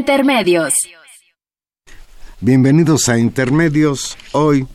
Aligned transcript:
Intermedios. 0.00 0.72
Bienvenidos 2.40 3.10
a 3.10 3.18
Intermedios. 3.18 4.16
Hoy, 4.32 4.66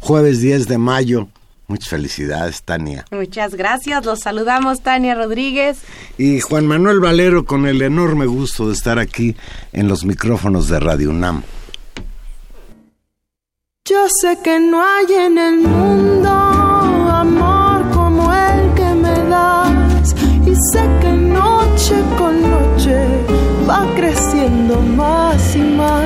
jueves 0.00 0.42
10 0.42 0.68
de 0.68 0.76
mayo. 0.76 1.28
Muchas 1.66 1.88
felicidades, 1.88 2.62
Tania. 2.62 3.06
Muchas 3.10 3.54
gracias, 3.54 4.04
los 4.04 4.20
saludamos 4.20 4.82
Tania 4.82 5.14
Rodríguez. 5.14 5.78
Y 6.18 6.40
Juan 6.40 6.66
Manuel 6.66 7.00
Valero 7.00 7.46
con 7.46 7.66
el 7.66 7.80
enorme 7.80 8.26
gusto 8.26 8.66
de 8.66 8.74
estar 8.74 8.98
aquí 8.98 9.34
en 9.72 9.88
los 9.88 10.04
micrófonos 10.04 10.68
de 10.68 10.78
Radio 10.78 11.08
UNAM. 11.08 11.42
Yo 13.86 14.06
sé 14.20 14.40
que 14.44 14.60
no 14.60 14.84
hay 14.84 15.06
en 15.14 15.38
el 15.38 15.56
mundo 15.56 16.28
amor 16.28 17.90
como 17.94 18.30
el 18.34 18.74
que 18.74 18.94
me 18.94 19.16
das 19.30 20.14
y 20.46 20.54
sé 20.54 20.82
que 21.00 21.12
noche 21.12 21.94
con 22.18 22.42
noche 22.42 23.29
va 23.70 23.86
creciendo 23.94 24.80
más 24.80 25.54
y 25.54 25.60
más. 25.60 26.04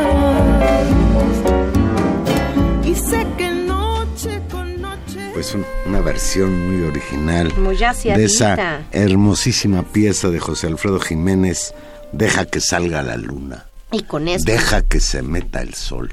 Y 2.85 2.95
sé 2.95 3.27
que 3.39 3.51
noche 3.51 4.41
con 4.51 4.81
noche 4.83 5.31
Pues 5.33 5.55
un- 5.55 5.65
una 5.87 6.01
versión 6.01 6.51
muy 6.71 6.87
original 6.87 7.53
Muy 7.57 7.77
de 7.77 8.25
esa 8.25 8.83
hermosísima 8.93 9.83
pieza 9.83 10.29
de 10.29 10.39
José 10.41 10.67
Alfredo 10.67 11.01
Jiménez, 11.01 11.75
Deja 12.13 12.45
que 12.45 12.61
salga 12.61 13.03
la 13.03 13.17
luna, 13.17 13.65
Y 13.91 14.03
con 14.03 14.29
eso. 14.29 14.45
deja 14.47 14.83
que 14.83 15.01
se 15.01 15.23
meta 15.23 15.61
el 15.63 15.75
sol. 15.75 16.13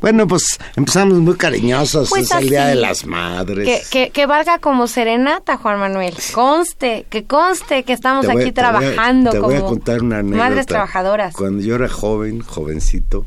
Bueno, 0.00 0.26
pues 0.26 0.58
empezamos 0.76 1.18
muy 1.18 1.36
cariñosos, 1.36 2.10
Pues 2.10 2.30
es 2.30 2.30
el 2.32 2.50
Día 2.50 2.66
de 2.66 2.74
las 2.76 3.06
Madres. 3.06 3.88
Que, 3.88 4.04
que, 4.06 4.10
que 4.10 4.26
valga 4.26 4.58
como 4.58 4.86
serenata, 4.86 5.56
Juan 5.56 5.78
Manuel. 5.80 6.14
Conste, 6.32 7.06
que 7.08 7.24
conste 7.24 7.82
que 7.84 7.92
estamos 7.94 8.26
voy- 8.26 8.42
aquí 8.42 8.52
te 8.52 8.60
voy 8.60 8.68
a- 8.68 8.78
trabajando 8.80 9.30
te 9.30 9.38
como 9.38 9.48
voy 9.52 9.56
a 9.58 9.64
contar 9.64 10.02
una 10.02 10.18
anécdota. 10.18 10.44
madres 10.44 10.66
trabajadoras. 10.66 11.34
Cuando 11.34 11.62
yo 11.62 11.76
era 11.76 11.88
joven, 11.88 12.40
jovencito, 12.40 13.24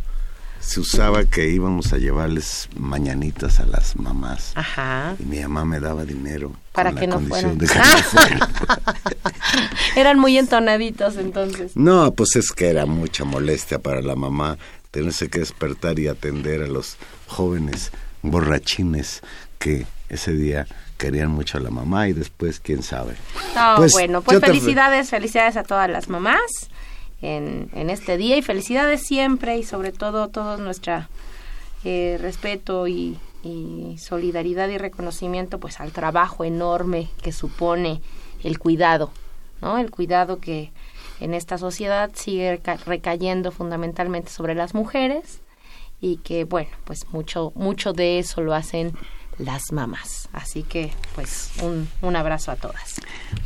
se 0.60 0.80
usaba 0.82 1.24
que 1.26 1.50
íbamos 1.50 1.92
a 1.94 1.98
llevarles 1.98 2.70
mañanitas 2.78 3.60
a 3.60 3.66
las 3.66 3.96
mamás. 3.96 4.52
Ajá. 4.56 5.16
Y 5.20 5.24
mi 5.24 5.40
mamá 5.40 5.66
me 5.66 5.80
daba 5.80 6.06
dinero. 6.06 6.52
Para 6.74 6.92
con 6.92 7.00
que 7.00 7.08
la 7.08 7.16
no 7.16 7.30
condición 7.30 7.58
de 7.58 7.68
que 7.68 7.80
no 7.80 7.84
fueran. 8.04 8.40
Eran 9.96 10.20
muy 10.20 10.38
entonaditos 10.38 11.18
entonces. 11.18 11.72
No, 11.76 12.14
pues 12.14 12.36
es 12.36 12.52
que 12.52 12.70
era 12.70 12.86
mucha 12.86 13.24
molestia 13.26 13.80
para 13.80 14.02
la 14.02 14.16
mamá 14.16 14.58
tenerse 14.92 15.30
que 15.30 15.40
despertar 15.40 16.00
y 16.00 16.08
atender 16.08 16.64
a 16.64 16.68
los 16.68 16.98
jóvenes 17.28 17.92
borrachines 18.22 19.22
que 19.60 19.86
ese 20.10 20.34
día 20.34 20.66
querían 20.98 21.30
mucho 21.32 21.58
a 21.58 21.62
la 21.62 21.70
mamá 21.70 22.08
y 22.10 22.14
después 22.14 22.60
quién 22.60 22.84
sabe. 22.84 23.16
No, 23.56 23.76
Pues, 23.78 23.92
bueno, 23.94 24.22
pues 24.22 24.40
te- 24.40 24.46
felicidades, 24.48 25.10
felicidades 25.10 25.56
a 25.58 25.64
todas 25.64 25.90
las 25.90 26.10
mamás 26.10 26.42
en, 27.22 27.70
en 27.74 27.90
este 27.90 28.18
día 28.18 28.36
y 28.38 28.42
felicidades 28.42 29.06
siempre 29.06 29.58
y 29.58 29.64
sobre 29.64 29.92
todo 29.92 30.28
todo 30.30 30.58
nuestro 30.58 31.06
respeto 31.84 32.88
y, 32.88 33.18
y 33.44 33.98
solidaridad 34.00 34.68
y 34.70 34.78
reconocimiento 34.78 35.60
pues 35.60 35.80
al 35.80 35.92
trabajo 35.92 36.44
enorme 36.44 37.10
que 37.22 37.32
supone 37.32 38.02
el 38.44 38.60
cuidado, 38.60 39.12
¿no? 39.62 39.78
El 39.78 39.92
cuidado 39.92 40.40
que 40.40 40.72
en 41.20 41.34
esta 41.34 41.58
sociedad 41.58 42.12
sigue 42.14 42.58
reca- 42.58 42.78
recayendo 42.86 43.52
fundamentalmente 43.52 44.32
sobre 44.32 44.56
las 44.56 44.74
mujeres 44.74 45.42
y 46.02 46.18
que 46.18 46.46
bueno, 46.46 46.70
pues 46.86 47.06
mucho 47.12 47.52
mucho 47.56 47.94
de 47.94 48.20
eso 48.20 48.42
lo 48.42 48.54
hacen 48.54 48.94
las 49.38 49.72
mamás. 49.72 50.30
Así 50.34 50.64
que 50.64 50.92
pues 51.16 51.52
un, 51.62 51.88
un 52.02 52.16
abrazo 52.16 52.52
a 52.52 52.56
todas. 52.56 52.96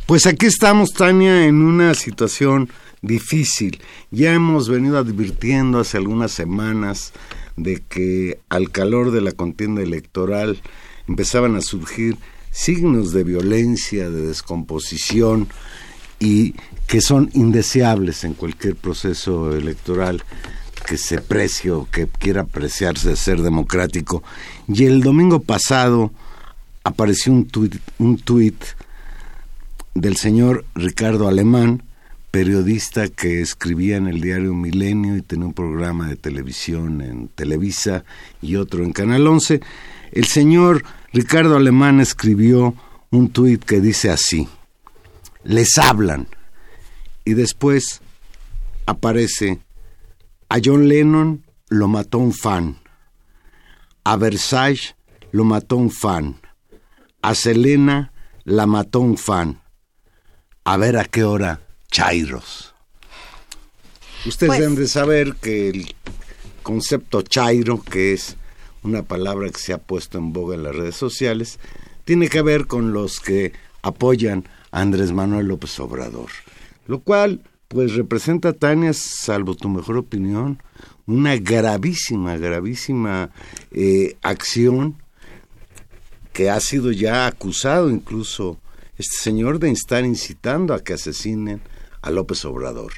Pues 0.06 0.26
aquí 0.26 0.46
estamos, 0.46 0.92
Tania, 0.92 1.46
en 1.46 1.62
una 1.62 1.94
situación 1.94 2.68
difícil. 3.02 3.80
Ya 4.10 4.32
hemos 4.32 4.68
venido 4.68 4.98
advirtiendo 4.98 5.78
hace 5.80 5.98
algunas 5.98 6.32
semanas 6.32 7.12
de 7.56 7.82
que 7.82 8.40
al 8.48 8.70
calor 8.70 9.10
de 9.12 9.20
la 9.20 9.32
contienda 9.32 9.82
electoral 9.82 10.60
empezaban 11.06 11.54
a 11.54 11.60
surgir 11.60 12.16
signos 12.50 13.12
de 13.12 13.24
violencia, 13.24 14.10
de 14.10 14.22
descomposición 14.22 15.48
y 16.18 16.54
que 16.86 17.00
son 17.00 17.30
indeseables 17.34 18.24
en 18.24 18.34
cualquier 18.34 18.76
proceso 18.76 19.54
electoral 19.56 20.22
que 20.86 20.98
se 20.98 21.20
precie 21.20 21.70
o 21.70 21.88
que 21.90 22.06
quiera 22.06 22.42
apreciarse 22.42 23.08
de 23.08 23.16
ser 23.16 23.40
democrático. 23.40 24.22
Y 24.68 24.84
el 24.84 25.00
domingo 25.02 25.40
pasado 25.40 26.12
apareció 26.84 27.32
un 27.32 27.46
tuit, 27.46 27.76
un 27.98 28.18
tuit 28.18 28.62
del 29.94 30.16
señor 30.16 30.64
Ricardo 30.74 31.28
Alemán, 31.28 31.82
periodista 32.30 33.08
que 33.08 33.40
escribía 33.40 33.96
en 33.96 34.08
el 34.08 34.20
diario 34.20 34.54
Milenio 34.54 35.16
y 35.16 35.22
tenía 35.22 35.46
un 35.46 35.54
programa 35.54 36.08
de 36.08 36.16
televisión 36.16 37.00
en 37.00 37.28
Televisa 37.28 38.04
y 38.42 38.56
otro 38.56 38.84
en 38.84 38.92
Canal 38.92 39.26
11. 39.26 39.60
El 40.12 40.24
señor 40.26 40.84
Ricardo 41.12 41.56
Alemán 41.56 42.00
escribió 42.00 42.74
un 43.10 43.30
tuit 43.30 43.64
que 43.64 43.80
dice 43.80 44.10
así, 44.10 44.48
les 45.44 45.78
hablan. 45.78 46.26
Y 47.24 47.34
después 47.34 48.00
aparece, 48.86 49.60
a 50.48 50.58
John 50.62 50.88
Lennon 50.88 51.44
lo 51.68 51.88
mató 51.88 52.18
un 52.18 52.32
fan, 52.32 52.78
a 54.04 54.16
Versailles 54.16 54.94
lo 55.32 55.44
mató 55.44 55.76
un 55.76 55.90
fan, 55.90 56.40
a 57.22 57.34
Selena 57.34 58.12
la 58.44 58.66
mató 58.66 59.00
un 59.00 59.16
fan. 59.16 59.62
A 60.64 60.76
ver 60.76 60.96
a 60.96 61.04
qué 61.04 61.24
hora, 61.24 61.60
Chairos. 61.90 62.74
Ustedes 64.26 64.48
Pues- 64.48 64.60
deben 64.60 64.74
de 64.76 64.88
saber 64.88 65.34
que 65.36 65.68
el 65.70 65.94
concepto 66.62 67.22
Chairo, 67.22 67.82
que 67.82 68.12
es 68.14 68.36
una 68.82 69.02
palabra 69.02 69.48
que 69.50 69.58
se 69.58 69.72
ha 69.72 69.78
puesto 69.78 70.18
en 70.18 70.32
boga 70.32 70.54
en 70.54 70.62
las 70.62 70.74
redes 70.74 70.96
sociales, 70.96 71.58
tiene 72.04 72.28
que 72.28 72.42
ver 72.42 72.66
con 72.66 72.92
los 72.92 73.20
que 73.20 73.52
apoyan 73.82 74.46
a 74.70 74.80
Andrés 74.80 75.12
Manuel 75.12 75.46
López 75.48 75.78
Obrador. 75.80 76.30
Lo 76.86 77.00
cual, 77.00 77.42
pues 77.68 77.94
representa, 77.94 78.52
Tania, 78.52 78.92
salvo 78.92 79.54
tu 79.54 79.68
mejor 79.68 79.96
opinión, 79.96 80.62
una 81.06 81.36
gravísima, 81.36 82.36
gravísima 82.36 83.30
eh, 83.70 84.16
acción 84.22 84.96
que 86.32 86.50
ha 86.50 86.60
sido 86.60 86.90
ya 86.90 87.26
acusado 87.26 87.90
incluso 87.90 88.58
este 88.98 89.16
señor 89.16 89.58
de 89.58 89.70
estar 89.70 90.04
incitando 90.04 90.74
a 90.74 90.82
que 90.82 90.94
asesinen 90.94 91.60
a 92.02 92.10
López 92.10 92.44
Obrador. 92.44 92.92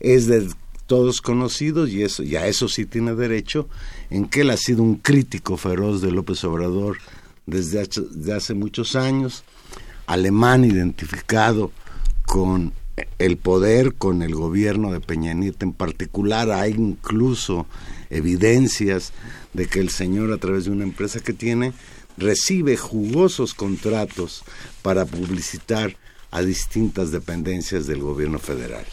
Es 0.00 0.26
de 0.26 0.48
todos 0.86 1.20
conocidos 1.20 1.90
y 1.90 2.02
eso 2.02 2.22
ya 2.22 2.46
eso 2.46 2.68
sí 2.68 2.86
tiene 2.86 3.14
derecho 3.14 3.68
en 4.10 4.26
que 4.26 4.40
él 4.40 4.50
ha 4.50 4.56
sido 4.56 4.82
un 4.82 4.96
crítico 4.96 5.56
feroz 5.56 6.00
de 6.00 6.10
López 6.10 6.42
Obrador 6.44 6.98
desde 7.46 8.32
hace 8.34 8.54
muchos 8.54 8.96
años, 8.96 9.44
alemán 10.06 10.64
identificado 10.64 11.72
con 12.26 12.72
el 13.18 13.36
poder, 13.36 13.94
con 13.94 14.22
el 14.22 14.34
gobierno 14.34 14.92
de 14.92 15.00
Peña 15.00 15.34
Nieto 15.34 15.64
en 15.64 15.72
particular. 15.72 16.50
Hay 16.50 16.72
incluso 16.72 17.66
evidencias 18.10 19.12
de 19.52 19.66
que 19.66 19.80
el 19.80 19.90
señor, 19.90 20.32
a 20.32 20.38
través 20.38 20.64
de 20.64 20.70
una 20.70 20.84
empresa 20.84 21.20
que 21.20 21.32
tiene, 21.32 21.72
recibe 22.16 22.76
jugosos 22.76 23.54
contratos 23.54 24.44
para 24.82 25.04
publicitar 25.06 25.96
a 26.30 26.42
distintas 26.42 27.10
dependencias 27.10 27.86
del 27.86 28.00
gobierno 28.00 28.38
federal. 28.38 28.84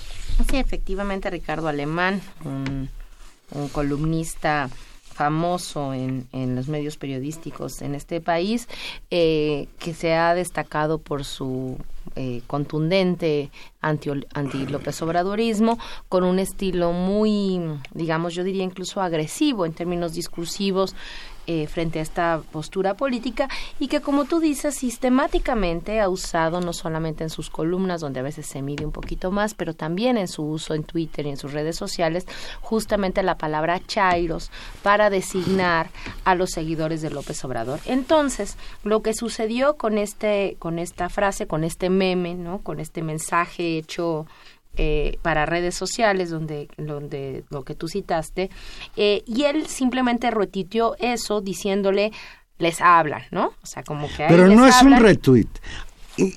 Sí, 0.50 0.58
efectivamente, 0.58 1.30
Ricardo 1.30 1.68
Alemán, 1.68 2.22
un, 2.44 2.90
un 3.52 3.70
columnista 3.70 4.70
famoso 5.16 5.94
en, 5.94 6.28
en, 6.34 6.58
los 6.58 6.68
medios 6.68 6.98
periodísticos 6.98 7.82
en 7.82 7.96
este 7.96 8.20
país, 8.20 8.68
eh, 9.12 9.70
que 9.80 9.94
se 9.94 10.14
ha 10.14 10.36
destacado 10.36 10.98
por 10.98 11.24
su 11.24 11.78
eh, 12.18 12.42
contundente 12.48 13.50
anti, 13.80 14.10
anti 14.34 14.68
López 14.68 15.02
Obradorismo, 15.02 15.80
con 16.10 16.26
un 16.26 16.38
estilo 16.40 16.92
muy, 16.92 17.62
digamos, 17.94 18.34
yo 18.34 18.44
diría 18.44 18.64
incluso 18.64 19.02
agresivo 19.02 19.66
en 19.66 19.72
términos 19.72 20.14
discursivos, 20.14 20.96
eh, 21.48 21.68
frente 21.68 22.00
a 22.00 22.02
esta 22.02 22.42
postura 22.52 22.96
política 22.96 23.50
y 23.80 23.88
que, 23.88 24.02
como 24.02 24.26
tú 24.26 24.40
dices, 24.40 24.76
sistemáticamente 24.76 26.00
ha 26.00 26.10
usado 26.10 26.62
no 26.62 26.74
solamente 26.74 27.24
en 27.24 27.30
sus 27.30 27.50
columnas, 27.50 28.02
donde 28.02 28.20
a 28.20 28.24
veces 28.24 28.46
se 28.46 28.62
mide 28.62 28.86
un 28.86 28.92
poquito 28.92 29.32
más, 29.32 29.54
pero 29.54 29.74
también 29.74 30.18
en 30.18 30.28
su 30.28 30.44
uso 30.44 30.74
en 30.74 30.84
Twitter 30.84 31.26
y 31.26 31.30
en 31.30 31.38
sus 31.38 31.54
redes 31.54 31.76
sociales, 31.76 32.26
justamente 32.62 33.24
la 33.24 33.38
palabra 33.38 33.82
chairos 33.86 34.52
para 34.84 35.10
designar 35.10 35.90
a 36.24 36.36
los 36.36 36.52
seguidores 36.52 37.02
de 37.02 37.10
López 37.10 37.44
Obrador. 37.46 37.80
Entonces, 37.86 38.58
lo 38.84 39.02
que 39.02 39.14
sucedió 39.14 39.76
con 39.78 39.98
este, 39.98 40.56
con 40.60 40.80
esta 40.80 41.10
frase, 41.10 41.48
con 41.48 41.64
este 41.64 41.90
meme, 41.90 42.36
¿no? 42.36 42.60
Con 42.60 42.80
este 42.80 43.02
mensaje 43.02 43.78
hecho 43.78 44.26
eh, 44.78 45.18
para 45.22 45.46
redes 45.46 45.76
sociales, 45.76 46.30
donde, 46.30 46.68
donde 46.78 47.44
lo 47.50 47.64
que 47.64 47.76
tú 47.76 47.88
citaste, 47.88 48.50
eh, 48.96 49.24
y 49.26 49.44
él 49.44 49.68
simplemente 49.68 50.32
retitió 50.32 50.96
eso 51.00 51.42
diciéndole, 51.42 52.12
les 52.58 52.82
hablan, 52.82 53.24
¿no? 53.32 53.48
O 53.62 53.66
sea, 53.66 53.84
como 53.84 54.08
que... 54.08 54.26
Pero 54.28 54.48
no 54.48 54.66
es 54.66 54.82
un 54.82 54.98
retweet. 54.98 55.48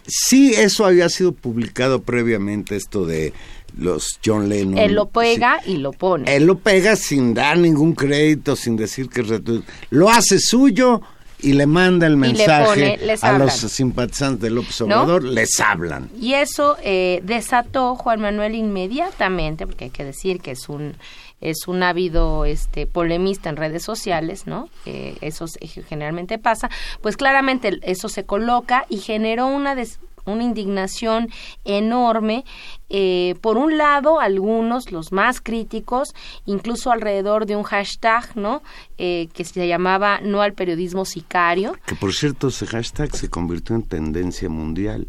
Sí, 0.06 0.54
eso 0.54 0.84
había 0.84 1.08
sido 1.08 1.32
publicado 1.32 2.02
previamente, 2.02 2.74
esto 2.74 3.06
de 3.06 3.32
los 3.76 4.18
John 4.24 4.48
Lennon. 4.48 4.78
Él 4.78 4.94
lo 4.94 5.08
pega 5.08 5.60
y 5.64 5.76
lo 5.76 5.92
pone. 5.92 6.34
Él 6.34 6.46
lo 6.46 6.58
pega 6.58 6.96
sin 6.96 7.34
dar 7.34 7.58
ningún 7.58 7.94
crédito, 7.94 8.56
sin 8.56 8.76
decir 8.76 9.08
que 9.08 9.20
es 9.20 9.28
retweet. 9.28 9.62
Lo 9.90 10.10
hace 10.10 10.40
suyo 10.40 11.02
y 11.40 11.52
le 11.52 11.66
manda 11.66 12.06
el 12.06 12.16
mensaje 12.16 12.98
a 13.22 13.38
los 13.38 13.52
simpatizantes 13.52 14.40
de 14.40 14.50
López 14.50 14.80
Obrador, 14.80 15.22
les 15.24 15.58
hablan. 15.60 16.10
Y 16.20 16.34
eso 16.34 16.76
eh, 16.82 17.20
desató 17.24 17.94
Juan 17.94 18.20
Manuel 18.20 18.54
inmediatamente, 18.54 19.66
porque 19.66 19.84
hay 19.86 19.90
que 19.90 20.04
decir 20.04 20.40
que 20.40 20.52
es 20.52 20.68
un 20.68 20.94
es 21.40 21.68
un 21.68 21.84
ávido 21.84 22.44
este 22.44 22.88
polemista 22.88 23.48
en 23.48 23.56
redes 23.56 23.84
sociales, 23.84 24.48
¿no? 24.48 24.68
eso 24.84 25.46
generalmente 25.88 26.36
pasa, 26.36 26.68
pues 27.00 27.16
claramente 27.16 27.78
eso 27.82 28.08
se 28.08 28.24
coloca 28.24 28.86
y 28.88 28.98
generó 28.98 29.46
una 29.46 29.76
des 29.76 30.00
una 30.28 30.44
indignación 30.44 31.28
enorme. 31.64 32.44
Eh, 32.88 33.34
por 33.40 33.56
un 33.56 33.76
lado, 33.76 34.20
algunos, 34.20 34.92
los 34.92 35.12
más 35.12 35.40
críticos, 35.40 36.14
incluso 36.46 36.90
alrededor 36.90 37.46
de 37.46 37.56
un 37.56 37.62
hashtag, 37.62 38.36
¿no? 38.36 38.62
Eh, 38.96 39.28
que 39.32 39.44
se 39.44 39.66
llamaba 39.66 40.20
No 40.22 40.40
al 40.40 40.54
periodismo 40.54 41.04
sicario. 41.04 41.76
Que 41.86 41.94
por 41.94 42.12
cierto, 42.12 42.48
ese 42.48 42.66
hashtag 42.66 43.14
se 43.14 43.28
convirtió 43.28 43.76
en 43.76 43.82
tendencia 43.82 44.48
mundial 44.48 45.08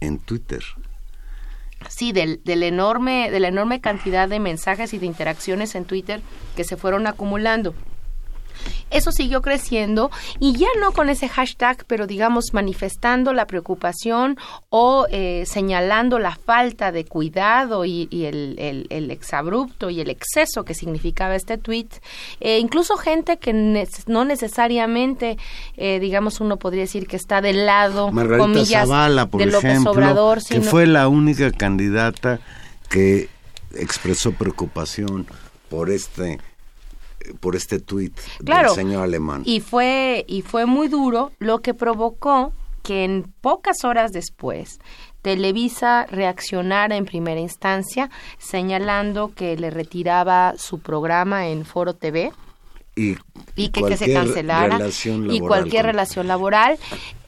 en 0.00 0.18
Twitter. 0.18 0.62
Sí, 1.88 2.12
del, 2.12 2.40
del 2.44 2.62
enorme, 2.62 3.30
de 3.30 3.40
la 3.40 3.48
enorme 3.48 3.80
cantidad 3.80 4.28
de 4.28 4.40
mensajes 4.40 4.94
y 4.94 4.98
de 4.98 5.06
interacciones 5.06 5.74
en 5.74 5.84
Twitter 5.84 6.22
que 6.56 6.64
se 6.64 6.76
fueron 6.76 7.06
acumulando. 7.06 7.74
Eso 8.90 9.12
siguió 9.12 9.42
creciendo 9.42 10.10
y 10.38 10.54
ya 10.54 10.68
no 10.80 10.92
con 10.92 11.08
ese 11.08 11.28
hashtag, 11.28 11.84
pero 11.86 12.06
digamos 12.06 12.52
manifestando 12.52 13.32
la 13.32 13.46
preocupación 13.46 14.36
o 14.70 15.06
eh, 15.10 15.44
señalando 15.46 16.18
la 16.18 16.36
falta 16.36 16.92
de 16.92 17.04
cuidado 17.04 17.84
y, 17.84 18.08
el, 18.12 18.86
el, 18.90 19.10
exabrupto 19.10 19.90
y 19.90 20.00
el 20.00 20.10
exceso 20.10 20.64
que 20.64 20.74
significaba 20.74 21.34
este 21.34 21.58
tweet. 21.58 21.88
Eh, 22.40 22.58
incluso 22.58 22.96
gente 22.96 23.38
que 23.38 23.52
no 24.06 24.24
necesariamente, 24.24 25.38
eh, 25.76 25.98
digamos, 26.00 26.40
uno 26.40 26.56
podría 26.56 26.82
decir 26.82 27.06
que 27.06 27.16
está 27.16 27.40
del 27.40 27.66
lado, 27.66 28.06
comillas, 28.06 28.88
de 28.88 29.46
López 29.46 29.86
Obrador, 29.86 30.42
que 30.42 30.60
fue 30.60 30.86
la 30.86 31.08
única 31.08 31.50
candidata 31.50 32.40
que 32.88 33.28
expresó 33.74 34.32
preocupación 34.32 35.26
por 35.68 35.90
este 35.90 36.38
por 37.40 37.56
este 37.56 37.78
tuit 37.80 38.18
del 38.40 38.68
señor 38.70 39.04
alemán. 39.04 39.42
Y 39.44 39.60
fue, 39.60 40.24
y 40.28 40.42
fue 40.42 40.66
muy 40.66 40.88
duro, 40.88 41.32
lo 41.38 41.60
que 41.60 41.74
provocó 41.74 42.52
que 42.82 43.04
en 43.04 43.32
pocas 43.40 43.84
horas 43.84 44.12
después 44.12 44.80
Televisa 45.22 46.06
reaccionara 46.06 46.96
en 46.96 47.04
primera 47.04 47.40
instancia 47.40 48.10
señalando 48.38 49.32
que 49.34 49.56
le 49.56 49.70
retiraba 49.70 50.54
su 50.58 50.80
programa 50.80 51.46
en 51.46 51.64
Foro 51.64 51.94
TV 51.94 52.32
y, 52.94 53.16
que, 53.70 53.96
se 53.96 54.12
cancelara 54.12 54.78
y 55.30 55.40
cualquier 55.40 55.86
relación 55.86 56.28
laboral 56.28 56.78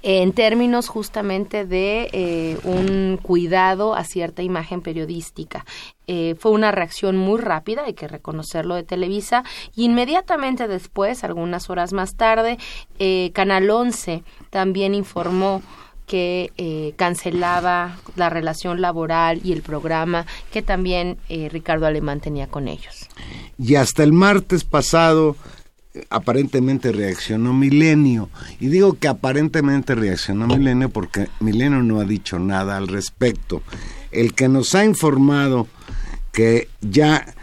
en 0.03 0.33
términos 0.33 0.89
justamente 0.89 1.65
de 1.65 2.11
eh, 2.13 2.59
un 2.65 3.19
cuidado 3.23 3.95
a 3.95 4.05
cierta 4.05 4.43
imagen 4.43 4.83
periodística. 4.83 5.65
Eh, 6.07 6.35
fue 6.39 6.53
una 6.53 6.71
reacción 6.71 7.17
muy 7.17 7.41
rápida, 7.41 7.85
hay 7.85 7.95
que 7.95 8.07
reconocerlo 8.07 8.75
de 8.75 8.83
Televisa, 8.83 9.45
y 9.75 9.87
inmediatamente 9.87 10.69
después, 10.69 11.25
algunas 11.25 11.71
horas 11.71 11.95
más 11.95 12.17
tarde, 12.17 12.59
eh, 12.99 13.31
Canal 13.33 13.71
11 13.71 14.23
también 14.51 14.95
informó 14.95 15.63
que 16.07 16.53
eh, 16.59 16.93
cancelaba 16.97 17.97
la 18.17 18.29
relación 18.29 18.81
laboral 18.81 19.41
y 19.43 19.53
el 19.53 19.63
programa 19.63 20.27
que 20.53 20.63
también 20.63 21.19
eh, 21.29 21.49
Ricardo 21.51 21.87
Alemán 21.87 22.21
tenía 22.21 22.47
con 22.47 22.69
ellos. 22.69 23.04
Y 23.59 23.77
hasta 23.77 24.03
el 24.03 24.13
martes 24.13 24.65
pasado 24.65 25.37
aparentemente 26.11 26.93
reaccionó 26.93 27.53
Milenio. 27.53 28.29
Y 28.61 28.69
digo 28.69 28.95
que 28.95 29.09
aparentemente 29.09 29.95
reaccionó 29.95 30.47
Milenio 30.47 30.91
porque 30.91 31.29
Milenio 31.41 31.83
no 31.83 32.01
ha 32.01 32.05
dicho 32.05 32.39
nada 32.39 32.77
al 32.77 32.89
respecto. 32.89 33.63
El 34.11 34.35
que 34.35 34.49
nos 34.49 34.75
ha 34.75 34.85
informado 34.85 35.69
que 36.33 36.69
ya 36.81 37.35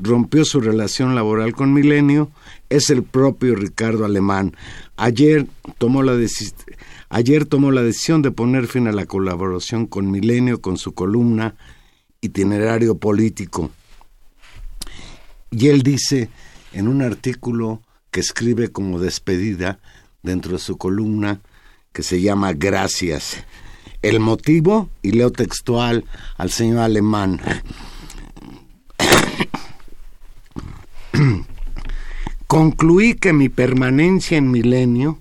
rompió 0.00 0.44
su 0.44 0.60
relación 0.60 1.14
laboral 1.14 1.54
con 1.54 1.72
Milenio 1.72 2.30
es 2.70 2.90
el 2.90 3.02
propio 3.02 3.54
Ricardo 3.54 4.04
Alemán. 4.04 4.56
Ayer 4.96 5.46
tomó 5.78 6.02
la 6.02 6.16
decisión 6.16 6.56
Ayer 7.10 7.46
tomó 7.46 7.70
la 7.70 7.82
decisión 7.82 8.20
de 8.20 8.30
poner 8.30 8.66
fin 8.66 8.86
a 8.86 8.92
la 8.92 9.06
colaboración 9.06 9.86
con 9.86 10.10
Milenio 10.10 10.60
con 10.60 10.76
su 10.76 10.92
columna 10.92 11.54
Itinerario 12.20 12.98
Político. 12.98 13.70
Y 15.50 15.68
él 15.68 15.82
dice 15.82 16.28
en 16.72 16.88
un 16.88 17.02
artículo 17.02 17.82
que 18.10 18.20
escribe 18.20 18.68
como 18.68 19.00
despedida 19.00 19.78
dentro 20.22 20.52
de 20.52 20.58
su 20.58 20.76
columna 20.76 21.40
que 21.92 22.02
se 22.02 22.20
llama 22.20 22.52
Gracias. 22.52 23.44
El 24.02 24.20
motivo, 24.20 24.90
y 25.02 25.12
leo 25.12 25.32
textual 25.32 26.04
al 26.36 26.50
señor 26.50 26.80
alemán, 26.80 27.40
concluí 32.46 33.14
que 33.14 33.32
mi 33.32 33.48
permanencia 33.48 34.38
en 34.38 34.50
Milenio 34.50 35.18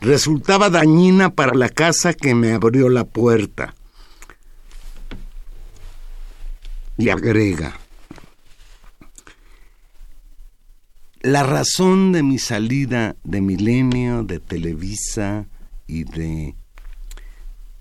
resultaba 0.00 0.68
dañina 0.68 1.30
para 1.30 1.54
la 1.54 1.70
casa 1.70 2.12
que 2.12 2.34
me 2.34 2.52
abrió 2.52 2.90
la 2.90 3.04
puerta. 3.04 3.74
Y 6.98 7.08
agrega, 7.08 7.78
la 11.24 11.42
razón 11.42 12.12
de 12.12 12.22
mi 12.22 12.38
salida 12.38 13.16
de 13.24 13.40
Milenio, 13.40 14.24
de 14.24 14.40
Televisa 14.40 15.46
y 15.86 16.04
de 16.04 16.54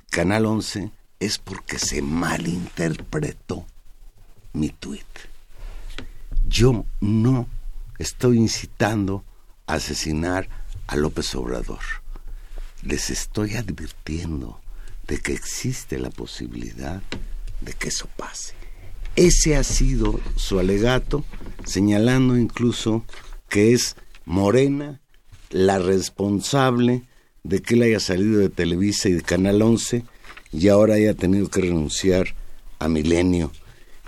Canal 0.10 0.46
11 0.46 0.92
es 1.20 1.40
porque 1.40 1.78
se 1.78 2.02
malinterpretó 2.02 3.66
mi 4.54 4.70
tuit. 4.70 5.04
yo 6.48 6.86
no 7.02 7.48
estoy 8.00 8.38
incitando 8.38 9.26
a 9.68 9.74
asesinar 9.74 10.48
a 10.88 10.96
López 10.96 11.36
Obrador. 11.36 11.84
Les 12.82 13.10
estoy 13.10 13.56
advirtiendo 13.56 14.62
de 15.06 15.20
que 15.20 15.34
existe 15.34 16.00
la 16.00 16.12
posibilidad 16.12 17.02
de 17.60 17.74
que 17.74 17.90
eso 17.90 18.08
pase. 18.16 18.54
Ese 19.18 19.58
ha 19.58 19.64
sido 19.66 20.22
su 20.38 20.60
alegato, 20.60 21.26
señalando 21.66 22.38
incluso 22.38 23.04
que 23.54 23.72
es 23.72 23.96
Morena 24.26 25.00
la 25.52 25.78
responsable 25.78 27.04
de 27.44 27.62
que 27.62 27.76
él 27.76 27.84
haya 27.84 28.00
salido 28.00 28.40
de 28.40 28.50
Televisa 28.50 29.10
y 29.10 29.12
de 29.12 29.22
Canal 29.22 29.62
11 29.62 30.04
y 30.52 30.70
ahora 30.70 30.96
haya 30.96 31.14
tenido 31.14 31.48
que 31.50 31.62
renunciar 31.62 32.34
a 32.80 32.88
Milenio. 32.88 33.52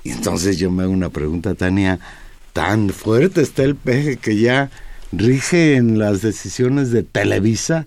Y 0.03 0.09
entonces 0.09 0.57
yo 0.57 0.71
me 0.71 0.81
hago 0.81 0.91
una 0.91 1.11
pregunta, 1.11 1.53
Tania, 1.53 1.99
tan 2.53 2.89
fuerte 2.89 3.43
está 3.43 3.61
el 3.61 3.75
peje 3.75 4.17
que 4.17 4.35
ya 4.35 4.71
rige 5.11 5.75
en 5.75 5.99
las 5.99 6.23
decisiones 6.23 6.89
de 6.89 7.03
Televisa 7.03 7.85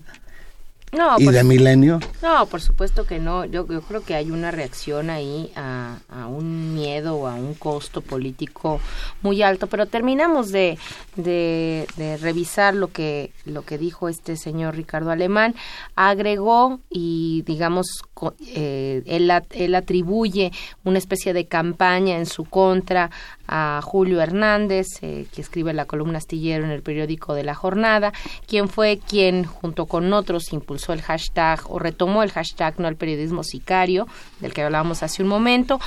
no, 0.91 1.19
¿Y 1.19 1.25
de 1.25 1.43
milenio? 1.43 1.99
No, 2.23 2.47
por 2.47 2.61
supuesto 2.61 3.05
que 3.05 3.19
no. 3.19 3.45
Yo, 3.45 3.67
yo 3.67 3.81
creo 3.81 4.01
que 4.03 4.15
hay 4.15 4.31
una 4.31 4.49
reacción 4.49 5.09
ahí 5.09 5.51
a, 5.55 5.97
un 6.27 6.73
miedo 6.73 7.15
o 7.15 7.27
a 7.27 7.35
un 7.35 7.53
costo 7.53 8.01
político 8.01 8.79
muy 9.21 9.43
alto. 9.43 9.67
Pero 9.67 9.85
terminamos 9.85 10.51
de, 10.51 10.79
de, 11.15 12.17
revisar 12.21 12.73
lo 12.73 12.91
que, 12.91 13.31
lo 13.45 13.63
que 13.63 13.77
dijo 13.77 14.09
este 14.09 14.35
señor 14.35 14.75
Ricardo 14.75 15.11
Alemán. 15.11 15.53
Agregó 15.95 16.79
y, 16.89 17.43
digamos, 17.45 18.01
eh, 18.47 19.03
él, 19.05 19.75
atribuye 19.75 20.51
una 20.83 20.97
especie 20.97 21.33
de 21.33 21.45
campaña 21.45 22.17
en 22.17 22.25
su 22.25 22.45
contra 22.45 23.11
a 23.47 23.81
Julio 23.83 24.21
Hernández, 24.21 24.87
eh, 25.01 25.25
que 25.33 25.41
escribe 25.41 25.73
la 25.73 25.85
columna 25.85 26.17
astillero 26.17 26.65
en 26.65 26.71
el 26.71 26.81
periódico 26.81 27.33
de 27.33 27.43
la 27.43 27.55
jornada, 27.55 28.13
quien 28.47 28.69
fue 28.69 28.99
quien, 29.07 29.43
junto 29.45 29.85
con 29.85 30.11
otros, 30.13 30.53
impulsó 30.53 30.93
el 30.93 31.01
hashtag 31.01 31.61
o 31.69 31.79
retomó 31.79 32.23
el 32.23 32.31
hashtag 32.31 32.79
no 32.79 32.87
al 32.87 32.95
periodismo 32.95 33.43
sicario, 33.43 34.07
del 34.39 34.53
que 34.53 34.61
hablábamos 34.61 35.03
hace 35.03 35.23
un 35.23 35.29
momento, 35.29 35.79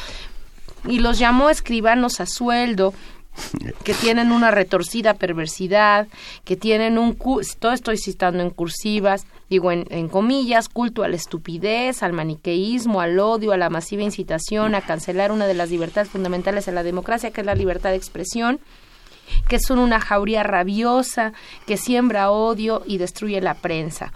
y 0.87 0.99
los 0.99 1.19
llamó 1.19 1.51
escribanos 1.51 2.21
a 2.21 2.27
sueldo 2.27 2.93
que 3.85 3.95
tienen 3.95 4.33
una 4.33 4.51
retorcida 4.51 5.15
perversidad, 5.15 6.09
que 6.45 6.57
tienen 6.57 6.99
un, 6.99 7.17
todo 7.59 7.73
estoy 7.73 7.97
citando 7.97 8.43
en 8.43 8.51
cursivas, 8.51 9.27
digo 9.49 9.73
en, 9.73 10.09
comillas, 10.09 10.69
culto 10.69 11.03
a 11.03 11.09
la 11.09 11.17
estupidez, 11.17 12.03
al 12.03 12.12
maniqueísmo, 12.12 13.01
al 13.01 13.19
odio, 13.19 13.53
a 13.53 13.57
la 13.57 13.71
masiva 13.71 14.03
incitación, 14.03 14.75
a 14.75 14.83
cancelar 14.83 15.33
una 15.33 15.47
de 15.47 15.55
las 15.55 15.71
libertades 15.71 16.11
fundamentales 16.11 16.67
de 16.67 16.73
la 16.73 16.83
democracia, 16.83 17.31
que 17.31 17.41
es 17.41 17.47
la 17.47 17.55
libertad 17.55 17.91
de 17.91 17.97
expresión, 17.97 18.61
que 19.49 19.59
son 19.59 19.79
una 19.79 20.01
jauría 20.01 20.43
rabiosa, 20.43 21.33
que 21.67 21.77
siembra 21.77 22.31
odio 22.31 22.83
y 22.87 22.99
destruye 22.99 23.41
la 23.41 23.55
prensa. 23.55 24.12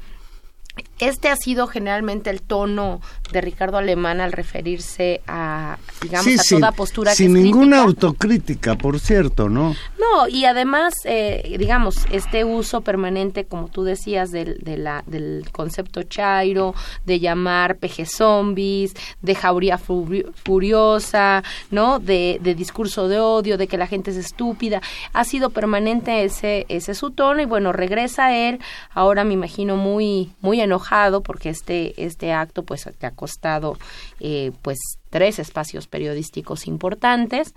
Este 0.99 1.29
ha 1.29 1.37
sido 1.37 1.67
generalmente 1.67 2.31
el 2.31 2.41
tono 2.41 3.03
de 3.31 3.43
Ricardo 3.43 3.77
Alemán 3.77 4.23
al 4.23 4.33
referirse 4.33 5.21
a, 5.27 5.77
digamos, 6.01 6.41
a 6.41 6.57
toda 6.57 6.73
postura 6.73 7.15
sin 7.15 7.35
ninguna 7.35 7.83
autocrítica, 7.83 8.77
por 8.77 8.99
cierto, 8.99 9.51
¿no? 9.51 9.77
No, 9.99 10.27
y 10.29 10.47
además, 10.47 10.95
eh, 11.05 11.57
digamos, 11.59 12.07
este 12.11 12.45
uso 12.45 12.81
permanente, 12.81 13.45
como 13.45 13.69
tú 13.69 13.85
decías, 13.85 14.31
del, 14.31 14.59
de 14.61 14.79
la, 14.79 15.05
del 15.07 15.45
concepto 15.53 16.03
chairo, 16.05 16.75
de 17.05 17.21
llamar 17.21 17.77
peje 17.77 18.07
zombies, 18.07 18.95
de 19.21 19.35
jauría 19.35 19.79
furiosa, 19.79 21.43
¿no? 21.71 21.99
De, 21.99 22.39
de 22.41 22.55
discurso 22.55 23.09
de 23.09 23.21
odio, 23.21 23.59
de 23.59 23.67
que 23.67 23.77
la 23.77 23.87
gente 23.87 24.13
es 24.13 24.17
estúpida, 24.17 24.81
ha 25.13 25.25
sido 25.25 25.51
permanente 25.51 26.25
ese, 26.25 26.65
ese 26.71 26.95
su 26.95 27.11
tono, 27.11 27.43
y 27.43 27.45
bueno, 27.45 27.73
regresa 27.73 28.35
él, 28.35 28.61
ahora 28.95 29.25
me 29.25 29.35
imagino 29.35 29.77
muy, 29.77 30.33
muy 30.41 30.59
enojado 30.61 30.86
porque 31.23 31.51
este, 31.51 31.95
este 32.03 32.33
acto 32.33 32.63
pues 32.63 32.89
te 32.99 33.07
ha 33.07 33.11
costado 33.11 33.79
eh, 34.21 34.53
pues 34.63 34.79
tres 35.11 35.39
espacios 35.39 35.87
periodísticos 35.87 36.67
importantes 36.67 37.55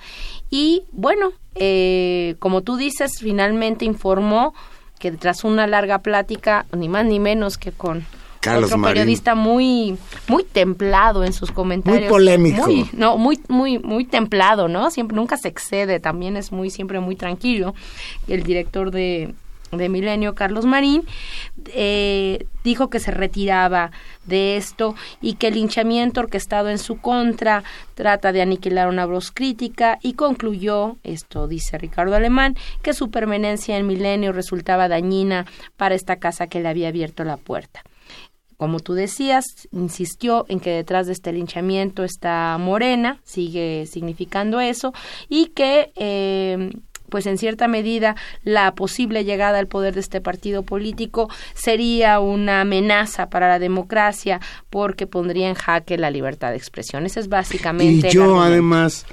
y 0.50 0.83
bueno, 0.91 1.31
eh, 1.55 2.36
como 2.39 2.62
tú 2.62 2.77
dices, 2.77 3.19
finalmente 3.19 3.86
informó 3.86 4.53
que 5.00 5.12
tras 5.12 5.43
una 5.43 5.65
larga 5.65 6.00
plática, 6.00 6.65
ni 6.75 6.89
más 6.89 7.05
ni 7.05 7.19
menos 7.19 7.57
que 7.57 7.71
con 7.71 8.05
otro 8.48 8.81
periodista 8.81 9.36
muy 9.36 9.98
muy 10.27 10.43
templado 10.43 11.24
en 11.24 11.33
sus 11.33 11.51
comentarios. 11.51 12.03
Muy 12.03 12.09
polémico. 12.09 12.67
no, 12.93 13.17
muy 13.17 13.39
muy 13.48 13.79
muy 13.79 14.05
templado, 14.05 14.67
¿no? 14.67 14.91
Siempre 14.91 15.15
nunca 15.15 15.38
se 15.38 15.48
excede, 15.48 16.00
también 16.00 16.38
es 16.38 16.51
muy 16.51 16.69
siempre 16.69 17.00
muy 17.00 17.15
tranquilo. 17.15 17.74
El 18.27 18.43
director 18.43 18.91
de 18.91 19.33
de 19.72 19.90
Milenio, 19.90 20.36
Carlos 20.36 20.66
Marín, 20.66 21.04
eh, 21.74 22.46
dijo 22.64 22.90
que 22.90 23.00
se 23.00 23.12
retiraba 23.12 23.92
de 24.26 24.58
esto 24.58 24.96
y 25.22 25.36
que 25.36 25.48
el 25.48 25.56
linchamiento 25.56 26.22
orquestado 26.22 26.70
en 26.70 26.78
su 26.78 27.00
contra 27.00 27.64
trata 27.96 28.32
de 28.32 28.42
aniquilar 28.42 28.88
una 28.88 29.06
voz 29.06 29.32
crítica 29.32 30.00
y 30.02 30.14
concluyó, 30.14 30.98
esto 31.04 31.48
dice 31.48 31.78
Ricardo 31.78 32.16
Alemán, 32.16 32.56
que 32.82 32.94
su 32.94 33.10
permanencia 33.10 33.78
en 33.78 33.88
Milenio 33.88 34.32
resultaba 34.32 34.88
dañina 34.88 35.46
para 35.78 35.96
esta 35.96 36.18
casa 36.18 36.48
que 36.48 36.60
le 36.60 36.70
había 36.70 36.90
abierto 36.90 37.24
la 37.24 37.38
puerta. 37.38 37.84
Como 38.60 38.82
tú 38.82 38.94
decías, 38.94 39.46
insistió 39.72 40.46
en 40.50 40.60
que 40.60 40.72
detrás 40.72 41.08
de 41.08 41.14
este 41.14 41.32
linchamiento 41.32 42.04
está 42.04 42.58
Morena, 42.60 43.22
sigue 43.24 43.86
significando 43.86 44.60
eso, 44.60 44.92
y 45.30 45.48
que 45.56 45.94
eh, 45.96 46.70
pues 47.10 47.25
en 47.25 47.38
cierta 47.38 47.68
medida 47.68 48.16
la 48.44 48.74
posible 48.75 49.24
llegada 49.24 49.60
al 49.60 49.68
poder 49.68 49.94
de 49.94 50.00
este 50.00 50.22
partido 50.22 50.63
político 50.63 51.30
sería 51.54 52.20
una 52.20 52.62
amenaza 52.62 53.30
para 53.30 53.48
la 53.48 53.60
democracia 53.60 54.39
porque 54.70 55.08
pondría 55.08 55.50
en 55.50 55.56
jaque 55.56 55.98
la 55.98 56.12
libertad 56.12 56.51
de 56.51 56.58
expresión. 56.58 57.06
Ese 57.06 57.20
es 57.20 57.28
básicamente. 57.30 58.08
Y 58.10 58.12
yo 58.12 58.42
además, 58.42 59.06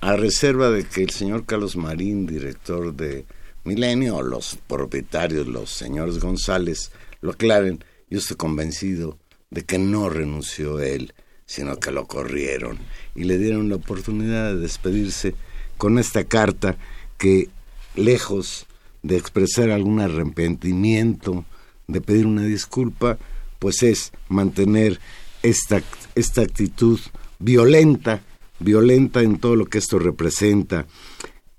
a 0.00 0.16
reserva 0.16 0.70
de 0.70 0.84
que 0.84 1.02
el 1.02 1.10
señor 1.10 1.44
Carlos 1.44 1.76
Marín, 1.76 2.26
director 2.26 2.94
de 2.94 3.24
Milenio, 3.64 4.16
o 4.16 4.22
los 4.22 4.58
propietarios, 4.66 5.46
los 5.46 5.70
señores 5.70 6.20
González, 6.20 6.92
lo 7.20 7.32
aclaren, 7.32 7.84
yo 8.08 8.18
estoy 8.18 8.36
convencido 8.36 9.18
de 9.50 9.64
que 9.64 9.78
no 9.78 10.08
renunció 10.08 10.80
él, 10.80 11.12
sino 11.46 11.78
que 11.78 11.90
lo 11.90 12.06
corrieron 12.06 12.78
y 13.14 13.24
le 13.24 13.38
dieron 13.38 13.68
la 13.68 13.76
oportunidad 13.76 14.52
de 14.52 14.58
despedirse 14.60 15.34
con 15.78 15.98
esta 15.98 16.24
carta 16.24 16.76
que 17.18 17.48
lejos 17.94 18.66
de 19.02 19.16
expresar 19.16 19.70
algún 19.70 20.00
arrepentimiento, 20.00 21.44
de 21.86 22.00
pedir 22.00 22.26
una 22.26 22.42
disculpa, 22.42 23.18
pues 23.58 23.82
es 23.82 24.12
mantener 24.28 25.00
esta, 25.42 25.82
esta 26.14 26.42
actitud 26.42 26.98
violenta, 27.38 28.22
violenta 28.58 29.22
en 29.22 29.38
todo 29.38 29.56
lo 29.56 29.66
que 29.66 29.78
esto 29.78 29.98
representa. 29.98 30.86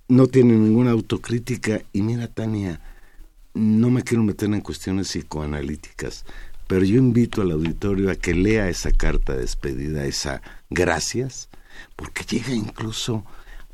No 0.08 0.28
tiene 0.28 0.54
ninguna 0.54 0.92
autocrítica 0.92 1.82
y 1.94 2.02
mira 2.02 2.28
Tania, 2.28 2.82
no 3.54 3.90
me 3.90 4.04
quiero 4.04 4.24
meter 4.24 4.50
en 4.54 4.62
cuestiones 4.62 5.08
psicoanalíticas, 5.08 6.26
pero 6.68 6.86
yo 6.86 6.98
invito 6.98 7.42
al 7.42 7.52
auditorio 7.52 8.12
a 8.12 8.16
que 8.16 8.34
lea 8.34 8.70
esa 8.70 8.92
carta 8.92 9.34
de 9.34 9.42
despedida, 9.42 10.06
esa 10.06 10.42
gracias, 10.70 11.50
porque 11.96 12.24
llega 12.24 12.54
incluso 12.54 13.26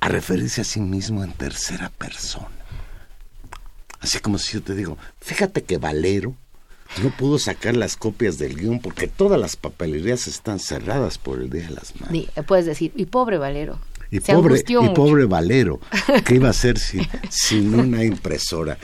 a 0.03 0.09
referirse 0.09 0.59
a 0.59 0.65
sí 0.65 0.81
mismo 0.81 1.23
en 1.23 1.31
tercera 1.31 1.89
persona. 1.89 2.49
Así 4.01 4.19
como 4.19 4.37
si 4.37 4.51
yo 4.51 4.61
te 4.61 4.75
digo, 4.75 4.97
fíjate 5.21 5.63
que 5.63 5.77
Valero 5.77 6.35
no 7.01 7.09
pudo 7.15 7.39
sacar 7.39 7.77
las 7.77 7.95
copias 7.95 8.37
del 8.37 8.57
guion 8.57 8.81
porque 8.81 9.07
todas 9.07 9.39
las 9.39 9.55
papelerías 9.55 10.27
están 10.27 10.59
cerradas 10.59 11.17
por 11.17 11.39
el 11.39 11.49
Día 11.49 11.69
de 11.69 11.75
las 11.75 11.97
Madres. 12.01 12.27
puedes 12.45 12.65
decir, 12.65 12.91
y 12.97 13.05
pobre 13.05 13.37
Valero. 13.37 13.79
Y 14.11 14.19
pobre, 14.19 14.61
y 14.67 14.89
pobre 14.89 15.23
Valero, 15.23 15.79
¿qué 16.25 16.35
iba 16.35 16.47
a 16.47 16.51
hacer 16.51 16.77
sin, 16.79 17.07
sin 17.29 17.73
una 17.73 18.03
impresora? 18.03 18.77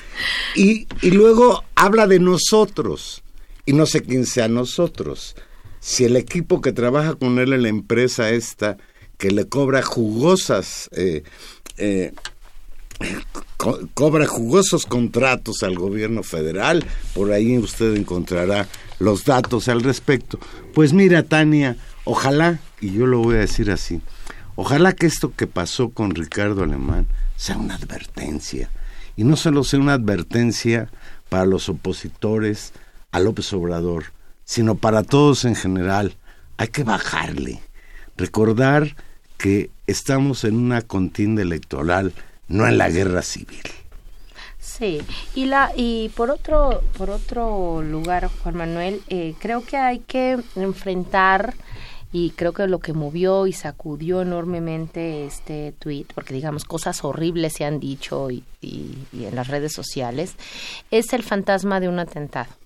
Y, 0.56 0.88
y 1.02 1.12
luego 1.12 1.66
habla 1.76 2.08
de 2.08 2.20
nosotros, 2.20 3.24
y 3.66 3.74
no 3.74 3.86
sé 3.86 4.04
quién 4.04 4.26
sea 4.26 4.48
nosotros. 4.48 5.36
Si 5.82 6.06
el 6.06 6.16
equipo 6.16 6.62
que 6.62 6.72
trabaja 6.72 7.16
con 7.16 7.40
él 7.40 7.52
en 7.52 7.64
la 7.64 7.70
empresa 7.70 8.30
esta 8.30 8.78
que 9.20 9.30
le 9.30 9.48
cobra 9.48 9.84
jugosas, 9.84 10.90
eh, 10.94 11.24
eh, 11.78 12.14
cobra 13.94 14.26
jugosos 14.26 14.86
contratos 14.86 15.62
al 15.62 15.76
gobierno 15.76 16.24
federal, 16.24 16.86
por 17.14 17.34
ahí 17.34 17.58
usted 17.58 17.96
encontrará 17.96 18.68
los 18.98 19.26
datos 19.26 19.68
al 19.68 19.84
respecto. 19.84 20.40
Pues 20.74 20.94
mira, 20.94 21.24
Tania, 21.24 21.76
ojalá, 22.06 22.62
y 22.80 22.94
yo 22.94 23.06
lo 23.06 23.20
voy 23.20 23.36
a 23.36 23.40
decir 23.40 23.70
así, 23.72 24.00
ojalá 24.56 24.94
que 24.94 25.06
esto 25.06 25.34
que 25.36 25.48
pasó 25.48 25.90
con 25.90 26.16
Ricardo 26.16 26.64
Alemán 26.64 27.06
sea 27.36 27.58
una 27.58 27.76
advertencia, 27.76 28.70
y 29.18 29.26
no 29.26 29.36
solo 29.36 29.66
sea 29.66 29.82
una 29.82 29.94
advertencia 29.96 30.90
para 31.28 31.46
los 31.46 31.68
opositores 31.68 32.72
a 33.12 33.20
López 33.20 33.52
Obrador, 33.52 34.14
sino 34.46 34.76
para 34.76 35.04
todos 35.04 35.44
en 35.44 35.56
general. 35.56 36.16
Hay 36.56 36.70
que 36.70 36.86
bajarle, 36.86 37.62
recordar 38.16 38.96
que 39.40 39.72
estamos 39.88 40.44
en 40.44 40.56
una 40.56 40.82
contienda 40.82 41.42
electoral 41.42 42.14
no 42.50 42.68
en 42.68 42.78
la 42.78 42.90
guerra 42.90 43.22
civil. 43.22 43.64
Sí, 44.60 45.02
y 45.34 45.46
la 45.46 45.72
y 45.76 46.10
por 46.10 46.30
otro 46.30 46.82
por 46.98 47.10
otro 47.10 47.82
lugar, 47.82 48.30
Juan 48.44 48.56
Manuel, 48.56 49.02
eh, 49.08 49.34
creo 49.40 49.64
que 49.64 49.78
hay 49.78 50.00
que 50.00 50.38
enfrentar 50.56 51.56
y 52.12 52.32
creo 52.32 52.54
que 52.54 52.68
lo 52.68 52.80
que 52.80 52.94
movió 52.94 53.48
y 53.48 53.54
sacudió 53.54 54.22
enormemente 54.22 55.26
este 55.26 55.74
tweet, 55.80 56.08
porque 56.14 56.34
digamos 56.34 56.66
cosas 56.66 57.04
horribles 57.04 57.54
se 57.54 57.66
han 57.66 57.80
dicho 57.80 58.30
y, 58.32 58.44
y 58.62 58.98
en 59.14 59.36
las 59.36 59.48
redes 59.48 59.74
sociales, 59.74 60.36
es 60.92 61.14
el 61.14 61.24
fantasma 61.24 61.80
de 61.80 61.88
un 61.88 62.00
atentado. 62.00 62.59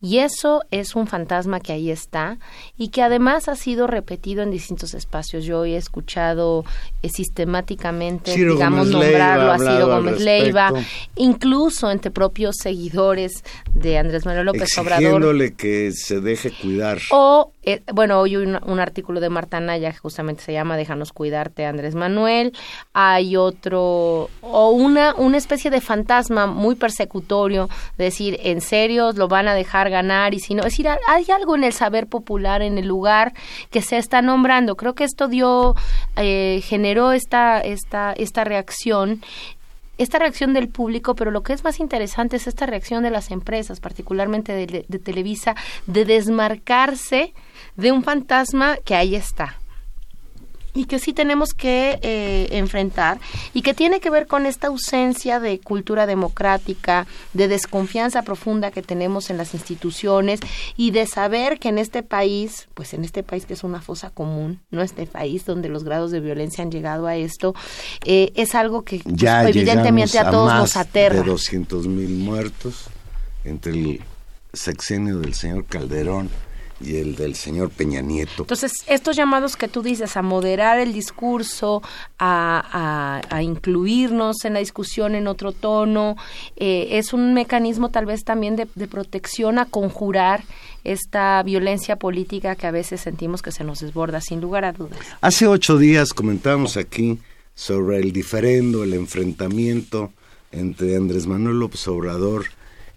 Y 0.00 0.18
eso 0.18 0.62
es 0.70 0.94
un 0.94 1.08
fantasma 1.08 1.58
que 1.58 1.72
ahí 1.72 1.90
está 1.90 2.38
y 2.76 2.88
que 2.88 3.02
además 3.02 3.48
ha 3.48 3.56
sido 3.56 3.88
repetido 3.88 4.42
en 4.42 4.52
distintos 4.52 4.94
espacios. 4.94 5.44
Yo 5.44 5.64
he 5.64 5.76
escuchado 5.76 6.64
eh, 7.02 7.08
sistemáticamente, 7.08 8.32
digamos, 8.36 8.88
nombrarlo 8.88 9.50
a 9.50 9.58
Ciro 9.58 9.88
Gómez 9.88 10.20
Leiva, 10.20 10.72
incluso 11.16 11.90
entre 11.90 12.12
propios 12.12 12.56
seguidores 12.62 13.42
de 13.74 13.98
Andrés 13.98 14.24
Manuel 14.24 14.46
López 14.46 14.78
Obrador. 14.78 15.52
que 15.56 15.90
se 15.92 16.20
deje 16.20 16.52
cuidar. 16.52 16.98
O, 17.10 17.52
eh, 17.64 17.82
bueno, 17.92 18.20
hoy 18.20 18.36
un, 18.36 18.56
un, 18.64 18.78
artículo 18.78 19.18
de 19.18 19.30
Marta 19.30 19.58
Naya 19.58 19.90
que 19.90 19.98
justamente 19.98 20.44
se 20.44 20.52
llama 20.52 20.76
Déjanos 20.76 21.12
cuidarte, 21.12 21.66
Andrés 21.66 21.96
Manuel. 21.96 22.52
Hay 22.92 23.36
otro, 23.36 24.30
o 24.42 24.70
una, 24.70 25.14
una 25.16 25.38
especie 25.38 25.72
de 25.72 25.80
fantasma 25.80 26.46
muy 26.46 26.76
persecutorio, 26.76 27.68
decir, 27.96 28.38
en 28.42 28.60
serio, 28.60 29.10
lo 29.12 29.26
van 29.26 29.48
a 29.48 29.54
dejar 29.54 29.87
ganar 29.88 30.34
y 30.34 30.40
si 30.40 30.54
no, 30.54 30.60
es 30.62 30.72
decir, 30.72 30.88
hay 30.88 31.26
algo 31.34 31.56
en 31.56 31.64
el 31.64 31.72
saber 31.72 32.06
popular 32.06 32.62
en 32.62 32.78
el 32.78 32.86
lugar 32.86 33.32
que 33.70 33.82
se 33.82 33.96
está 33.96 34.22
nombrando. 34.22 34.76
Creo 34.76 34.94
que 34.94 35.04
esto 35.04 35.28
dio, 35.28 35.74
eh, 36.16 36.60
generó 36.64 37.12
esta, 37.12 37.60
esta, 37.60 38.12
esta 38.12 38.44
reacción 38.44 39.22
esta 39.98 40.20
reacción 40.20 40.54
del 40.54 40.68
público, 40.68 41.16
pero 41.16 41.32
lo 41.32 41.42
que 41.42 41.52
es 41.52 41.64
más 41.64 41.80
interesante 41.80 42.36
es 42.36 42.46
esta 42.46 42.66
reacción 42.66 43.02
de 43.02 43.10
las 43.10 43.32
empresas, 43.32 43.80
particularmente 43.80 44.52
de, 44.52 44.84
de 44.86 44.98
Televisa, 45.00 45.56
de 45.88 46.04
desmarcarse 46.04 47.34
de 47.74 47.90
un 47.90 48.04
fantasma 48.04 48.76
que 48.84 48.94
ahí 48.94 49.16
está 49.16 49.56
y 50.74 50.84
que 50.84 50.98
sí 50.98 51.12
tenemos 51.12 51.54
que 51.54 51.98
eh, 52.02 52.48
enfrentar 52.52 53.18
y 53.54 53.62
que 53.62 53.74
tiene 53.74 54.00
que 54.00 54.10
ver 54.10 54.26
con 54.26 54.46
esta 54.46 54.68
ausencia 54.68 55.40
de 55.40 55.58
cultura 55.58 56.06
democrática, 56.06 57.06
de 57.32 57.48
desconfianza 57.48 58.22
profunda 58.22 58.70
que 58.70 58.82
tenemos 58.82 59.30
en 59.30 59.36
las 59.36 59.54
instituciones 59.54 60.40
y 60.76 60.90
de 60.90 61.06
saber 61.06 61.58
que 61.58 61.68
en 61.68 61.78
este 61.78 62.02
país, 62.02 62.68
pues 62.74 62.94
en 62.94 63.04
este 63.04 63.22
país 63.22 63.46
que 63.46 63.54
es 63.54 63.64
una 63.64 63.80
fosa 63.80 64.10
común, 64.10 64.60
no 64.70 64.82
este 64.82 65.06
país 65.06 65.44
donde 65.44 65.68
los 65.68 65.84
grados 65.84 66.10
de 66.10 66.20
violencia 66.20 66.62
han 66.62 66.70
llegado 66.70 67.06
a 67.06 67.16
esto, 67.16 67.54
eh, 68.04 68.32
es 68.34 68.54
algo 68.54 68.82
que 68.82 69.00
pues, 69.00 69.22
evidentemente 69.22 70.18
a, 70.18 70.30
todos 70.30 70.52
nos 70.54 70.76
aterra. 70.76 71.16
De 71.16 71.22
200 71.22 71.86
mil 71.86 72.10
muertos 72.10 72.86
entre 73.44 73.72
el 73.72 74.00
sexenio 74.52 75.18
del 75.18 75.34
señor 75.34 75.64
Calderón 75.66 76.30
y 76.80 76.96
el 76.96 77.16
del 77.16 77.34
señor 77.34 77.70
Peña 77.70 78.00
Nieto. 78.00 78.42
Entonces, 78.42 78.72
estos 78.86 79.16
llamados 79.16 79.56
que 79.56 79.68
tú 79.68 79.82
dices 79.82 80.16
a 80.16 80.22
moderar 80.22 80.78
el 80.78 80.92
discurso, 80.92 81.82
a, 82.18 83.20
a, 83.28 83.42
incluirnos 83.42 84.44
en 84.44 84.54
la 84.54 84.60
discusión 84.60 85.14
en 85.14 85.26
otro 85.26 85.52
tono, 85.52 86.16
eh, 86.56 86.88
es 86.92 87.12
un 87.12 87.34
mecanismo 87.34 87.90
tal 87.90 88.06
vez 88.06 88.24
también 88.24 88.56
de, 88.56 88.68
de, 88.74 88.86
protección 88.86 89.58
a 89.58 89.64
conjurar 89.64 90.44
esta 90.84 91.42
violencia 91.42 91.96
política 91.96 92.54
que 92.54 92.66
a 92.66 92.70
veces 92.70 93.00
sentimos 93.00 93.42
que 93.42 93.52
se 93.52 93.64
nos 93.64 93.80
desborda, 93.80 94.20
sin 94.20 94.40
lugar 94.40 94.64
a 94.64 94.72
dudas. 94.72 94.98
Hace 95.20 95.46
ocho 95.46 95.78
días 95.78 96.14
comentábamos 96.14 96.76
aquí 96.76 97.18
sobre 97.54 97.98
el 97.98 98.12
diferendo, 98.12 98.84
el 98.84 98.94
enfrentamiento 98.94 100.12
entre 100.52 100.96
Andrés 100.96 101.26
Manuel 101.26 101.58
López 101.58 101.86
Obrador 101.88 102.46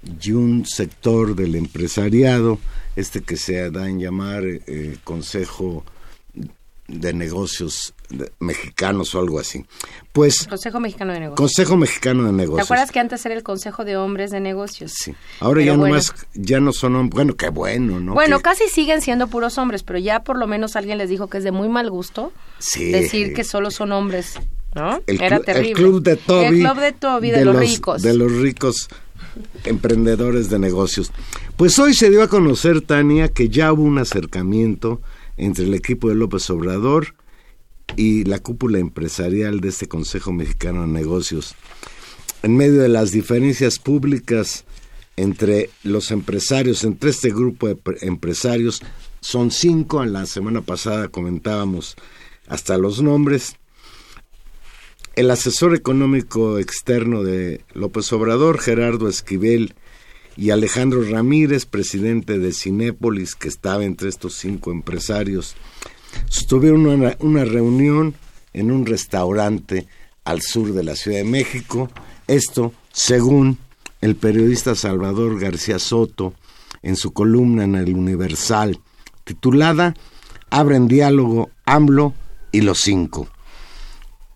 y 0.04 0.32
un 0.32 0.66
sector 0.66 1.36
del 1.36 1.56
empresariado 1.56 2.60
este 2.96 3.22
que 3.22 3.38
se 3.38 3.70
da 3.70 3.88
en 3.88 4.00
llamar 4.00 4.44
eh, 4.46 4.98
Consejo 5.04 5.84
de 6.88 7.14
Negocios 7.14 7.94
Mexicanos 8.40 9.16
o 9.16 9.20
algo 9.20 9.40
así. 9.40 9.66
Pues 10.12 10.48
Consejo 10.48 10.80
Mexicano 10.80 11.14
de 11.14 11.22
Negocios. 11.22 11.38
Consejo 11.38 11.78
Mexicano 11.78 12.26
de 12.26 12.34
Negocios. 12.34 12.68
¿Te 12.68 12.74
acuerdas 12.74 12.92
que 12.92 13.00
antes 13.00 13.26
era 13.26 13.36
el 13.36 13.44
Consejo 13.44 13.86
de 13.86 13.96
Hombres 13.96 14.32
de 14.32 14.42
Negocios? 14.42 14.92
Sí. 14.94 15.16
Ahora 15.40 15.64
ya 15.64 15.78
nomás 15.78 16.14
ya 16.34 16.60
no 16.60 16.74
son 16.74 16.96
hombres. 16.96 17.16
Bueno, 17.16 17.36
qué 17.36 17.50
bueno, 17.50 18.00
¿no? 18.00 18.14
Bueno, 18.14 18.42
casi 18.42 18.68
siguen 18.68 19.02
siendo 19.02 19.28
puros 19.28 19.58
hombres, 19.58 19.84
pero 19.84 20.00
ya 20.00 20.24
por 20.24 20.38
lo 20.38 20.48
menos 20.48 20.76
alguien 20.76 20.98
les 20.98 21.10
dijo 21.10 21.28
que 21.28 21.38
es 21.38 21.44
de 21.44 21.52
muy 21.52 21.70
mal 21.70 21.90
gusto 21.90 22.34
decir 22.76 23.34
que 23.34 23.44
solo 23.46 23.72
son 23.72 23.94
hombres, 23.94 24.34
¿no? 24.76 25.02
era 25.08 25.40
terrible. 25.40 25.70
El 25.70 25.76
club 25.76 26.04
de 26.04 26.18
Toby. 26.18 26.46
El 26.46 26.60
club 26.60 26.80
de 26.80 26.92
Toby 26.92 27.32
de, 27.32 27.46
los 27.46 27.56
ricos. 27.56 28.02
De 28.02 28.14
los 28.14 28.32
ricos 28.32 28.90
emprendedores 29.66 30.50
de 30.50 30.60
negocios. 30.60 31.12
Pues 31.58 31.78
hoy 31.80 31.94
se 31.94 32.10
dio 32.10 32.24
a 32.24 32.28
conocer, 32.28 32.82
Tania, 32.82 33.30
que 33.30 33.50
ya 33.50 33.72
hubo 33.72 33.84
un 33.84 33.98
acercamiento 33.98 35.02
entre 35.38 35.66
el 35.66 35.74
equipo 35.74 36.10
de 36.10 36.16
López 36.16 36.50
Obrador 36.50 37.16
y 37.96 38.24
la 38.24 38.40
cúpula 38.40 38.80
empresarial 38.80 39.60
de 39.60 39.70
este 39.70 39.88
Consejo 39.88 40.32
Mexicano 40.32 40.82
de 40.82 40.88
Negocios. 40.88 41.56
En 42.44 42.58
medio 42.58 42.82
de 42.82 42.90
las 42.90 43.12
diferencias 43.12 43.80
públicas 43.80 44.66
entre 45.18 45.70
los 45.84 46.12
empresarios, 46.12 46.84
entre 46.84 47.12
este 47.12 47.30
grupo 47.30 47.68
de 47.68 47.78
empresarios, 48.02 48.82
son 49.20 49.52
cinco, 49.52 50.04
en 50.04 50.14
la 50.14 50.26
semana 50.26 50.62
pasada 50.62 51.10
comentábamos 51.10 51.96
hasta 52.48 52.78
los 52.78 53.02
nombres, 53.02 53.56
el 55.16 55.32
asesor 55.32 55.76
económico 55.76 56.58
externo 56.60 57.24
de 57.24 57.62
López 57.74 58.12
Obrador, 58.14 58.60
Gerardo 58.60 59.08
Esquivel, 59.08 59.76
y 60.38 60.52
Alejandro 60.52 61.04
Ramírez, 61.04 61.66
presidente 61.66 62.40
de 62.40 62.54
Cinépolis, 62.54 63.36
que 63.36 63.48
estaba 63.48 63.84
entre 63.84 64.10
estos 64.10 64.36
cinco 64.36 64.72
empresarios, 64.72 65.56
tuvieron 66.48 66.86
una, 66.88 67.16
una 67.20 67.46
reunión 67.46 68.16
en 68.54 68.72
un 68.72 68.86
restaurante 68.86 69.88
al 70.24 70.42
sur 70.42 70.74
de 70.74 70.84
la 70.84 70.96
Ciudad 70.96 71.18
de 71.18 71.26
México. 71.26 71.90
Esto, 72.28 72.74
según 72.92 73.58
el 74.00 74.16
periodista 74.16 74.76
Salvador 74.76 75.40
García 75.40 75.80
Soto, 75.80 76.34
en 76.82 76.96
su 76.96 77.12
columna 77.12 77.66
en 77.66 77.76
el 77.76 77.94
Universal, 77.94 78.80
titulada 79.24 79.94
Abren 80.50 80.88
diálogo 80.88 81.50
AMLO 81.66 82.14
y 82.52 82.62
los 82.62 82.80
cinco. 82.80 83.30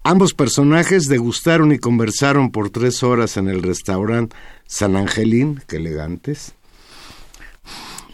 Ambos 0.07 0.35
personajes 0.35 1.07
degustaron 1.07 1.71
y 1.71 1.79
conversaron 1.79 2.51
por 2.51 2.69
tres 2.69 3.01
horas 3.01 3.37
en 3.37 3.47
el 3.47 3.63
restaurante 3.63 4.35
San 4.67 4.95
Angelín, 4.95 5.63
que 5.67 5.77
elegantes. 5.77 6.53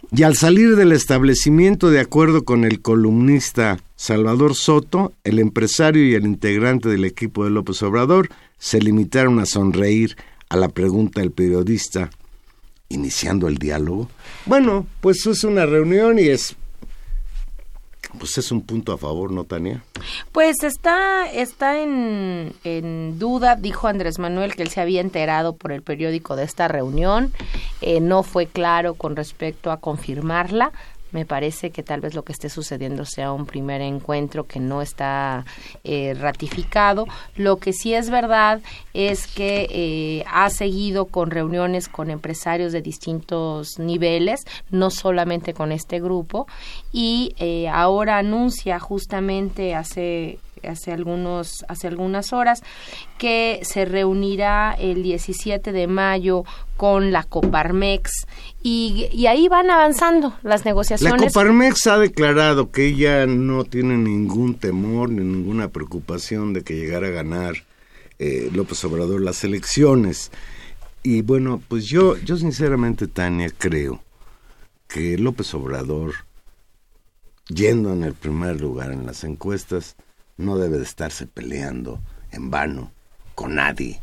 Y 0.10 0.24
al 0.24 0.38
salir 0.38 0.78
del 0.78 0.94
establecimiento, 0.94 1.90
de 1.90 2.00
acuerdo 2.00 2.46
con 2.46 2.64
el 2.64 2.82
columnista 2.82 3.78
Salvador 3.98 4.56
Soto, 4.56 5.12
el 5.26 5.40
empresario 5.40 6.08
y 6.08 6.14
el 6.14 6.24
integrante 6.24 6.88
del 6.88 7.04
equipo 7.04 7.44
de 7.44 7.50
López 7.50 7.84
Obrador 7.84 8.30
se 8.58 8.80
limitaron 8.80 9.40
a 9.40 9.46
sonreír 9.46 10.16
a 10.48 10.56
la 10.56 10.70
pregunta 10.70 11.20
del 11.20 11.32
periodista, 11.32 12.10
iniciando 12.88 13.50
el 13.50 13.58
diálogo. 13.58 14.10
Bueno, 14.46 14.88
pues 15.02 15.26
es 15.26 15.44
una 15.44 15.66
reunión 15.66 16.20
y 16.20 16.30
es 16.30 16.56
pues 18.18 18.38
es 18.38 18.52
un 18.52 18.62
punto 18.62 18.94
a 18.94 18.98
favor, 18.98 19.32
¿no, 19.32 19.44
Tania? 19.44 19.84
Pues 20.32 20.64
está, 20.64 21.32
está 21.32 21.80
en, 21.80 22.54
en 22.64 23.20
duda, 23.20 23.56
dijo 23.56 23.88
Andrés 23.88 24.20
Manuel 24.20 24.56
que 24.56 24.64
él 24.64 24.70
se 24.70 24.82
había 24.82 25.02
enterado 25.02 25.56
por 25.56 25.72
el 25.72 25.82
periódico 25.82 26.36
de 26.36 26.44
esta 26.44 26.68
reunión, 26.68 27.34
eh, 27.82 28.00
no 28.00 28.24
fue 28.24 28.48
claro 28.48 28.96
con 28.96 29.16
respecto 29.16 29.72
a 29.72 29.78
confirmarla, 29.78 30.72
me 31.12 31.26
parece 31.26 31.72
que 31.72 31.84
tal 31.84 32.02
vez 32.02 32.14
lo 32.14 32.24
que 32.24 32.34
esté 32.34 32.50
sucediendo 32.50 33.06
sea 33.06 33.32
un 33.32 33.46
primer 33.46 33.82
encuentro 33.82 34.46
que 34.46 34.60
no 34.60 34.82
está 34.82 35.46
eh, 35.84 36.14
ratificado. 36.18 37.06
Lo 37.36 37.58
que 37.58 37.74
sí 37.74 37.94
es 37.94 38.10
verdad 38.10 38.62
es 38.94 39.28
que 39.28 39.68
eh, 39.70 40.24
ha 40.32 40.50
seguido 40.50 41.06
con 41.06 41.32
reuniones 41.32 41.88
con 41.88 42.10
empresarios 42.10 42.72
de 42.72 42.82
distintos 42.82 43.80
niveles, 43.80 44.42
no 44.70 44.90
solamente 44.90 45.54
con 45.54 45.72
este 45.72 46.00
grupo, 46.00 46.48
y 46.92 47.36
eh, 47.38 47.68
ahora 47.70 48.18
anuncia 48.18 48.80
justamente 48.80 49.76
hace 49.76 50.40
hace 50.68 50.92
algunos 50.92 51.66
hace 51.68 51.88
algunas 51.88 52.34
horas 52.34 52.64
que 53.18 53.60
se 53.64 53.86
reunirá 53.86 54.74
el 54.78 55.04
17 55.04 55.72
de 55.72 55.88
mayo 55.88 56.44
con 56.78 57.12
la 57.12 57.24
Coparmex 57.24 58.28
y, 58.64 59.08
y, 59.12 59.28
ahí 59.28 59.48
van 59.48 59.70
avanzando 59.70 60.36
las 60.44 60.66
negociaciones. 60.66 61.22
La 61.22 61.28
Coparmex 61.28 61.88
ha 61.88 61.98
declarado 61.98 62.72
que 62.72 62.88
ella 62.88 63.26
no 63.28 63.64
tiene 63.64 63.98
ningún 63.98 64.56
temor 64.56 65.10
ni 65.10 65.24
ninguna 65.24 65.70
preocupación 65.70 66.54
de 66.54 66.64
que 66.64 66.76
llegara 66.76 67.08
a 67.08 67.12
ganar 67.12 67.56
eh, 68.24 68.52
López 68.54 68.84
Obrador 68.86 69.20
las 69.22 69.44
elecciones. 69.44 70.32
Y 71.02 71.24
bueno, 71.24 71.60
pues 71.68 71.86
yo, 71.86 72.18
yo 72.18 72.38
sinceramente, 72.38 73.08
Tania, 73.08 73.50
creo 73.58 74.04
que 74.88 75.18
López 75.18 75.52
Obrador, 75.56 76.14
yendo 77.48 77.92
en 77.92 78.04
el 78.04 78.14
primer 78.14 78.62
lugar 78.62 78.92
en 78.92 79.08
las 79.08 79.24
encuestas, 79.24 79.96
no 80.42 80.58
debe 80.58 80.78
de 80.78 80.84
estarse 80.84 81.28
peleando 81.28 82.00
en 82.32 82.50
vano 82.50 82.92
con 83.36 83.56
nadie. 83.56 84.02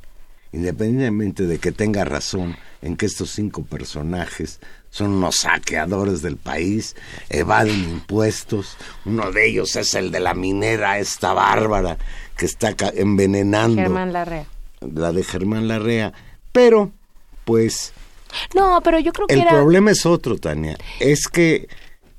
Independientemente 0.53 1.47
de 1.47 1.59
que 1.59 1.73
tenga 1.73 2.05
razón 2.05 2.57
en 2.81 2.97
que 2.97 3.07
estos 3.07 3.31
cinco 3.31 3.65
personajes 3.65 4.61
son 4.91 5.13
unos 5.13 5.37
saqueadores 5.37 6.23
del 6.23 6.37
país, 6.37 6.97
evaden 7.29 7.85
impuestos. 7.85 8.77
Uno 9.05 9.31
de 9.31 9.49
ellos 9.49 9.77
es 9.77 9.95
el 9.95 10.11
de 10.11 10.21
la 10.21 10.33
minera, 10.35 10.99
esta 10.99 11.35
bárbara, 11.35 11.99
que 12.37 12.47
está 12.47 12.75
envenenando. 12.95 13.83
Germán 13.83 14.13
Larrea. 14.13 14.47
La 14.81 15.13
de 15.13 15.23
Germán 15.23 15.69
Larrea. 15.69 16.15
Pero, 16.53 16.93
pues... 17.45 17.93
No, 18.55 18.81
pero 18.83 18.99
yo 18.99 19.13
creo 19.13 19.27
que 19.27 19.35
el 19.35 19.47
problema 19.47 19.91
es 19.91 20.07
otro, 20.07 20.39
Tania. 20.39 20.77
Es 21.01 21.29
que 21.29 21.69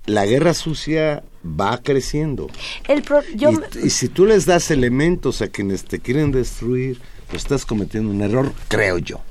la 0.10 0.26
guerra 0.26 0.54
sucia 0.54 1.24
va 1.44 1.80
creciendo. 1.82 2.48
El 2.88 3.04
y, 3.36 3.86
y, 3.88 3.90
si 3.90 4.10
tú 4.10 4.26
les 4.26 4.46
das 4.46 4.72
elementos 4.72 5.42
a 5.42 5.48
quienes 5.48 5.86
te 5.86 6.00
quieren 6.00 6.32
destruir, 6.32 7.00
pues 7.30 7.44
estás 7.44 7.66
cometiendo 7.66 8.12
un 8.12 8.22
error, 8.22 8.52
creo 8.68 8.98
yo 8.98 9.22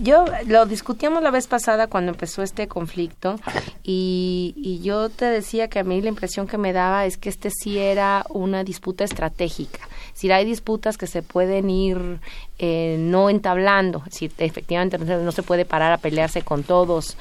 yo 0.00 0.24
lo 0.46 0.66
discutíamos 0.66 1.22
la 1.22 1.30
vez 1.30 1.46
pasada 1.46 1.86
cuando 1.86 2.12
empezó 2.12 2.42
este 2.42 2.68
conflicto 2.68 3.38
y, 3.82 4.54
y, 4.56 4.80
yo 4.80 5.08
te 5.08 5.26
decía 5.26 5.68
que 5.68 5.78
a 5.78 5.84
mí 5.84 6.00
la 6.00 6.08
impresión 6.08 6.46
que 6.46 6.58
me 6.58 6.72
daba 6.72 7.06
es 7.06 7.16
que 7.16 7.28
este 7.28 7.50
sí 7.50 7.78
era 7.78 8.24
una 8.28 8.64
disputa 8.64 9.04
estratégica. 9.04 9.80
Si 10.14 10.30
hay 10.30 10.44
disputas 10.44 10.96
que 10.96 11.06
se 11.06 11.22
pueden 11.22 11.70
ir 11.70 12.20
eh, 12.58 12.96
no 12.98 13.30
entablando, 13.30 14.02
si 14.10 14.30
efectivamente 14.38 14.98
no 14.98 15.32
se 15.32 15.42
puede 15.42 15.64
parar 15.64 15.92
a 15.92 15.98
pelearse 15.98 16.42
con 16.42 16.62
todos 16.62 17.16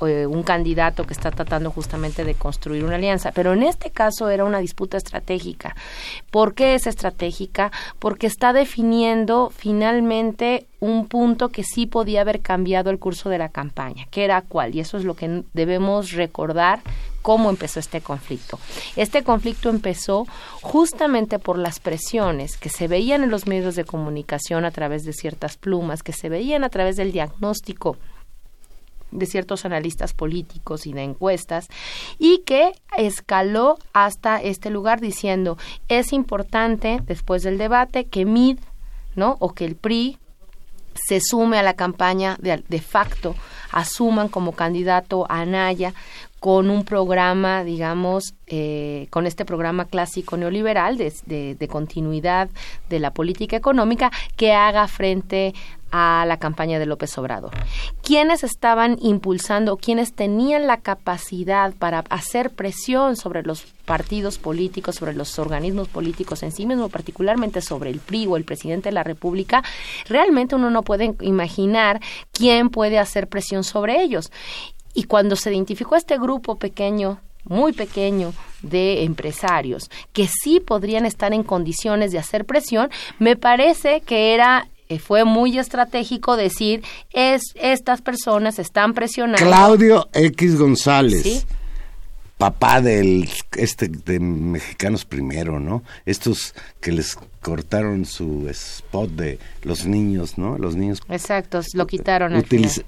eh, 0.00 0.26
un 0.26 0.42
candidato 0.42 1.04
que 1.04 1.12
está 1.12 1.30
tratando 1.30 1.70
justamente 1.70 2.24
de 2.24 2.34
construir 2.34 2.84
una 2.84 2.96
alianza. 2.96 3.32
Pero 3.32 3.52
en 3.52 3.62
este 3.62 3.90
caso 3.90 4.28
era 4.28 4.44
una 4.44 4.58
disputa 4.58 4.96
estratégica. 4.96 5.74
¿Por 6.30 6.54
qué 6.54 6.74
es 6.74 6.86
estratégica? 6.86 7.72
Porque 7.98 8.26
está 8.26 8.52
definiendo 8.52 9.50
finalmente 9.54 10.66
un 10.80 11.08
punto 11.08 11.48
que 11.48 11.64
sí 11.64 11.86
podía 11.86 12.20
haber 12.20 12.40
cambiado 12.40 12.90
el 12.90 12.98
curso 12.98 13.28
de 13.28 13.38
la 13.38 13.48
campaña, 13.48 14.06
que 14.10 14.24
era 14.24 14.42
cuál, 14.42 14.74
y 14.74 14.80
eso 14.80 14.96
es 14.96 15.04
lo 15.04 15.14
que 15.14 15.42
debemos 15.52 16.12
recordar 16.12 16.80
cómo 17.22 17.50
empezó 17.50 17.80
este 17.80 18.00
conflicto. 18.00 18.58
Este 18.96 19.22
conflicto 19.22 19.68
empezó 19.68 20.26
justamente 20.62 21.38
por 21.38 21.58
las 21.58 21.80
presiones 21.80 22.56
que 22.56 22.68
se 22.68 22.88
veían 22.88 23.22
en 23.24 23.30
los 23.30 23.46
medios 23.46 23.74
de 23.74 23.84
comunicación 23.84 24.64
a 24.64 24.70
través 24.70 25.04
de 25.04 25.12
ciertas 25.12 25.56
plumas, 25.56 26.02
que 26.02 26.12
se 26.12 26.28
veían 26.28 26.64
a 26.64 26.68
través 26.68 26.96
del 26.96 27.12
diagnóstico 27.12 27.96
de 29.10 29.26
ciertos 29.26 29.64
analistas 29.64 30.12
políticos 30.12 30.86
y 30.86 30.92
de 30.92 31.02
encuestas 31.02 31.68
y 32.18 32.38
que 32.38 32.72
escaló 32.96 33.78
hasta 33.92 34.40
este 34.42 34.70
lugar 34.70 35.00
diciendo 35.00 35.58
es 35.88 36.12
importante 36.12 37.00
después 37.04 37.42
del 37.42 37.58
debate 37.58 38.04
que 38.04 38.24
MID 38.24 38.58
no 39.16 39.36
o 39.40 39.52
que 39.52 39.64
el 39.64 39.76
PRI 39.76 40.18
se 40.94 41.20
sume 41.20 41.58
a 41.58 41.62
la 41.62 41.74
campaña 41.74 42.36
de, 42.40 42.62
de 42.68 42.80
facto 42.80 43.34
asuman 43.70 44.28
como 44.28 44.52
candidato 44.52 45.26
a 45.28 45.40
Anaya 45.40 45.94
con 46.40 46.70
un 46.70 46.84
programa, 46.84 47.64
digamos, 47.64 48.34
eh, 48.46 49.08
con 49.10 49.26
este 49.26 49.44
programa 49.44 49.86
clásico 49.86 50.36
neoliberal 50.36 50.96
de, 50.96 51.56
de, 51.56 51.68
continuidad 51.68 52.48
de 52.88 53.00
la 53.00 53.12
política 53.12 53.56
económica 53.56 54.12
que 54.36 54.52
haga 54.52 54.86
frente 54.86 55.52
a 55.90 56.24
la 56.26 56.38
campaña 56.38 56.78
de 56.78 56.86
López 56.86 57.16
Obrador. 57.18 57.52
¿Quiénes 58.02 58.44
estaban 58.44 58.98
impulsando, 59.00 59.76
quiénes 59.76 60.12
tenían 60.12 60.66
la 60.66 60.78
capacidad 60.78 61.74
para 61.74 62.00
hacer 62.10 62.50
presión 62.50 63.16
sobre 63.16 63.42
los 63.42 63.64
partidos 63.84 64.38
políticos, 64.38 64.96
sobre 64.96 65.14
los 65.14 65.38
organismos 65.38 65.88
políticos 65.88 66.42
en 66.42 66.52
sí 66.52 66.66
mismo, 66.66 66.88
particularmente 66.88 67.60
sobre 67.60 67.90
el 67.90 68.00
PRI 68.00 68.26
o 68.26 68.36
el 68.36 68.44
presidente 68.44 68.88
de 68.88 68.94
la 68.94 69.04
República? 69.04 69.62
Realmente 70.08 70.54
uno 70.54 70.70
no 70.70 70.82
puede 70.82 71.14
imaginar 71.20 72.00
quién 72.32 72.70
puede 72.70 72.98
hacer 72.98 73.28
presión 73.28 73.64
sobre 73.64 74.02
ellos. 74.02 74.30
Y 74.94 75.04
cuando 75.04 75.36
se 75.36 75.52
identificó 75.52 75.96
este 75.96 76.18
grupo 76.18 76.56
pequeño 76.56 77.20
muy 77.44 77.72
pequeño 77.72 78.34
de 78.62 79.04
empresarios 79.04 79.90
que 80.12 80.26
sí 80.26 80.60
podrían 80.60 81.06
estar 81.06 81.32
en 81.32 81.42
condiciones 81.42 82.12
de 82.12 82.18
hacer 82.18 82.44
presión, 82.44 82.90
me 83.18 83.36
parece 83.36 84.02
que 84.02 84.34
era 84.34 84.68
fue 84.98 85.24
muy 85.24 85.58
estratégico 85.58 86.36
decir 86.36 86.82
es 87.12 87.42
estas 87.54 88.00
personas 88.00 88.58
están 88.58 88.94
presionando. 88.94 89.44
Claudio 89.46 90.08
X 90.12 90.58
González. 90.58 91.46
Papá 92.38 92.80
del 92.80 93.28
este 93.56 93.88
de 93.88 94.20
mexicanos 94.20 95.04
primero, 95.04 95.58
¿no? 95.58 95.82
Estos 96.06 96.54
que 96.80 96.92
les 96.92 97.18
cortaron 97.42 98.04
su 98.04 98.48
spot 98.48 99.10
de 99.10 99.38
los 99.64 99.86
niños, 99.86 100.38
¿no? 100.38 100.56
Los 100.56 100.76
niños. 100.76 101.02
Exacto, 101.08 101.60
lo 101.74 101.86
quitaron. 101.88 102.40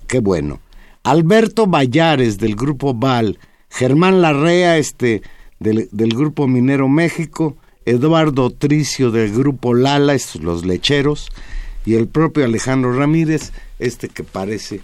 Qué 0.06 0.20
bueno. 0.20 0.60
Alberto 1.02 1.66
Vallares 1.66 2.38
del 2.38 2.54
grupo 2.54 2.94
Val, 2.94 3.38
Germán 3.70 4.22
Larrea 4.22 4.78
este 4.78 5.22
del, 5.58 5.88
del 5.90 6.10
grupo 6.10 6.46
Minero 6.46 6.88
México, 6.88 7.56
Eduardo 7.86 8.50
Tricio 8.50 9.10
del 9.10 9.32
grupo 9.32 9.74
Lala, 9.74 10.14
estos 10.14 10.42
los 10.42 10.64
lecheros, 10.64 11.28
y 11.84 11.94
el 11.94 12.08
propio 12.08 12.44
Alejandro 12.44 12.92
Ramírez, 12.92 13.52
este 13.78 14.08
que 14.08 14.24
parece 14.24 14.80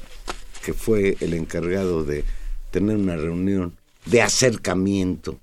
que 0.64 0.72
fue 0.72 1.16
el 1.20 1.35
encargado 1.35 2.04
de 2.04 2.24
tener 2.70 2.96
una 2.96 3.16
reunión 3.16 3.74
de 4.06 4.22
acercamiento 4.22 5.38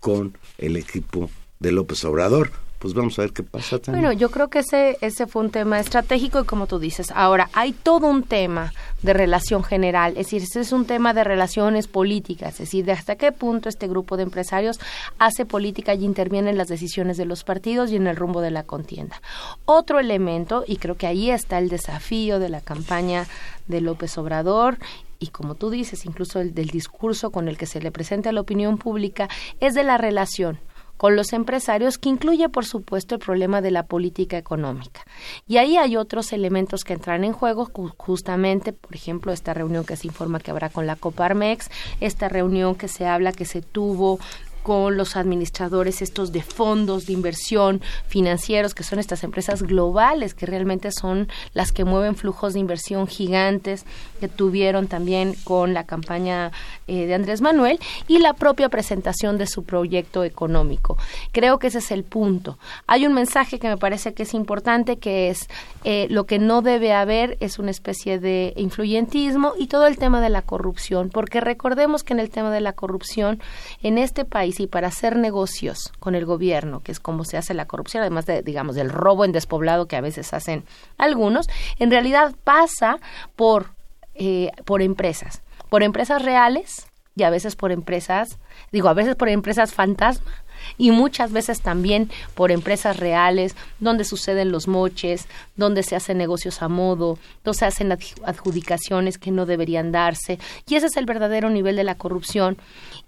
con 0.00 0.36
el 0.58 0.76
equipo 0.76 1.30
de 1.58 1.72
López 1.72 2.04
Obrador 2.04 2.50
pues 2.86 2.94
vamos 2.94 3.18
a 3.18 3.22
ver 3.22 3.32
qué 3.32 3.42
pasa 3.42 3.80
también. 3.80 4.04
Bueno, 4.04 4.16
yo 4.16 4.30
creo 4.30 4.46
que 4.48 4.60
ese, 4.60 4.96
ese 5.00 5.26
fue 5.26 5.42
un 5.42 5.50
tema 5.50 5.80
estratégico 5.80 6.40
y 6.40 6.44
como 6.44 6.68
tú 6.68 6.78
dices, 6.78 7.10
ahora 7.16 7.50
hay 7.52 7.72
todo 7.72 8.06
un 8.06 8.22
tema 8.22 8.72
de 9.02 9.12
relación 9.12 9.64
general, 9.64 10.12
es 10.12 10.26
decir, 10.26 10.42
ese 10.42 10.60
es 10.60 10.70
un 10.70 10.84
tema 10.84 11.12
de 11.12 11.24
relaciones 11.24 11.88
políticas, 11.88 12.52
es 12.52 12.58
decir, 12.58 12.84
de 12.84 12.92
hasta 12.92 13.16
qué 13.16 13.32
punto 13.32 13.68
este 13.68 13.88
grupo 13.88 14.16
de 14.16 14.22
empresarios 14.22 14.78
hace 15.18 15.44
política 15.46 15.94
y 15.94 16.04
interviene 16.04 16.50
en 16.50 16.58
las 16.58 16.68
decisiones 16.68 17.16
de 17.16 17.24
los 17.24 17.42
partidos 17.42 17.90
y 17.90 17.96
en 17.96 18.06
el 18.06 18.14
rumbo 18.14 18.40
de 18.40 18.52
la 18.52 18.62
contienda. 18.62 19.20
Otro 19.64 19.98
elemento, 19.98 20.62
y 20.64 20.76
creo 20.76 20.96
que 20.96 21.08
ahí 21.08 21.32
está 21.32 21.58
el 21.58 21.68
desafío 21.68 22.38
de 22.38 22.50
la 22.50 22.60
campaña 22.60 23.26
de 23.66 23.80
López 23.80 24.16
Obrador 24.16 24.78
y 25.18 25.28
como 25.28 25.56
tú 25.56 25.70
dices, 25.70 26.06
incluso 26.06 26.38
el 26.38 26.54
del 26.54 26.68
discurso 26.68 27.30
con 27.30 27.48
el 27.48 27.58
que 27.58 27.66
se 27.66 27.80
le 27.80 27.90
presenta 27.90 28.30
a 28.30 28.32
la 28.32 28.42
opinión 28.42 28.78
pública, 28.78 29.28
es 29.58 29.74
de 29.74 29.82
la 29.82 29.98
relación 29.98 30.60
con 30.96 31.16
los 31.16 31.32
empresarios, 31.32 31.98
que 31.98 32.08
incluye, 32.08 32.48
por 32.48 32.64
supuesto, 32.64 33.14
el 33.14 33.20
problema 33.20 33.60
de 33.60 33.70
la 33.70 33.84
política 33.84 34.38
económica. 34.38 35.02
Y 35.46 35.58
ahí 35.58 35.76
hay 35.76 35.96
otros 35.96 36.32
elementos 36.32 36.84
que 36.84 36.94
entran 36.94 37.24
en 37.24 37.32
juego, 37.32 37.70
justamente, 37.96 38.72
por 38.72 38.94
ejemplo, 38.94 39.32
esta 39.32 39.54
reunión 39.54 39.84
que 39.84 39.96
se 39.96 40.06
informa 40.06 40.40
que 40.40 40.50
habrá 40.50 40.68
con 40.70 40.86
la 40.86 40.96
Coparmex, 40.96 41.70
esta 42.00 42.28
reunión 42.28 42.74
que 42.74 42.88
se 42.88 43.06
habla 43.06 43.32
que 43.32 43.44
se 43.44 43.62
tuvo 43.62 44.18
con 44.66 44.96
los 44.96 45.14
administradores 45.14 46.02
estos 46.02 46.32
de 46.32 46.42
fondos 46.42 47.06
de 47.06 47.12
inversión 47.12 47.80
financieros, 48.08 48.74
que 48.74 48.82
son 48.82 48.98
estas 48.98 49.22
empresas 49.22 49.62
globales, 49.62 50.34
que 50.34 50.44
realmente 50.44 50.90
son 50.90 51.28
las 51.54 51.70
que 51.70 51.84
mueven 51.84 52.16
flujos 52.16 52.54
de 52.54 52.58
inversión 52.58 53.06
gigantes 53.06 53.84
que 54.18 54.26
tuvieron 54.26 54.88
también 54.88 55.36
con 55.44 55.72
la 55.72 55.84
campaña 55.84 56.50
eh, 56.88 57.06
de 57.06 57.14
Andrés 57.14 57.42
Manuel 57.42 57.78
y 58.08 58.18
la 58.18 58.32
propia 58.32 58.68
presentación 58.68 59.38
de 59.38 59.46
su 59.46 59.62
proyecto 59.62 60.24
económico. 60.24 60.98
Creo 61.30 61.60
que 61.60 61.68
ese 61.68 61.78
es 61.78 61.92
el 61.92 62.02
punto. 62.02 62.58
Hay 62.88 63.06
un 63.06 63.12
mensaje 63.12 63.60
que 63.60 63.68
me 63.68 63.76
parece 63.76 64.14
que 64.14 64.24
es 64.24 64.34
importante, 64.34 64.96
que 64.96 65.28
es 65.28 65.46
eh, 65.84 66.08
lo 66.10 66.24
que 66.24 66.40
no 66.40 66.60
debe 66.62 66.92
haber 66.92 67.36
es 67.38 67.60
una 67.60 67.70
especie 67.70 68.18
de 68.18 68.52
influyentismo 68.56 69.52
y 69.56 69.68
todo 69.68 69.86
el 69.86 69.96
tema 69.96 70.20
de 70.20 70.30
la 70.30 70.42
corrupción, 70.42 71.08
porque 71.10 71.40
recordemos 71.40 72.02
que 72.02 72.14
en 72.14 72.18
el 72.18 72.30
tema 72.30 72.50
de 72.50 72.60
la 72.60 72.72
corrupción 72.72 73.40
en 73.84 73.98
este 73.98 74.24
país 74.24 74.55
y 74.60 74.66
para 74.66 74.88
hacer 74.88 75.16
negocios 75.16 75.92
con 75.98 76.14
el 76.14 76.24
gobierno, 76.24 76.80
que 76.80 76.92
es 76.92 77.00
como 77.00 77.24
se 77.24 77.36
hace 77.36 77.54
la 77.54 77.66
corrupción, 77.66 78.02
además 78.02 78.26
de, 78.26 78.42
digamos, 78.42 78.76
del 78.76 78.90
robo 78.90 79.24
en 79.24 79.32
despoblado 79.32 79.86
que 79.86 79.96
a 79.96 80.00
veces 80.00 80.32
hacen 80.32 80.64
algunos, 80.98 81.48
en 81.78 81.90
realidad 81.90 82.34
pasa 82.44 82.98
por, 83.34 83.72
eh, 84.14 84.50
por 84.64 84.82
empresas, 84.82 85.42
por 85.68 85.82
empresas 85.82 86.22
reales 86.22 86.88
y 87.14 87.22
a 87.22 87.30
veces 87.30 87.56
por 87.56 87.72
empresas, 87.72 88.38
digo, 88.72 88.88
a 88.88 88.94
veces 88.94 89.16
por 89.16 89.28
empresas 89.28 89.72
fantasma 89.72 90.30
y 90.78 90.90
muchas 90.90 91.32
veces 91.32 91.60
también 91.60 92.10
por 92.34 92.50
empresas 92.50 92.98
reales, 92.98 93.54
donde 93.80 94.04
suceden 94.04 94.50
los 94.50 94.68
moches, 94.68 95.26
donde 95.56 95.82
se 95.82 95.96
hacen 95.96 96.18
negocios 96.18 96.62
a 96.62 96.68
modo, 96.68 97.18
donde 97.44 97.58
se 97.58 97.64
hacen 97.64 97.96
adjudicaciones 98.24 99.18
que 99.18 99.30
no 99.30 99.46
deberían 99.46 99.92
darse. 99.92 100.38
Y 100.68 100.76
ese 100.76 100.86
es 100.86 100.96
el 100.96 101.06
verdadero 101.06 101.50
nivel 101.50 101.76
de 101.76 101.84
la 101.84 101.96
corrupción. 101.96 102.56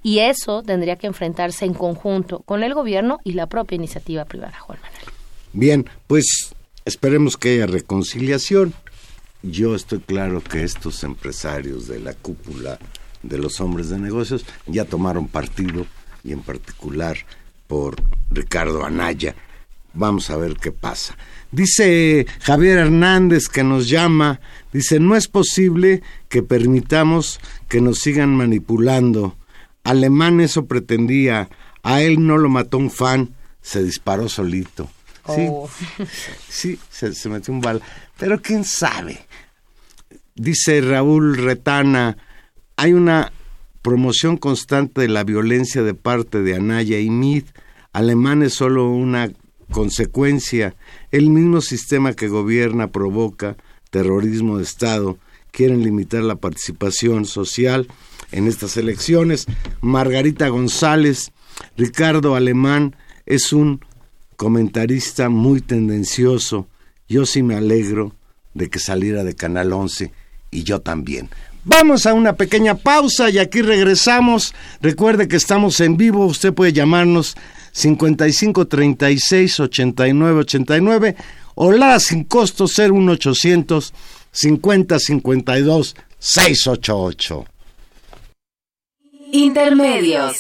Y 0.03 0.21
eso 0.21 0.63
tendría 0.63 0.97
que 0.97 1.07
enfrentarse 1.07 1.65
en 1.65 1.75
conjunto 1.75 2.41
con 2.41 2.63
el 2.63 2.75
gobierno 2.75 3.19
y 3.25 3.33
la 3.33 3.47
propia 3.47 3.77
iniciativa 3.77 4.25
privada, 4.25 4.59
Juan 4.61 4.79
Manuel. 4.81 5.15
Bien, 5.53 5.89
pues 6.07 6.55
esperemos 6.85 7.37
que 7.37 7.55
haya 7.55 7.67
reconciliación. 7.67 8.75
Yo 9.43 9.75
estoy 9.75 10.01
claro 10.01 10.43
que 10.43 10.65
estos 10.65 11.05
empresarios 11.05 11.87
de 11.87 12.01
la 12.01 12.13
cúpula 12.15 12.79
de 13.23 13.39
los 13.39 13.61
hombres 13.61 13.89
de 13.89 13.99
negocios 13.99 14.45
ya 14.67 14.85
tomaron 14.85 15.29
partido 15.29 15.87
y 16.25 16.33
en 16.33 16.43
particular 16.43 17.17
por 17.69 17.97
Ricardo 18.31 18.85
Anaya, 18.85 19.37
Vamos 19.95 20.31
a 20.31 20.37
ver 20.37 20.55
qué 20.57 20.71
pasa. 20.71 21.17
Dice 21.51 22.27
Javier 22.41 22.79
Hernández 22.79 23.49
que 23.49 23.65
nos 23.65 23.89
llama, 23.89 24.41
dice, 24.73 25.01
no 25.01 25.17
es 25.17 25.29
posible 25.29 26.03
que 26.29 26.43
permitamos 26.43 27.41
que 27.69 27.81
nos 27.81 27.99
sigan 27.99 28.37
manipulando. 28.37 29.37
Alemán 29.83 30.41
eso 30.41 30.67
pretendía, 30.67 31.49
a 31.83 32.03
él 32.03 32.25
no 32.25 32.37
lo 32.37 32.49
mató 32.49 32.79
un 32.79 32.91
fan, 32.91 33.35
se 33.61 33.83
disparó 33.83 34.29
solito. 34.29 34.89
Sí, 35.35 35.47
Oh. 35.51 35.69
sí, 36.49 36.79
se, 36.91 37.15
se 37.15 37.29
metió 37.29 37.53
un 37.53 37.61
bal. 37.61 37.83
Pero 38.19 38.41
quién 38.41 38.65
sabe. 38.65 39.27
Dice 40.35 40.81
Raúl 40.81 41.37
Retana, 41.37 42.17
hay 42.77 42.93
una 42.93 43.33
promoción 43.89 44.37
constante 44.37 45.01
de 45.01 45.09
la 45.09 45.25
violencia 45.25 45.83
de 45.83 45.95
parte 45.95 46.43
de 46.43 46.55
Anaya 46.55 47.01
y 47.01 47.09
Mid. 47.09 47.45
Alemán 47.95 48.43
es 48.43 48.53
solo 48.53 48.91
una 48.91 49.33
consecuencia. 49.71 50.77
El 51.11 51.31
mismo 51.31 51.63
sistema 51.63 52.13
que 52.13 52.29
gobierna 52.29 52.89
provoca 52.89 53.57
terrorismo 53.89 54.59
de 54.59 54.65
Estado. 54.65 55.17
Quieren 55.53 55.85
limitar 55.85 56.23
la 56.23 56.37
participación 56.37 57.25
social 57.25 57.89
en 58.31 58.47
estas 58.47 58.77
elecciones. 58.77 59.47
Margarita 59.81 60.49
González, 60.49 61.33
Ricardo 61.79 62.35
Alemán 62.35 62.95
es 63.25 63.55
un 63.55 63.83
comentarista 64.37 65.31
muy 65.31 65.63
tendencioso. 65.63 66.69
Yo 67.09 67.25
sí 67.25 67.43
me 67.43 67.55
alegro 67.55 68.15
de 68.53 68.69
que 68.69 68.81
saliera 68.81 69.25
de 69.25 69.35
Canal 69.35 69.73
11 69.73 70.13
y 70.51 70.65
yo 70.65 70.83
también. 70.83 71.31
Vamos 71.69 72.07
a 72.07 72.15
una 72.15 72.33
pequeña 72.33 72.77
pausa 72.77 73.29
y 73.29 73.39
aquí 73.39 73.61
regresamos. 73.61 74.55
Recuerde 74.81 75.29
que 75.29 75.37
estamos 75.37 75.81
en 75.81 75.99
vivo, 75.99 76.25
usted 76.25 76.55
puede 76.55 76.73
llamarnos 76.73 77.37
55 77.73 78.67
36 78.67 79.61
89 79.61 80.41
89 80.41 81.17
o 81.57 81.71
la 81.73 82.01
sin 82.01 82.25
costo 82.25 82.65
01800 82.65 83.93
50 84.33 84.99
52 84.99 85.97
688. 86.19 87.45
Intermedios. 89.33 90.37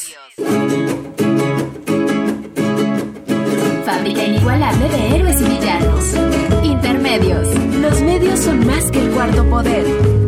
Fábrica 3.84 4.24
inigualable 4.24 4.88
de 4.88 5.16
héroes 5.16 5.40
y 5.42 5.44
villanos. 5.44 6.64
Intermedios. 6.64 7.48
Los 7.82 8.00
medios 8.00 8.40
son 8.40 8.66
más 8.66 8.90
que 8.90 9.00
el 9.00 9.10
cuarto 9.10 9.44
poder. 9.50 10.27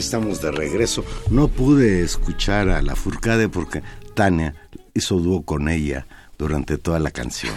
Aquí 0.00 0.06
estamos 0.06 0.40
de 0.40 0.50
regreso. 0.50 1.04
No 1.28 1.48
pude 1.48 2.00
escuchar 2.02 2.70
a 2.70 2.80
la 2.80 2.96
Furcade 2.96 3.50
porque 3.50 3.82
Tania 4.14 4.54
hizo 4.94 5.16
dúo 5.16 5.42
con 5.42 5.68
ella 5.68 6.06
durante 6.38 6.78
toda 6.78 6.98
la 6.98 7.10
canción. 7.10 7.52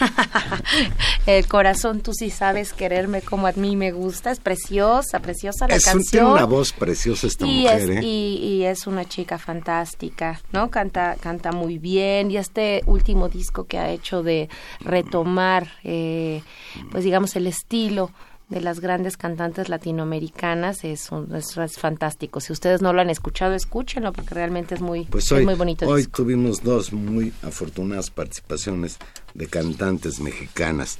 El 1.25 1.47
corazón, 1.47 2.01
tú 2.01 2.11
sí 2.13 2.29
sabes 2.29 2.73
quererme 2.73 3.21
como 3.21 3.47
a 3.47 3.53
mí 3.53 3.77
me 3.77 3.93
gusta. 3.93 4.29
Es 4.29 4.41
preciosa, 4.41 5.19
preciosa 5.21 5.69
la 5.69 5.75
es 5.77 5.85
un- 5.87 5.93
canción. 5.93 6.21
tiene 6.25 6.33
una 6.33 6.43
voz 6.43 6.73
preciosa 6.73 7.27
esta 7.27 7.45
y 7.47 7.61
mujer, 7.61 7.79
es, 7.79 7.89
¿eh? 7.89 8.01
y, 8.03 8.35
y 8.43 8.63
es 8.65 8.87
una 8.87 9.05
chica 9.05 9.37
fantástica, 9.39 10.41
¿no? 10.51 10.69
Canta, 10.69 11.15
canta 11.21 11.53
muy 11.53 11.77
bien 11.77 12.29
y 12.29 12.35
este 12.35 12.81
último 12.87 13.29
disco 13.29 13.67
que 13.67 13.77
ha 13.79 13.89
hecho 13.89 14.21
de 14.21 14.49
retomar, 14.81 15.69
eh, 15.85 16.43
pues 16.91 17.05
digamos, 17.05 17.37
el 17.37 17.47
estilo 17.47 18.11
de 18.53 18.61
las 18.61 18.79
grandes 18.79 19.17
cantantes 19.17 19.67
latinoamericanas 19.69 20.83
es, 20.83 21.11
un- 21.11 21.33
es, 21.35 21.57
es 21.57 21.77
fantástico. 21.77 22.39
Si 22.39 22.53
ustedes 22.53 22.81
no 22.81 22.93
lo 22.93 23.01
han 23.01 23.09
escuchado, 23.09 23.53
escúchenlo 23.55 24.13
porque 24.13 24.35
realmente 24.35 24.75
es 24.75 24.81
muy, 24.81 25.05
Pues 25.05 25.31
es 25.31 25.43
muy 25.43 25.55
bonito. 25.55 25.87
hoy 25.87 26.01
disco. 26.01 26.23
tuvimos 26.23 26.61
dos 26.63 26.93
muy 26.93 27.33
afortunadas 27.41 28.09
participaciones 28.11 28.97
de 29.33 29.47
cantantes 29.47 30.19
mexicanas. 30.19 30.97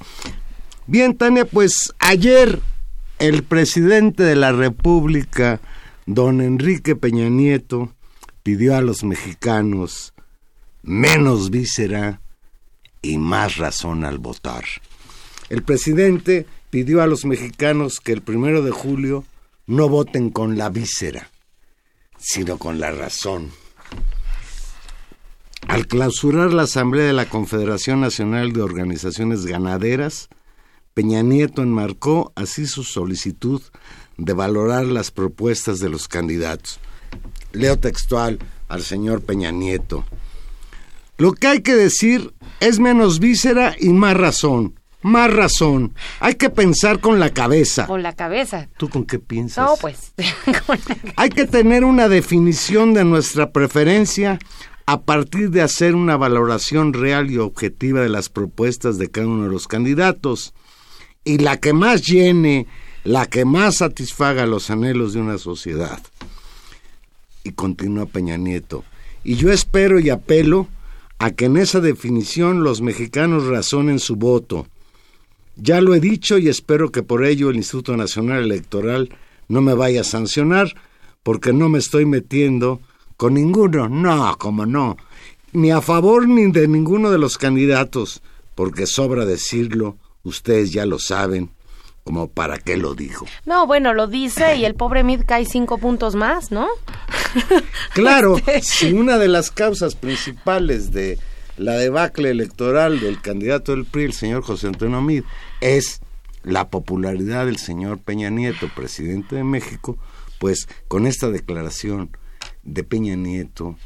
Bien, 0.86 1.16
Tania, 1.16 1.44
pues 1.44 1.94
ayer 1.98 2.60
el 3.18 3.42
presidente 3.44 4.22
de 4.24 4.34
la 4.36 4.52
República, 4.52 5.60
don 6.06 6.40
Enrique 6.40 6.96
Peña 6.96 7.28
Nieto, 7.28 7.92
pidió 8.42 8.76
a 8.76 8.82
los 8.82 9.04
mexicanos 9.04 10.12
menos 10.82 11.50
víscera 11.50 12.20
y 13.00 13.16
más 13.18 13.56
razón 13.56 14.04
al 14.04 14.18
votar. 14.18 14.64
El 15.48 15.62
presidente 15.62 16.46
pidió 16.74 17.02
a 17.02 17.06
los 17.06 17.24
mexicanos 17.24 18.00
que 18.00 18.10
el 18.10 18.20
primero 18.20 18.60
de 18.62 18.72
julio 18.72 19.24
no 19.68 19.88
voten 19.88 20.30
con 20.30 20.58
la 20.58 20.70
víscera, 20.70 21.30
sino 22.18 22.58
con 22.58 22.80
la 22.80 22.90
razón. 22.90 23.52
Al 25.68 25.86
clausurar 25.86 26.52
la 26.52 26.64
Asamblea 26.64 27.06
de 27.06 27.12
la 27.12 27.28
Confederación 27.28 28.00
Nacional 28.00 28.52
de 28.52 28.62
Organizaciones 28.62 29.46
Ganaderas, 29.46 30.28
Peña 30.94 31.22
Nieto 31.22 31.62
enmarcó 31.62 32.32
así 32.34 32.66
su 32.66 32.82
solicitud 32.82 33.62
de 34.16 34.32
valorar 34.32 34.84
las 34.84 35.12
propuestas 35.12 35.78
de 35.78 35.90
los 35.90 36.08
candidatos. 36.08 36.80
Leo 37.52 37.78
textual 37.78 38.40
al 38.66 38.82
señor 38.82 39.20
Peña 39.20 39.52
Nieto. 39.52 40.04
Lo 41.18 41.34
que 41.34 41.46
hay 41.46 41.62
que 41.62 41.76
decir 41.76 42.34
es 42.58 42.80
menos 42.80 43.20
víscera 43.20 43.76
y 43.78 43.90
más 43.90 44.16
razón. 44.16 44.74
Más 45.04 45.30
razón. 45.30 45.92
Hay 46.18 46.36
que 46.36 46.48
pensar 46.48 46.98
con 46.98 47.20
la 47.20 47.28
cabeza. 47.28 47.86
Con 47.86 48.02
la 48.02 48.14
cabeza. 48.14 48.68
¿Tú 48.78 48.88
con 48.88 49.04
qué 49.04 49.18
piensas? 49.18 49.62
No, 49.66 49.74
pues. 49.78 50.14
con 50.66 50.78
la- 50.88 50.96
Hay 51.16 51.28
que 51.28 51.44
tener 51.46 51.84
una 51.84 52.08
definición 52.08 52.94
de 52.94 53.04
nuestra 53.04 53.50
preferencia 53.52 54.38
a 54.86 55.02
partir 55.02 55.50
de 55.50 55.60
hacer 55.60 55.94
una 55.94 56.16
valoración 56.16 56.94
real 56.94 57.30
y 57.30 57.36
objetiva 57.36 58.00
de 58.00 58.08
las 58.08 58.30
propuestas 58.30 58.96
de 58.96 59.10
cada 59.10 59.26
uno 59.26 59.44
de 59.44 59.50
los 59.50 59.68
candidatos. 59.68 60.54
Y 61.22 61.36
la 61.36 61.58
que 61.58 61.74
más 61.74 62.00
llene, 62.06 62.66
la 63.04 63.26
que 63.26 63.44
más 63.44 63.76
satisfaga 63.76 64.46
los 64.46 64.70
anhelos 64.70 65.12
de 65.12 65.20
una 65.20 65.36
sociedad. 65.36 66.00
Y 67.42 67.52
continúa 67.52 68.06
Peña 68.06 68.38
Nieto. 68.38 68.84
Y 69.22 69.36
yo 69.36 69.52
espero 69.52 70.00
y 70.00 70.08
apelo 70.08 70.66
a 71.18 71.30
que 71.32 71.44
en 71.44 71.58
esa 71.58 71.80
definición 71.80 72.62
los 72.64 72.80
mexicanos 72.80 73.44
razonen 73.44 73.98
su 73.98 74.16
voto. 74.16 74.66
Ya 75.56 75.80
lo 75.80 75.94
he 75.94 76.00
dicho 76.00 76.38
y 76.38 76.48
espero 76.48 76.90
que 76.90 77.02
por 77.02 77.24
ello 77.24 77.50
el 77.50 77.56
Instituto 77.56 77.96
Nacional 77.96 78.42
Electoral 78.42 79.10
no 79.48 79.60
me 79.60 79.74
vaya 79.74 80.00
a 80.00 80.04
sancionar 80.04 80.74
porque 81.22 81.52
no 81.52 81.68
me 81.68 81.78
estoy 81.78 82.06
metiendo 82.06 82.80
con 83.16 83.34
ninguno, 83.34 83.88
no, 83.88 84.36
como 84.38 84.66
no, 84.66 84.96
ni 85.52 85.70
a 85.70 85.80
favor 85.80 86.28
ni 86.28 86.50
de 86.50 86.66
ninguno 86.66 87.10
de 87.10 87.18
los 87.18 87.38
candidatos, 87.38 88.22
porque 88.54 88.86
sobra 88.86 89.24
decirlo, 89.24 89.96
ustedes 90.24 90.72
ya 90.72 90.84
lo 90.84 90.98
saben, 90.98 91.50
como 92.02 92.28
para 92.28 92.58
qué 92.58 92.76
lo 92.76 92.94
dijo. 92.94 93.24
No, 93.46 93.66
bueno, 93.66 93.94
lo 93.94 94.08
dice 94.08 94.56
y 94.56 94.64
el 94.64 94.74
pobre 94.74 95.04
Mid 95.04 95.22
cae 95.26 95.46
cinco 95.46 95.78
puntos 95.78 96.14
más, 96.14 96.50
¿no? 96.50 96.68
Claro, 97.94 98.36
si 98.62 98.92
una 98.92 99.16
de 99.16 99.28
las 99.28 99.50
causas 99.50 99.94
principales 99.94 100.92
de 100.92 101.18
la 101.56 101.74
debacle 101.74 102.30
electoral 102.30 103.00
del 103.00 103.20
candidato 103.20 103.72
del 103.72 103.84
PRI, 103.84 104.04
el 104.04 104.12
señor 104.12 104.42
José 104.42 104.68
Antonio 104.68 105.00
Mid, 105.00 105.24
es 105.60 106.00
la 106.42 106.68
popularidad 106.68 107.46
del 107.46 107.58
señor 107.58 107.98
Peña 107.98 108.30
Nieto, 108.30 108.68
presidente 108.74 109.36
de 109.36 109.44
México, 109.44 109.96
pues 110.38 110.68
con 110.88 111.06
esta 111.06 111.30
declaración 111.30 112.16
de 112.62 112.84
Peña 112.84 113.16
Nieto, 113.16 113.76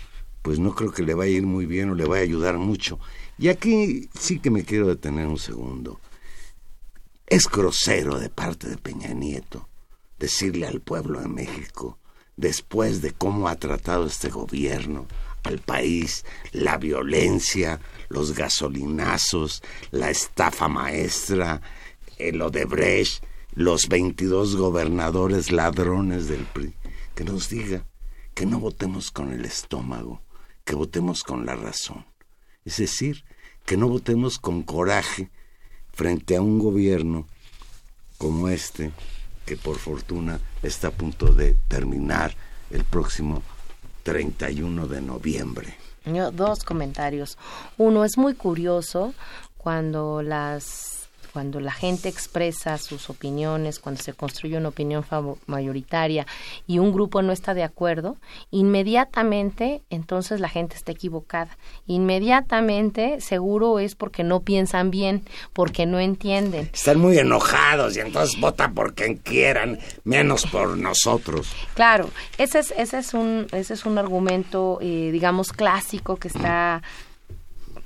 pues 0.43 0.59
no 0.59 0.75
creo 0.75 0.93
que 0.93 1.03
le 1.03 1.15
vaya 1.15 1.33
a 1.33 1.37
ir 1.37 1.47
muy 1.47 1.67
bien 1.67 1.91
o 1.91 1.95
le 1.95 2.05
vaya 2.05 2.23
a 2.23 2.25
ayudar 2.25 2.59
mucho. 2.59 2.99
Y 3.39 3.49
aquí 3.49 4.09
sí 4.19 4.41
que 4.41 4.51
me 4.51 4.65
quiero 4.65 4.89
detener 4.89 5.27
un 5.27 5.39
segundo. 5.39 6.01
Es 7.27 7.49
grosero 7.49 8.19
de 8.19 8.31
parte 8.31 8.69
de 8.69 8.79
Peña 8.79 9.13
Nieto 9.13 9.69
decirle 10.19 10.67
al 10.67 10.81
pueblo 10.81 11.21
de 11.21 11.29
México 11.29 11.99
después 12.37 13.03
de 13.03 13.13
cómo 13.13 13.49
ha 13.49 13.57
tratado 13.57 14.07
este 14.07 14.31
gobierno 14.31 15.07
al 15.49 15.59
país, 15.59 16.25
la 16.53 16.77
violencia, 16.77 17.81
los 18.09 18.35
gasolinazos, 18.35 19.63
la 19.91 20.11
estafa 20.11 20.69
maestra, 20.69 21.61
el 22.19 22.41
Odebrecht, 22.43 23.25
los 23.55 23.89
22 23.89 24.57
gobernadores 24.57 25.51
ladrones 25.51 26.29
del 26.29 26.45
PRI, 26.45 26.75
que 27.15 27.25
nos 27.25 27.49
diga 27.49 27.85
que 28.35 28.47
no 28.47 28.61
votemos 28.61 29.11
con 29.11 29.33
el 29.33 29.45
estómago, 29.45 30.23
que 30.65 30.75
votemos 30.75 31.25
con 31.25 31.47
la 31.47 31.57
razón. 31.57 32.05
Es 32.65 32.77
decir, 32.77 33.25
que 33.65 33.77
no 33.77 33.89
votemos 33.89 34.39
con 34.39 34.63
coraje 34.63 35.31
frente 35.93 36.37
a 36.37 36.43
un 36.43 36.59
gobierno 36.59 37.27
como 38.19 38.49
este, 38.49 38.93
que 39.47 39.57
por 39.57 39.79
fortuna 39.79 40.41
está 40.63 40.89
a 40.89 40.91
punto 40.91 41.33
de 41.33 41.55
terminar 41.69 42.37
el 42.71 42.85
próximo 42.85 43.43
31 44.09 44.87
de 44.87 45.03
noviembre. 45.03 45.75
Dos 46.33 46.65
comentarios. 46.65 47.37
Uno 47.77 48.07
es 48.07 48.17
muy 48.17 48.33
curioso 48.33 49.13
cuando 49.59 50.23
las 50.23 51.08
cuando 51.39 51.61
la 51.61 51.71
gente 51.71 52.09
expresa 52.09 52.79
sus 52.79 53.11
opiniones, 53.11 53.79
cuando 53.79 54.03
se 54.03 54.13
construye 54.13 54.57
una 54.57 54.71
opinión 54.71 55.05
mayoritaria 55.47 56.27
y 56.67 56.81
un 56.81 56.93
grupo 56.93 57.23
no 57.23 57.31
está 57.31 57.55
de 57.55 57.63
acuerdo, 57.63 58.17
inmediatamente 58.51 59.83
entonces 59.89 60.41
la 60.41 60.49
gente 60.49 60.75
está 60.75 60.91
equivocada. 60.91 61.57
Inmediatamente 61.87 63.21
seguro 63.21 63.79
es 63.79 63.95
porque 63.95 64.25
no 64.25 64.41
piensan 64.41 64.91
bien, 64.91 65.23
porque 65.53 65.87
no 65.87 66.01
entienden. 66.01 66.71
Están 66.75 66.99
muy 66.99 67.17
enojados 67.17 67.97
y 67.97 68.01
entonces 68.01 68.41
votan 68.41 68.75
por 68.75 68.95
quien 68.95 69.15
quieran, 69.15 69.79
menos 70.03 70.45
por 70.45 70.77
nosotros. 70.77 71.53
Claro, 71.75 72.11
ese 72.37 72.59
es, 72.59 72.75
ese 72.77 72.99
es, 72.99 73.15
un, 73.15 73.47
ese 73.53 73.75
es 73.75 73.87
un 73.87 73.97
argumento, 73.97 74.81
eh, 74.81 75.11
digamos, 75.13 75.53
clásico 75.53 76.17
que 76.17 76.27
está 76.27 76.83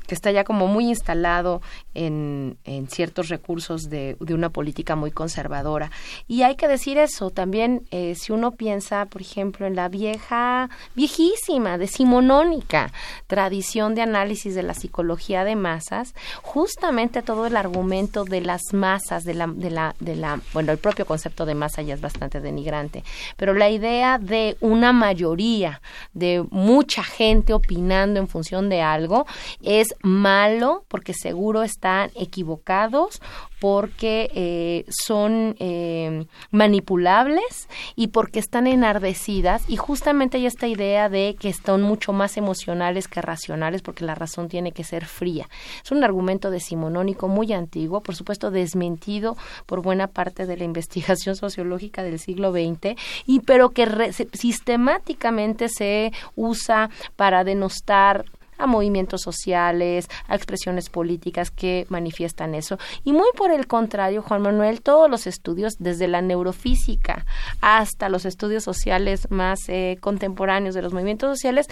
que 0.07 0.15
está 0.15 0.31
ya 0.31 0.45
como 0.45 0.67
muy 0.67 0.89
instalado 0.89 1.63
en, 1.95 2.57
en 2.65 2.89
ciertos 2.89 3.29
recursos 3.29 3.89
de, 3.91 4.17
de, 4.21 4.35
una 4.35 4.51
política 4.51 4.97
muy 4.97 5.11
conservadora. 5.11 5.91
Y 6.29 6.43
hay 6.43 6.57
que 6.57 6.69
decir 6.69 6.99
eso, 6.99 7.31
también 7.31 7.87
eh, 7.91 8.15
si 8.15 8.33
uno 8.33 8.53
piensa, 8.53 9.07
por 9.07 9.21
ejemplo, 9.21 9.67
en 9.67 9.77
la 9.77 9.89
vieja, 9.89 10.71
viejísima, 10.95 11.79
decimonónica 11.79 12.93
tradición 13.27 13.95
de 13.95 14.03
análisis 14.03 14.55
de 14.55 14.63
la 14.63 14.75
psicología 14.75 15.45
de 15.45 15.57
masas, 15.57 16.15
justamente 16.43 17.23
todo 17.23 17.47
el 17.47 17.57
argumento 17.57 18.25
de 18.25 18.41
las 18.41 18.73
masas, 18.73 19.25
de 19.25 19.35
la, 19.35 19.47
de 19.47 19.71
la, 19.71 19.95
de 20.01 20.17
la, 20.17 20.41
bueno, 20.53 20.73
el 20.73 20.79
propio 20.79 21.07
concepto 21.07 21.47
de 21.47 21.55
masa 21.55 21.83
ya 21.83 21.95
es 21.95 22.01
bastante 22.01 22.41
denigrante, 22.41 23.05
pero 23.37 23.55
la 23.55 23.71
idea 23.71 24.19
de 24.19 24.57
una 24.61 24.93
mayoría, 24.93 25.81
de 26.13 26.45
mucha 26.51 27.03
gente 27.03 27.53
opinando 27.53 28.21
en 28.21 28.29
función 28.29 28.69
de 28.69 28.83
algo, 28.83 29.27
es 29.63 29.92
malo 30.03 30.85
porque 30.89 31.15
seguro 31.15 31.63
están 31.63 32.11
equivocados 32.15 33.21
porque 33.61 34.29
eh, 34.35 34.85
son 34.89 35.55
eh, 35.61 36.27
manipulables 36.51 37.69
y 37.95 38.09
porque 38.09 38.41
están 38.41 38.67
enardecidas 38.67 39.63
y 39.69 39.77
justamente 39.77 40.39
hay 40.39 40.47
esta 40.47 40.67
idea 40.67 41.09
de 41.09 41.37
que 41.39 41.49
están 41.49 41.81
mucho 41.83 42.13
más 42.13 42.37
emocionales 42.37 43.07
que 43.07 43.23
racionales 43.23 43.83
porque 43.83 44.05
la 44.05 44.17
razón 44.17 44.49
tiene 44.49 44.73
que 44.73 44.83
ser 44.83 45.07
fría. 45.07 45.49
Es 45.85 45.93
un 45.93 46.03
argumento 46.03 46.51
decimonónico 46.51 47.29
muy 47.29 47.53
antiguo, 47.53 48.01
por 48.01 48.17
supuesto 48.17 48.51
desmentido 48.51 49.37
por 49.67 49.81
buena 49.81 50.09
parte 50.09 50.47
de 50.47 50.57
la 50.57 50.65
investigación 50.73 51.37
sociológica 51.37 52.03
del 52.03 52.19
siglo 52.19 52.51
XX 52.51 52.97
y 53.27 53.41
pero 53.41 53.71
que 53.71 54.13
sistemáticamente 54.33 55.69
se 55.69 56.13
usa 56.35 56.91
para 57.17 57.45
denostar 57.45 58.25
a 58.63 58.67
movimientos 58.67 59.23
sociales, 59.23 60.09
a 60.29 60.35
expresiones 60.35 60.89
políticas 60.89 61.51
que 61.51 61.87
manifiestan 61.89 62.55
eso. 62.55 62.79
Y 63.05 63.13
muy 63.13 63.29
por 63.37 63.51
el 63.51 63.67
contrario, 63.67 64.23
Juan 64.23 64.43
Manuel, 64.43 64.83
todos 64.83 65.11
los 65.11 65.27
estudios, 65.27 65.75
desde 65.79 66.09
la 66.09 66.23
neurofísica 66.23 67.27
hasta 67.61 68.09
los 68.09 68.25
estudios 68.25 68.65
sociales 68.65 69.31
más 69.31 69.61
eh, 69.69 69.99
contemporáneos 70.01 70.75
de 70.75 70.83
los 70.83 70.93
movimientos 70.93 71.31
sociales, 71.31 71.67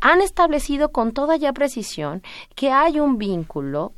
han 0.00 0.20
establecido 0.20 0.92
con 0.92 1.12
toda 1.12 1.36
ya 1.36 1.52
precisión 1.52 2.22
que 2.54 2.70
hay 2.70 3.00
un 3.00 3.18
vínculo 3.18 3.92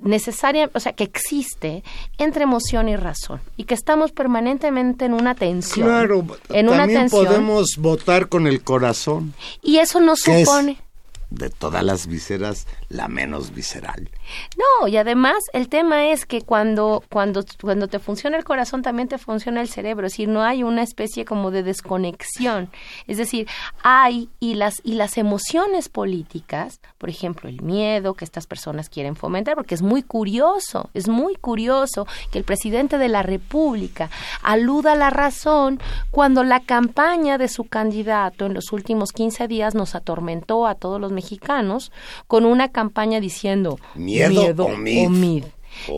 necesaria, 0.00 0.70
o 0.74 0.80
sea, 0.80 0.92
que 0.92 1.04
existe 1.04 1.82
entre 2.18 2.42
emoción 2.42 2.88
y 2.88 2.96
razón 2.96 3.40
y 3.56 3.64
que 3.64 3.74
estamos 3.74 4.12
permanentemente 4.12 5.04
en 5.04 5.14
una 5.14 5.34
tensión. 5.34 5.86
Claro, 5.86 6.26
en 6.50 6.66
también 6.66 7.08
podemos 7.08 7.76
votar 7.78 8.28
con 8.28 8.46
el 8.46 8.62
corazón. 8.62 9.34
Y 9.62 9.78
eso 9.78 10.00
nos 10.00 10.20
supone 10.20 10.78
de 11.30 11.50
todas 11.50 11.82
las 11.82 12.06
vísceras 12.06 12.66
la 12.88 13.08
menos 13.08 13.54
visceral. 13.54 14.10
No, 14.56 14.88
y 14.88 14.96
además 14.96 15.36
el 15.52 15.68
tema 15.68 16.06
es 16.06 16.26
que 16.26 16.42
cuando, 16.42 17.02
cuando, 17.10 17.44
cuando 17.60 17.88
te 17.88 17.98
funciona 17.98 18.36
el 18.36 18.44
corazón 18.44 18.82
también 18.82 19.08
te 19.08 19.18
funciona 19.18 19.60
el 19.60 19.68
cerebro, 19.68 20.06
es 20.06 20.12
decir, 20.12 20.28
no 20.28 20.42
hay 20.42 20.62
una 20.62 20.82
especie 20.82 21.24
como 21.24 21.50
de 21.50 21.62
desconexión. 21.62 22.70
Es 23.06 23.16
decir, 23.16 23.48
hay 23.82 24.28
y 24.40 24.54
las, 24.54 24.80
y 24.84 24.94
las 24.94 25.18
emociones 25.18 25.88
políticas, 25.88 26.80
por 26.98 27.10
ejemplo, 27.10 27.48
el 27.48 27.62
miedo 27.62 28.14
que 28.14 28.24
estas 28.24 28.46
personas 28.46 28.88
quieren 28.88 29.16
fomentar, 29.16 29.54
porque 29.54 29.74
es 29.74 29.82
muy 29.82 30.02
curioso, 30.02 30.90
es 30.94 31.08
muy 31.08 31.36
curioso 31.36 32.06
que 32.30 32.38
el 32.38 32.44
presidente 32.44 32.98
de 32.98 33.08
la 33.08 33.22
República 33.22 34.10
aluda 34.42 34.92
a 34.92 34.96
la 34.96 35.10
razón 35.10 35.80
cuando 36.10 36.44
la 36.44 36.60
campaña 36.60 37.38
de 37.38 37.48
su 37.48 37.64
candidato 37.64 38.46
en 38.46 38.54
los 38.54 38.72
últimos 38.72 39.12
15 39.12 39.48
días 39.48 39.74
nos 39.74 39.94
atormentó 39.94 40.66
a 40.66 40.74
todos 40.74 41.00
los 41.00 41.12
mexicanos 41.16 41.90
con 42.28 42.44
una 42.44 42.70
campaña 42.70 43.18
diciendo 43.20 43.80
miedo, 43.96 44.66
o, 44.66 44.76
mid. 44.76 45.44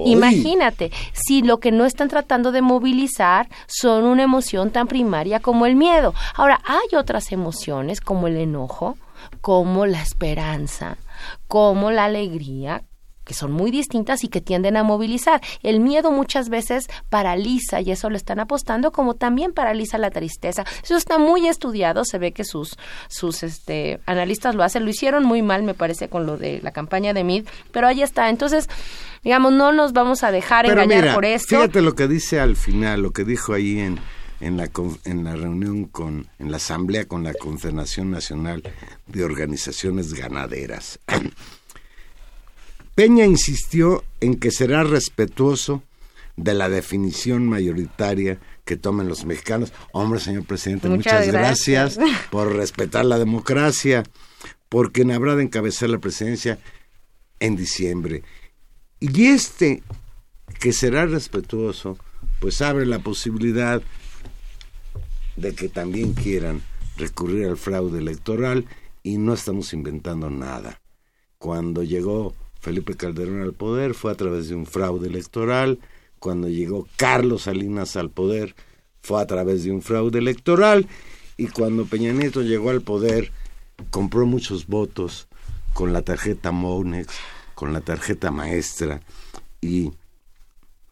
Imagínate, 0.04 0.90
si 1.12 1.42
lo 1.42 1.61
que 1.61 1.70
no 1.70 1.85
están 1.85 2.09
tratando 2.09 2.52
de 2.52 2.62
movilizar 2.62 3.48
son 3.66 4.04
una 4.04 4.22
emoción 4.22 4.70
tan 4.70 4.87
primaria 4.88 5.40
como 5.40 5.66
el 5.66 5.76
miedo. 5.76 6.14
Ahora, 6.35 6.61
hay 6.64 6.96
otras 6.96 7.33
emociones 7.33 8.00
como 8.00 8.26
el 8.26 8.37
enojo, 8.37 8.96
como 9.40 9.87
la 9.87 10.02
esperanza, 10.02 10.98
como 11.46 11.90
la 11.90 12.04
alegría, 12.04 12.83
que 13.28 13.34
son 13.34 13.52
muy 13.52 13.70
distintas 13.70 14.24
y 14.24 14.28
que 14.28 14.40
tienden 14.40 14.78
a 14.78 14.82
movilizar. 14.82 15.42
El 15.62 15.80
miedo 15.80 16.10
muchas 16.10 16.48
veces 16.48 16.88
paraliza 17.10 17.82
y 17.82 17.90
eso 17.90 18.08
lo 18.08 18.16
están 18.16 18.40
apostando 18.40 18.90
como 18.90 19.14
también 19.14 19.52
paraliza 19.52 19.98
la 19.98 20.10
tristeza. 20.10 20.64
Eso 20.82 20.96
está 20.96 21.18
muy 21.18 21.46
estudiado, 21.46 22.06
se 22.06 22.16
ve 22.18 22.32
que 22.32 22.44
sus 22.44 22.76
sus 23.08 23.42
este 23.42 24.00
analistas 24.06 24.54
lo 24.54 24.64
hacen, 24.64 24.84
lo 24.84 24.90
hicieron 24.90 25.24
muy 25.24 25.42
mal 25.42 25.62
me 25.62 25.74
parece 25.74 26.08
con 26.08 26.24
lo 26.24 26.38
de 26.38 26.60
la 26.62 26.72
campaña 26.72 27.12
de 27.12 27.22
Mid, 27.22 27.46
pero 27.70 27.86
ahí 27.86 28.00
está. 28.00 28.30
Entonces, 28.30 28.66
digamos, 29.22 29.52
no 29.52 29.72
nos 29.72 29.92
vamos 29.92 30.24
a 30.24 30.30
dejar 30.30 30.64
engañar 30.64 31.14
por 31.14 31.26
esto. 31.26 31.56
Fíjate 31.56 31.82
lo 31.82 31.94
que 31.94 32.08
dice 32.08 32.40
al 32.40 32.56
final, 32.56 33.02
lo 33.02 33.10
que 33.10 33.24
dijo 33.24 33.52
ahí 33.52 33.78
en 33.78 34.00
en 34.40 34.56
la, 34.56 34.70
en 35.04 35.24
la 35.24 35.34
reunión 35.34 35.86
con, 35.86 36.28
en 36.38 36.50
la 36.50 36.58
asamblea 36.58 37.06
con 37.06 37.24
la 37.24 37.34
Confederación 37.34 38.10
Nacional 38.10 38.62
de 39.06 39.24
Organizaciones 39.24 40.14
Ganaderas. 40.14 41.00
Peña 42.98 43.24
insistió 43.26 44.02
en 44.20 44.40
que 44.40 44.50
será 44.50 44.82
respetuoso 44.82 45.84
de 46.37 46.52
la 46.52 46.68
definición 46.68 47.46
mayoritaria 47.46 48.40
que 48.64 48.76
tomen 48.76 49.06
los 49.06 49.24
mexicanos. 49.24 49.72
Hombre, 49.92 50.18
señor 50.18 50.46
presidente, 50.46 50.88
muchas, 50.88 51.28
gracias. 51.28 51.96
por 52.32 52.56
respetar 52.56 53.04
la 53.04 53.20
democracia, 53.20 54.02
por 54.68 54.90
quien 54.90 55.12
habrá 55.12 55.37
de 55.37 55.44
encabezar 55.44 55.90
la 55.90 55.98
presidencia 55.98 56.58
en 57.38 57.54
diciembre. 57.54 58.24
Y 58.98 59.26
este, 59.26 59.84
que 60.58 60.72
será 60.72 61.06
respetuoso, 61.06 61.98
pues 62.40 62.61
abre 62.62 62.84
la 62.84 62.98
posibilidad 62.98 63.80
de 65.37 65.54
que 65.54 65.68
también 65.68 66.14
quieran 66.14 66.62
recurrir 66.96 67.46
al 67.46 67.58
fraude 67.58 68.00
electoral 68.00 68.66
y 69.04 69.18
no 69.18 69.35
estamos 69.35 69.73
inventando 69.73 70.31
nada. 70.31 70.81
Cuando 71.38 71.85
llegó 71.85 72.35
Felipe 72.61 72.94
Calderón 72.94 73.42
al 73.42 73.52
poder 73.52 73.94
fue 73.94 74.13
a 74.13 74.15
través 74.15 74.48
de 74.48 74.54
un 74.54 74.67
fraude 74.67 75.09
electoral. 75.09 75.79
Cuando 76.19 76.48
llegó 76.48 76.87
Carlos 76.96 77.42
Salinas 77.42 77.96
al 77.96 78.11
poder 78.11 78.54
fue 79.00 79.21
a 79.23 79.27
través 79.27 79.65
de 79.65 79.71
un 79.71 79.83
fraude 79.83 80.19
electoral. 80.19 80.87
Y 81.37 81.46
cuando 81.48 81.87
Peña 81.87 82.13
Nieto 82.13 82.42
llegó 82.42 82.71
al 82.71 82.83
poder 82.83 83.33
compró 83.90 84.27
muchos 84.27 84.67
votos 84.67 85.29
con 85.73 85.92
la 85.92 86.02
tarjeta 86.02 86.50
Monex, 86.50 87.15
con 87.54 87.73
la 87.73 87.81
tarjeta 87.81 88.31
maestra 88.31 89.00
y 89.61 89.92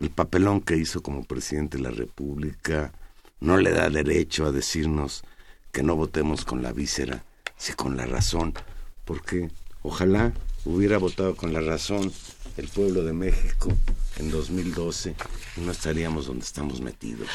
el 0.01 0.11
papelón 0.11 0.61
que 0.61 0.77
hizo 0.77 1.03
como 1.03 1.25
presidente 1.25 1.79
de 1.79 1.85
la 1.85 1.91
República 1.91 2.93
no 3.41 3.57
le 3.57 3.71
da 3.71 3.91
derecho 3.91 4.47
a 4.47 4.53
decirnos 4.53 5.25
que 5.73 5.83
no 5.83 5.97
votemos 5.97 6.45
con 6.45 6.63
la 6.63 6.73
víscera, 6.73 7.25
sino 7.57 7.77
con 7.77 7.97
la 7.97 8.07
razón, 8.07 8.55
porque 9.05 9.51
ojalá 9.83 10.33
hubiera 10.67 10.99
votado 10.99 11.35
con 11.35 11.53
la 11.53 11.61
razón 11.61 12.13
el 12.57 12.69
pueblo 12.69 13.03
de 13.03 13.13
México 13.13 13.71
en 14.19 14.31
2012 14.31 15.15
y 15.57 15.61
no 15.61 15.73
estaríamos 15.73 16.27
donde 16.27 16.45
estamos 16.45 16.81
metidos. 16.81 17.29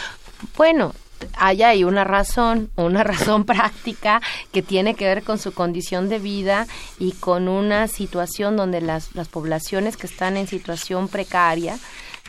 Bueno, 0.58 0.94
hay 1.36 1.64
ahí 1.64 1.84
una 1.84 2.04
razón, 2.04 2.70
una 2.76 3.04
razón 3.04 3.46
práctica 3.46 4.22
que 4.52 4.62
tiene 4.62 4.96
que 4.96 5.06
ver 5.06 5.24
con 5.24 5.38
su 5.38 5.54
condición 5.54 6.10
de 6.10 6.20
vida 6.20 6.68
y 7.00 7.14
con 7.14 7.48
una 7.48 7.88
situación 7.88 8.58
donde 8.58 8.82
las, 8.82 9.16
las 9.16 9.28
poblaciones 9.28 9.98
que 9.98 10.08
están 10.08 10.38
en 10.38 10.48
situación 10.48 11.08
precaria 11.08 11.80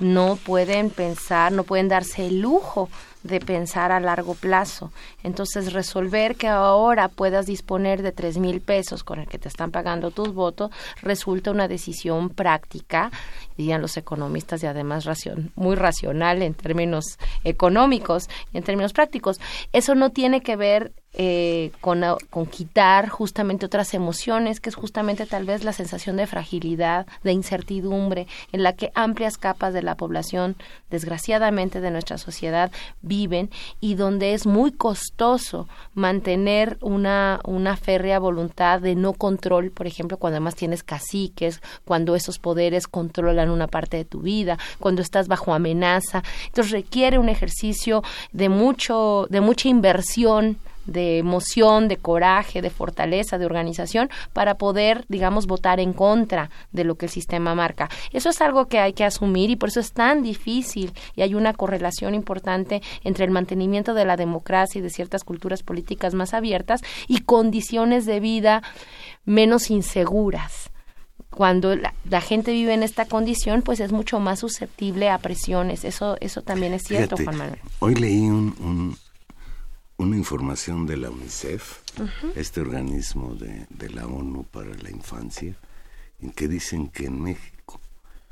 no 0.00 0.36
pueden 0.36 0.90
pensar, 0.90 1.52
no 1.52 1.64
pueden 1.64 1.88
darse 1.88 2.26
el 2.26 2.40
lujo 2.40 2.88
de 3.22 3.40
pensar 3.40 3.92
a 3.92 4.00
largo 4.00 4.34
plazo. 4.34 4.92
Entonces, 5.22 5.72
resolver 5.72 6.36
que 6.36 6.48
ahora 6.48 7.08
puedas 7.08 7.46
disponer 7.46 8.02
de 8.02 8.12
tres 8.12 8.38
mil 8.38 8.60
pesos 8.60 9.04
con 9.04 9.20
el 9.20 9.28
que 9.28 9.38
te 9.38 9.48
están 9.48 9.70
pagando 9.70 10.10
tus 10.10 10.32
votos 10.34 10.70
resulta 11.02 11.50
una 11.50 11.68
decisión 11.68 12.30
práctica, 12.30 13.10
dirían 13.56 13.82
los 13.82 13.96
economistas, 13.96 14.62
y 14.62 14.66
además 14.66 15.04
racion, 15.04 15.52
muy 15.54 15.76
racional 15.76 16.42
en 16.42 16.54
términos 16.54 17.18
económicos 17.44 18.28
y 18.52 18.58
en 18.58 18.64
términos 18.64 18.92
prácticos. 18.92 19.40
Eso 19.72 19.94
no 19.94 20.10
tiene 20.10 20.40
que 20.40 20.56
ver 20.56 20.92
eh, 21.14 21.72
con, 21.80 22.02
con, 22.30 22.46
quitar 22.46 23.08
justamente 23.10 23.66
otras 23.66 23.92
emociones, 23.92 24.60
que 24.60 24.70
es 24.70 24.74
justamente 24.74 25.26
tal 25.26 25.44
vez 25.44 25.62
la 25.62 25.74
sensación 25.74 26.16
de 26.16 26.26
fragilidad, 26.26 27.06
de 27.22 27.32
incertidumbre, 27.32 28.26
en 28.52 28.62
la 28.62 28.72
que 28.72 28.90
amplias 28.94 29.36
capas 29.36 29.74
de 29.74 29.82
la 29.82 29.96
población, 29.96 30.56
desgraciadamente 30.90 31.82
de 31.82 31.90
nuestra 31.90 32.16
sociedad, 32.16 32.72
viven 33.02 33.50
y 33.78 33.94
donde 33.94 34.32
es 34.32 34.46
muy 34.46 34.72
costoso 34.72 35.68
mantener 35.94 36.78
una, 36.80 37.40
una 37.44 37.76
férrea 37.76 38.18
voluntad 38.18 38.80
de 38.80 38.94
no 38.94 39.12
control, 39.12 39.70
por 39.70 39.86
ejemplo, 39.86 40.16
cuando 40.16 40.36
además 40.36 40.56
tienes 40.56 40.82
caciques, 40.82 41.60
cuando 41.84 42.16
esos 42.16 42.38
poderes 42.38 42.88
controlan 42.88 43.50
una 43.50 43.66
parte 43.66 43.98
de 43.98 44.04
tu 44.06 44.20
vida, 44.20 44.58
cuando 44.78 45.02
estás 45.02 45.28
bajo 45.28 45.52
amenaza. 45.52 46.22
Entonces 46.46 46.72
requiere 46.72 47.18
un 47.18 47.28
ejercicio 47.28 48.02
de 48.32 48.48
mucho, 48.48 49.26
de 49.28 49.42
mucha 49.42 49.68
inversión 49.68 50.58
de 50.86 51.18
emoción, 51.18 51.88
de 51.88 51.96
coraje, 51.96 52.62
de 52.62 52.70
fortaleza, 52.70 53.38
de 53.38 53.46
organización 53.46 54.10
para 54.32 54.56
poder, 54.56 55.04
digamos, 55.08 55.46
votar 55.46 55.80
en 55.80 55.92
contra 55.92 56.50
de 56.72 56.84
lo 56.84 56.96
que 56.96 57.06
el 57.06 57.12
sistema 57.12 57.54
marca. 57.54 57.88
Eso 58.12 58.30
es 58.30 58.40
algo 58.40 58.66
que 58.66 58.78
hay 58.78 58.92
que 58.92 59.04
asumir 59.04 59.50
y 59.50 59.56
por 59.56 59.68
eso 59.68 59.80
es 59.80 59.92
tan 59.92 60.22
difícil 60.22 60.92
y 61.14 61.22
hay 61.22 61.34
una 61.34 61.52
correlación 61.52 62.14
importante 62.14 62.82
entre 63.04 63.24
el 63.24 63.30
mantenimiento 63.30 63.94
de 63.94 64.04
la 64.04 64.16
democracia 64.16 64.78
y 64.78 64.82
de 64.82 64.90
ciertas 64.90 65.24
culturas 65.24 65.62
políticas 65.62 66.14
más 66.14 66.34
abiertas 66.34 66.80
y 67.08 67.20
condiciones 67.20 68.06
de 68.06 68.20
vida 68.20 68.62
menos 69.24 69.70
inseguras 69.70 70.72
cuando 71.32 71.74
la, 71.74 72.20
gente 72.20 72.52
vive 72.52 72.74
en 72.74 72.82
esta 72.82 73.06
condición, 73.06 73.62
pues 73.62 73.80
es 73.80 73.90
mucho 73.90 74.20
más 74.20 74.40
susceptible 74.40 75.08
a 75.08 75.18
presiones. 75.18 75.84
Eso, 75.84 76.16
eso 76.20 76.42
también 76.42 76.74
es 76.74 76.82
cierto, 76.82 77.16
Juan 77.16 77.36
Manuel. 77.36 77.58
Hoy 77.78 77.94
leí 77.94 78.28
un, 78.28 78.96
una 80.02 80.16
información 80.16 80.86
de 80.86 80.96
la 80.96 81.10
UNICEF, 81.10 81.80
este 82.34 82.60
organismo 82.60 83.34
de, 83.34 83.66
de, 83.70 83.90
la 83.90 84.06
ONU 84.06 84.44
para 84.44 84.74
la 84.74 84.90
infancia, 84.90 85.56
en 86.20 86.30
que 86.30 86.48
dicen 86.48 86.88
que 86.88 87.06
en 87.06 87.20
México 87.20 87.80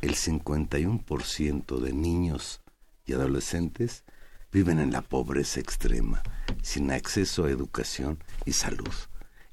el 0.01 0.16
51% 0.16 1.79
de 1.79 1.93
niños 1.93 2.61
y 3.07 3.12
adolescentes 3.12 4.05
viven 4.53 4.81
en 4.81 4.93
la 4.93 5.03
pobreza 5.03 5.61
extrema, 5.61 6.23
sin 6.62 6.91
acceso 6.91 7.45
a 7.45 7.51
educación 7.51 8.18
y 8.45 8.53
salud. 8.53 8.93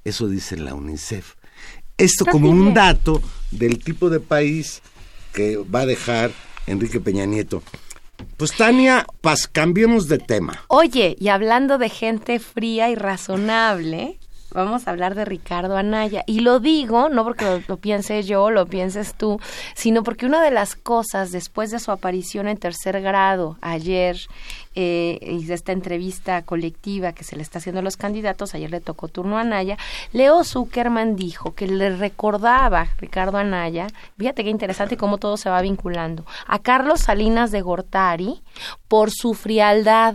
Eso 0.04 0.28
dice 0.28 0.58
la 0.58 0.74
UNICEF. 0.74 1.36
Esto 1.98 2.26
como 2.26 2.50
un 2.50 2.74
dato 2.74 3.22
del 3.52 3.80
tipo 3.84 4.10
de 4.10 4.20
país 4.20 4.82
que 5.34 5.58
va 5.58 5.82
a 5.82 5.86
dejar 5.86 6.32
Enrique 6.68 7.00
Peña 7.00 7.26
Nieto. 7.26 7.64
Pues 8.38 8.56
Tania, 8.56 9.06
pas, 9.22 9.48
cambiemos 9.48 10.08
de 10.08 10.20
tema. 10.20 10.64
Oye, 10.68 11.16
y 11.20 11.30
hablando 11.30 11.78
de 11.78 11.90
gente 11.90 12.40
fría 12.40 12.90
y 12.90 12.96
razonable, 12.96 14.20
vamos 14.64 14.88
a 14.88 14.92
hablar 14.92 15.16
de 15.16 15.26
Ricardo 15.26 15.78
Anaya. 15.78 16.24
Y 16.26 16.42
lo 16.42 16.60
digo, 16.60 17.10
no 17.10 17.24
porque 17.24 17.46
lo, 17.46 17.62
lo, 17.68 17.78
piense 17.78 18.24
yo, 18.24 18.50
lo 18.50 18.66
pienses 18.66 19.14
tú, 19.14 19.40
sino 19.76 20.04
porque 20.04 20.26
una 20.26 20.42
de 20.42 20.52
las 20.52 20.76
cosas 20.76 21.32
después 21.32 21.72
de 21.72 21.80
su 21.80 21.92
aparición 21.92 22.48
en 22.48 22.58
tercer 22.58 23.02
grado 23.02 23.58
ayer 23.62 24.18
eh, 24.80 25.18
y 25.22 25.44
de 25.46 25.56
esta 25.56 25.72
entrevista 25.72 26.44
colectiva 26.44 27.12
que 27.14 27.24
se 27.24 27.36
le 27.36 27.42
está 27.42 27.58
haciendo 27.58 27.80
a 27.80 27.84
los 27.84 27.98
candidatos, 27.98 28.54
ayer 28.54 28.70
le 28.70 28.80
tocó 28.80 29.08
turno 29.08 29.40
a 29.40 29.42
Anaya, 29.42 29.76
Leo 30.12 30.44
Zuckerman 30.44 31.16
dijo 31.16 31.56
que 31.56 31.68
le 31.68 31.96
recordaba 31.96 32.90
Ricardo 33.00 33.40
Anaya, 33.40 33.88
fíjate 34.20 34.44
qué 34.44 34.52
interesante 34.52 34.96
cómo 34.96 35.18
todo 35.18 35.36
se 35.38 35.50
va 35.50 35.62
vinculando, 35.62 36.28
a 36.46 36.60
Carlos 36.60 37.02
Salinas 37.02 37.50
de 37.50 37.62
Gortari 37.62 38.44
por 38.88 39.10
su 39.10 39.34
frialdad 39.34 40.14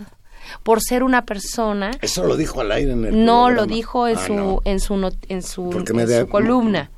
por 0.62 0.80
ser 0.80 1.02
una 1.02 1.24
persona. 1.24 1.92
Eso 2.00 2.24
lo 2.24 2.36
dijo 2.36 2.60
al 2.60 2.72
aire 2.72 2.92
en 2.92 3.04
el 3.04 3.24
No, 3.24 3.50
lo 3.50 3.66
dijo 3.66 4.08
en, 4.08 4.16
ah, 4.16 4.26
su, 4.26 4.34
no. 4.34 4.60
en 4.64 4.80
su 4.80 4.94
en 5.28 5.42
su 5.42 5.70
en 5.72 6.22
su, 6.22 6.28
columna. 6.28 6.90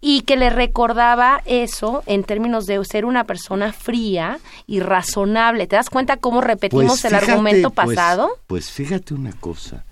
Y 0.00 0.20
que 0.22 0.36
le 0.36 0.50
recordaba 0.50 1.42
eso 1.46 2.02
en 2.06 2.22
términos 2.22 2.66
de 2.66 2.82
ser 2.84 3.04
una 3.04 3.24
persona 3.24 3.72
fría 3.72 4.38
y 4.66 4.80
razonable. 4.80 5.66
¿Te 5.66 5.76
das 5.76 5.90
cuenta 5.90 6.16
cómo 6.16 6.40
repetimos 6.40 6.86
pues 6.86 7.02
fíjate, 7.02 7.24
el 7.24 7.30
argumento 7.30 7.70
pasado? 7.70 8.28
Pues, 8.46 8.66
pues, 8.66 8.70
fíjate 8.70 9.14
una 9.14 9.32
cosa. 9.32 9.84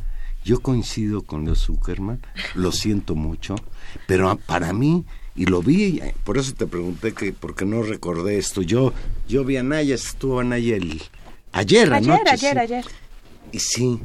Yo 0.45 0.61
coincido 0.61 1.23
con 1.23 1.45
Leo 1.45 1.55
Zuckerman, 1.55 2.21
lo 2.55 2.73
siento 2.73 3.15
mucho, 3.15 3.55
pero 4.07 4.37
para 4.47 4.73
mí 4.73 5.05
y 5.35 5.47
lo 5.47 5.63
vi, 5.63 6.01
por 6.25 6.37
eso 6.37 6.53
te 6.53 6.67
pregunté 6.67 7.15
que 7.15 7.33
porque 7.33 7.65
no 7.65 7.83
recordé 7.83 8.39
esto. 8.39 8.61
Yo 8.61 8.93
yo 9.29 9.45
vi 9.45 9.57
a 9.57 9.63
Naya, 9.63 9.95
estuvo 9.95 10.41
Anaya 10.41 10.77
el 10.77 11.03
Ayer, 11.53 11.93
ayer, 11.93 12.11
anoche, 12.11 12.31
ayer, 12.31 12.53
sí. 12.53 12.59
ayer. 12.59 12.85
Y 13.53 13.59
sí, 13.59 14.01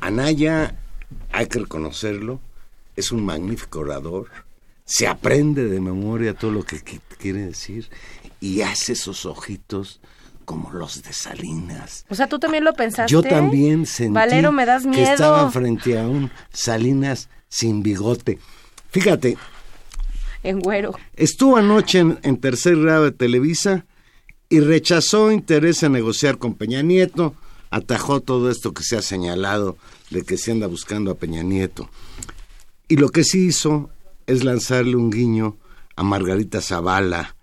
Anaya, 0.00 0.74
hay 1.32 1.46
que 1.46 1.58
reconocerlo, 1.58 2.40
es 2.96 3.10
un 3.10 3.24
magnífico 3.24 3.80
orador, 3.80 4.28
se 4.84 5.06
aprende 5.06 5.66
de 5.66 5.80
memoria 5.80 6.34
todo 6.34 6.50
lo 6.50 6.62
que 6.62 6.80
quiere 7.18 7.40
decir 7.40 7.88
y 8.40 8.60
hace 8.60 8.92
esos 8.92 9.24
ojitos 9.24 10.00
como 10.44 10.70
los 10.72 11.02
de 11.02 11.12
Salinas. 11.14 12.04
O 12.10 12.14
sea, 12.14 12.26
tú 12.28 12.38
también 12.38 12.64
lo 12.64 12.74
pensaste. 12.74 13.10
Yo 13.10 13.22
también 13.22 13.86
sentí 13.86 14.12
Valero, 14.12 14.52
me 14.52 14.66
das 14.66 14.84
miedo. 14.84 15.02
que 15.02 15.12
estaba 15.12 15.50
frente 15.50 15.98
a 15.98 16.06
un 16.06 16.30
Salinas 16.52 17.30
sin 17.48 17.82
bigote. 17.82 18.38
Fíjate. 18.90 19.38
En 20.42 20.60
güero. 20.60 20.94
Estuvo 21.16 21.56
anoche 21.56 22.00
en, 22.00 22.18
en 22.22 22.36
tercer 22.36 22.76
grado 22.76 23.04
de 23.04 23.12
Televisa 23.12 23.86
y 24.48 24.60
rechazó 24.60 25.32
interés 25.32 25.82
en 25.82 25.92
negociar 25.92 26.38
con 26.38 26.54
Peña 26.54 26.82
Nieto, 26.82 27.34
atajó 27.70 28.20
todo 28.20 28.50
esto 28.50 28.72
que 28.72 28.84
se 28.84 28.96
ha 28.96 29.02
señalado 29.02 29.76
de 30.10 30.22
que 30.22 30.36
se 30.36 30.52
anda 30.52 30.66
buscando 30.66 31.10
a 31.10 31.16
Peña 31.16 31.42
Nieto. 31.42 31.88
Y 32.88 32.96
lo 32.96 33.08
que 33.08 33.24
sí 33.24 33.46
hizo 33.46 33.90
es 34.26 34.44
lanzarle 34.44 34.96
un 34.96 35.10
guiño 35.10 35.56
a 35.96 36.02
Margarita 36.02 36.60
Zavala, 36.60 37.36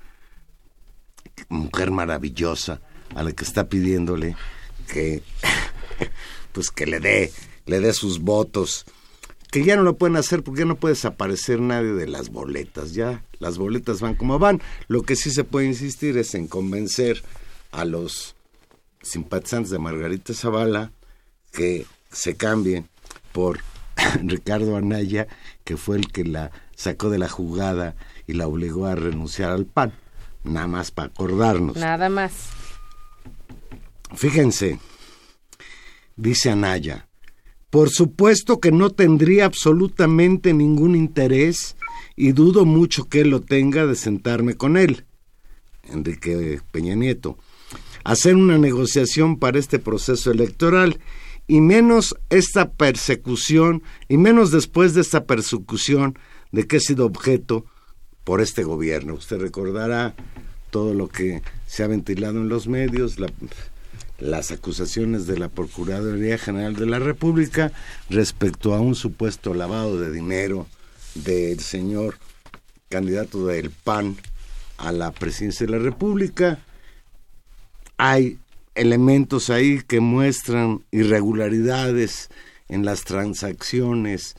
mujer 1.49 1.91
maravillosa, 1.91 2.81
a 3.15 3.23
la 3.23 3.31
que 3.33 3.43
está 3.43 3.67
pidiéndole 3.67 4.35
que 4.87 5.23
pues 6.53 6.71
que 6.71 6.85
le 6.85 6.99
dé 6.99 7.31
le 7.65 7.79
dé 7.79 7.93
sus 7.93 8.19
votos 8.19 8.85
que 9.51 9.65
ya 9.65 9.75
no 9.75 9.83
lo 9.83 9.97
pueden 9.97 10.15
hacer 10.15 10.43
porque 10.43 10.61
ya 10.61 10.65
no 10.65 10.77
puede 10.77 10.95
desaparecer 10.95 11.59
nadie 11.59 11.91
de 11.91 12.07
las 12.07 12.29
boletas, 12.29 12.93
ya 12.93 13.23
las 13.39 13.57
boletas 13.57 13.99
van 13.99 14.15
como 14.15 14.39
van. 14.39 14.61
Lo 14.87 15.03
que 15.03 15.17
sí 15.17 15.29
se 15.29 15.43
puede 15.43 15.67
insistir 15.67 16.17
es 16.17 16.33
en 16.35 16.47
convencer 16.47 17.21
a 17.71 17.83
los 17.83 18.35
simpatizantes 19.01 19.69
de 19.69 19.77
Margarita 19.77 20.33
Zavala 20.33 20.91
que 21.51 21.85
se 22.09 22.35
cambien 22.37 22.87
por 23.33 23.59
Ricardo 24.23 24.77
Anaya, 24.77 25.27
que 25.65 25.75
fue 25.75 25.97
el 25.97 26.11
que 26.11 26.23
la 26.23 26.51
sacó 26.75 27.09
de 27.09 27.19
la 27.19 27.27
jugada 27.27 27.95
y 28.27 28.33
la 28.33 28.47
obligó 28.47 28.85
a 28.85 28.95
renunciar 28.95 29.51
al 29.51 29.65
PAN. 29.65 29.93
Nada 30.45 30.67
más 30.67 30.91
para 30.91 31.09
acordarnos. 31.09 31.75
Nada 31.75 32.07
más. 32.07 32.31
Fíjense, 34.15 34.79
dice 36.15 36.49
Anaya, 36.49 37.07
por 37.71 37.89
supuesto 37.89 38.59
que 38.59 38.71
no 38.71 38.91
tendría 38.91 39.45
absolutamente 39.45 40.53
ningún 40.53 40.95
interés 40.95 41.77
y 42.15 42.33
dudo 42.33 42.65
mucho 42.65 43.05
que 43.05 43.21
él 43.21 43.29
lo 43.29 43.41
tenga 43.41 43.87
de 43.87 43.95
sentarme 43.95 44.55
con 44.55 44.77
él, 44.77 45.05
Enrique 45.83 46.59
Peña 46.71 46.95
Nieto, 46.95 47.37
hacer 48.03 48.35
una 48.35 48.57
negociación 48.57 49.39
para 49.39 49.57
este 49.57 49.79
proceso 49.79 50.31
electoral 50.31 50.99
y 51.47 51.61
menos 51.61 52.15
esta 52.29 52.71
persecución 52.71 53.83
y 54.09 54.17
menos 54.17 54.51
después 54.51 54.93
de 54.93 55.01
esta 55.01 55.23
persecución 55.25 56.19
de 56.51 56.67
que 56.67 56.77
he 56.77 56.81
sido 56.81 57.05
objeto 57.05 57.65
por 58.25 58.41
este 58.41 58.63
gobierno. 58.63 59.13
Usted 59.13 59.39
recordará 59.39 60.13
todo 60.71 60.93
lo 60.93 61.07
que 61.07 61.41
se 61.67 61.83
ha 61.83 61.87
ventilado 61.87 62.37
en 62.39 62.49
los 62.49 62.67
medios, 62.67 63.17
la, 63.17 63.27
las 64.21 64.51
acusaciones 64.51 65.27
de 65.27 65.37
la 65.37 65.49
Procuraduría 65.49 66.37
General 66.37 66.75
de 66.75 66.85
la 66.85 66.99
República 66.99 67.71
respecto 68.09 68.73
a 68.73 68.79
un 68.79 68.95
supuesto 68.95 69.53
lavado 69.53 69.99
de 69.99 70.11
dinero 70.11 70.67
del 71.15 71.59
señor 71.59 72.17
candidato 72.87 73.47
del 73.47 73.71
PAN 73.71 74.15
a 74.77 74.91
la 74.91 75.11
presidencia 75.11 75.65
de 75.65 75.71
la 75.71 75.79
República. 75.79 76.59
Hay 77.97 78.37
elementos 78.75 79.49
ahí 79.49 79.81
que 79.85 79.99
muestran 79.99 80.83
irregularidades 80.91 82.29
en 82.69 82.85
las 82.85 83.03
transacciones 83.03 84.35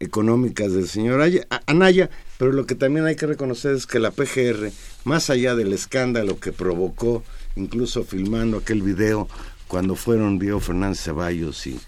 económicas 0.00 0.72
del 0.72 0.88
señor 0.88 1.22
Anaya, 1.66 2.10
pero 2.38 2.52
lo 2.52 2.66
que 2.66 2.74
también 2.74 3.06
hay 3.06 3.16
que 3.16 3.26
reconocer 3.26 3.74
es 3.74 3.86
que 3.86 3.98
la 3.98 4.10
PGR, 4.10 4.70
más 5.04 5.30
allá 5.30 5.54
del 5.54 5.72
escándalo 5.72 6.38
que 6.38 6.52
provocó, 6.52 7.22
incluso 7.56 8.04
filmando 8.04 8.58
aquel 8.58 8.82
video 8.82 9.28
cuando 9.66 9.96
fueron 9.96 10.38
Diego 10.38 10.60
Fernández 10.60 11.00
Ceballos 11.00 11.66
y, 11.66 11.80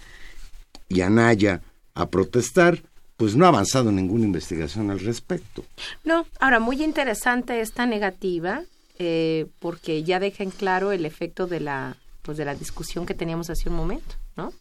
y 0.89 1.01
Anaya 1.01 1.61
a 1.93 2.09
protestar, 2.09 2.81
pues 3.17 3.35
no 3.35 3.45
ha 3.45 3.49
avanzado 3.49 3.91
ninguna 3.91 4.25
investigación 4.25 4.91
al 4.91 4.99
respecto. 4.99 5.65
No, 6.03 6.25
ahora 6.39 6.59
muy 6.59 6.83
interesante 6.83 7.61
esta 7.61 7.85
negativa, 7.85 8.63
eh, 8.97 9.47
porque 9.59 10.03
ya 10.03 10.19
deja 10.19 10.43
en 10.43 10.51
claro 10.51 10.91
el 10.91 11.05
efecto 11.05 11.47
de 11.47 11.59
la, 11.59 11.97
pues 12.21 12.37
de 12.37 12.45
la 12.45 12.55
discusión 12.55 13.05
que 13.05 13.13
teníamos 13.13 13.49
hace 13.49 13.69
un 13.69 13.75
momento, 13.75 14.15
¿no? 14.35 14.53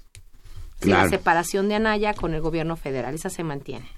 La 0.80 1.08
separación 1.08 1.68
de 1.68 1.74
Anaya 1.74 2.14
con 2.14 2.34
el 2.34 2.40
gobierno 2.40 2.76
federal, 2.76 3.12
esa 3.12 3.30
se 3.30 3.42
mantiene. 3.42 3.88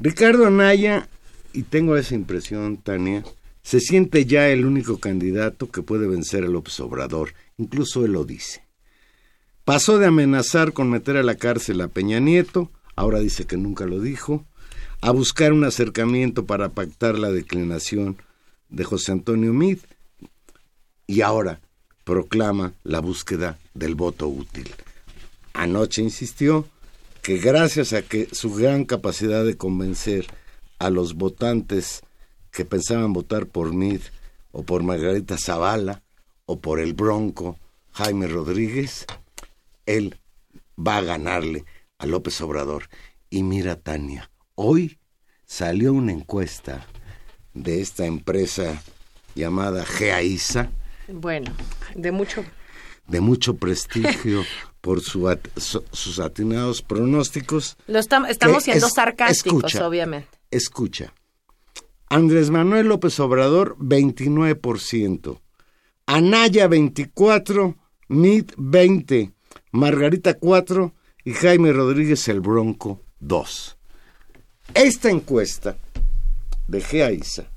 Ricardo 0.00 0.46
Anaya, 0.46 1.08
y 1.52 1.62
tengo 1.62 1.96
esa 1.96 2.16
impresión, 2.16 2.78
Tania, 2.78 3.22
se 3.68 3.80
siente 3.80 4.24
ya 4.24 4.48
el 4.48 4.64
único 4.64 4.96
candidato 4.96 5.70
que 5.70 5.82
puede 5.82 6.08
vencer 6.08 6.42
al 6.42 6.54
López 6.54 6.80
Obrador, 6.80 7.34
incluso 7.58 8.02
él 8.02 8.12
lo 8.12 8.24
dice. 8.24 8.64
Pasó 9.66 9.98
de 9.98 10.06
amenazar 10.06 10.72
con 10.72 10.88
meter 10.88 11.18
a 11.18 11.22
la 11.22 11.34
cárcel 11.34 11.82
a 11.82 11.88
Peña 11.88 12.18
Nieto, 12.18 12.70
ahora 12.96 13.18
dice 13.18 13.44
que 13.44 13.58
nunca 13.58 13.84
lo 13.84 14.00
dijo, 14.00 14.46
a 15.02 15.10
buscar 15.10 15.52
un 15.52 15.64
acercamiento 15.64 16.46
para 16.46 16.70
pactar 16.70 17.18
la 17.18 17.30
declinación 17.30 18.16
de 18.70 18.84
José 18.84 19.12
Antonio 19.12 19.52
Mid, 19.52 19.80
y 21.06 21.20
ahora 21.20 21.60
proclama 22.04 22.72
la 22.84 23.00
búsqueda 23.00 23.58
del 23.74 23.94
voto 23.94 24.28
útil. 24.28 24.70
Anoche 25.52 26.00
insistió 26.00 26.66
que 27.20 27.36
gracias 27.36 27.92
a 27.92 28.00
que 28.00 28.28
su 28.32 28.54
gran 28.54 28.86
capacidad 28.86 29.44
de 29.44 29.58
convencer 29.58 30.26
a 30.78 30.88
los 30.88 31.16
votantes 31.16 32.00
que 32.50 32.64
pensaban 32.64 33.12
votar 33.12 33.46
por 33.46 33.72
Mid 33.72 34.00
o 34.52 34.62
por 34.62 34.82
Margarita 34.82 35.36
Zavala 35.38 36.02
o 36.46 36.60
por 36.60 36.80
el 36.80 36.94
Bronco 36.94 37.58
Jaime 37.92 38.26
Rodríguez, 38.26 39.06
él 39.86 40.18
va 40.78 40.98
a 40.98 41.02
ganarle 41.02 41.64
a 41.98 42.06
López 42.06 42.40
Obrador. 42.40 42.88
Y 43.30 43.42
mira, 43.42 43.76
Tania, 43.76 44.30
hoy 44.54 44.98
salió 45.44 45.92
una 45.92 46.12
encuesta 46.12 46.86
de 47.54 47.80
esta 47.80 48.06
empresa 48.06 48.82
llamada 49.34 49.84
GEAISA. 49.84 50.70
Bueno, 51.08 51.52
de 51.94 52.12
mucho 52.12 52.44
de 53.08 53.20
mucho 53.20 53.56
prestigio 53.56 54.44
por 54.80 55.00
su 55.00 55.36
sus 55.56 56.20
atinados 56.20 56.82
pronósticos. 56.82 57.76
Lo 57.86 57.98
estamos 57.98 58.62
siendo 58.62 58.88
sarcásticos, 58.88 59.74
obviamente. 59.76 60.28
Escucha. 60.50 61.12
Andrés 62.10 62.50
Manuel 62.50 62.88
López 62.88 63.18
Obrador, 63.20 63.76
29%. 63.78 65.40
Anaya, 66.06 66.68
24%. 66.68 67.76
Mid, 68.08 68.50
20%. 68.56 69.32
Margarita, 69.72 70.38
4%. 70.38 70.92
Y 71.24 71.32
Jaime 71.32 71.72
Rodríguez 71.72 72.26
el 72.28 72.40
Bronco, 72.40 73.02
2%. 73.20 73.76
Esta 74.74 75.10
encuesta 75.10 75.76
de 76.66 76.80
GEAISA 76.80 77.50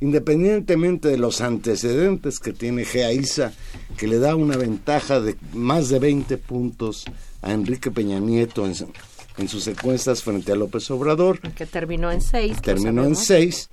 independientemente 0.00 1.08
de 1.08 1.18
los 1.18 1.40
antecedentes 1.40 2.38
que 2.38 2.52
tiene 2.52 2.84
Geaiza, 2.84 3.52
que 3.96 4.06
le 4.06 4.18
da 4.18 4.36
una 4.36 4.56
ventaja 4.56 5.20
de 5.20 5.36
más 5.54 5.88
de 5.88 5.98
20 5.98 6.36
puntos 6.38 7.04
a 7.42 7.52
Enrique 7.52 7.90
Peña 7.90 8.18
Nieto 8.20 8.66
en, 8.66 9.48
sus 9.48 9.64
secuencias 9.64 10.22
frente 10.22 10.52
a 10.52 10.56
López 10.56 10.90
Obrador. 10.90 11.40
Que 11.40 11.66
terminó 11.66 12.10
en 12.10 12.20
6. 12.20 12.62
Terminó 12.62 13.04
en 13.04 13.16
6. 13.16 13.70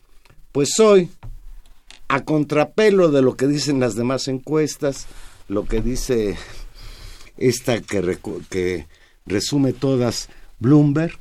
Pues 0.53 0.79
hoy, 0.79 1.09
a 2.07 2.23
contrapelo 2.25 3.09
de 3.09 3.23
lo 3.23 3.35
que 3.35 3.47
dicen 3.47 3.79
las 3.79 3.95
demás 3.95 4.27
encuestas, 4.27 5.07
lo 5.47 5.65
que 5.65 5.81
dice 5.81 6.37
esta 7.37 7.81
que, 7.81 8.19
que 8.51 8.85
resume 9.25 9.73
todas 9.73 10.29
Bloomberg, 10.59 11.17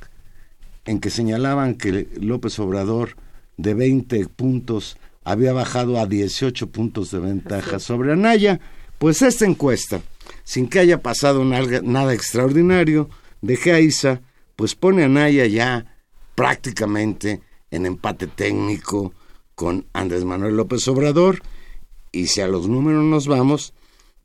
en 0.85 0.99
que 0.99 1.09
señalaban 1.09 1.73
que 1.73 2.07
López 2.21 2.59
Obrador 2.59 3.15
de 3.57 3.73
20 3.73 4.27
puntos 4.27 4.97
había 5.23 5.51
bajado 5.51 5.99
a 5.99 6.05
18 6.05 6.67
puntos 6.67 7.09
de 7.09 7.17
ventaja 7.17 7.79
sobre 7.79 8.13
Anaya, 8.13 8.59
pues 8.99 9.23
esta 9.23 9.45
encuesta, 9.45 9.99
sin 10.43 10.69
que 10.69 10.77
haya 10.77 11.01
pasado 11.01 11.43
nada, 11.43 12.13
extraordinario, 12.13 13.09
de 13.41 13.57
Geisa, 13.57 14.21
pues 14.55 14.75
pone 14.75 15.01
a 15.01 15.05
Anaya 15.07 15.47
ya 15.47 15.97
prácticamente 16.35 17.41
en 17.71 17.87
empate 17.87 18.27
técnico 18.27 19.11
con 19.63 19.85
Andrés 19.93 20.25
Manuel 20.25 20.57
López 20.57 20.85
Obrador, 20.89 21.41
y 22.11 22.27
si 22.27 22.41
a 22.41 22.49
los 22.49 22.67
números 22.67 23.05
nos 23.05 23.27
vamos, 23.27 23.73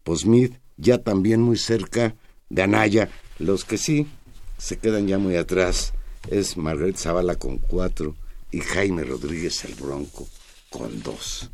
pues 0.03 0.27
Mid 0.27 0.55
ya 0.77 0.99
también 0.99 1.43
muy 1.43 1.57
cerca 1.57 2.17
de 2.51 2.63
Anaya, 2.63 3.09
los 3.39 3.65
que 3.65 3.79
sí 3.79 4.09
se 4.57 4.79
quedan 4.79 5.07
ya 5.07 5.17
muy 5.19 5.37
atrás 5.37 5.95
es 6.29 6.57
Margaret 6.57 6.97
Zavala 6.97 7.37
con 7.37 7.59
cuatro 7.59 8.17
y 8.51 8.59
Jaime 8.59 9.05
Rodríguez 9.05 9.65
el 9.65 9.77
Bronco 9.77 10.27
con 10.71 11.05
dos. 11.05 11.49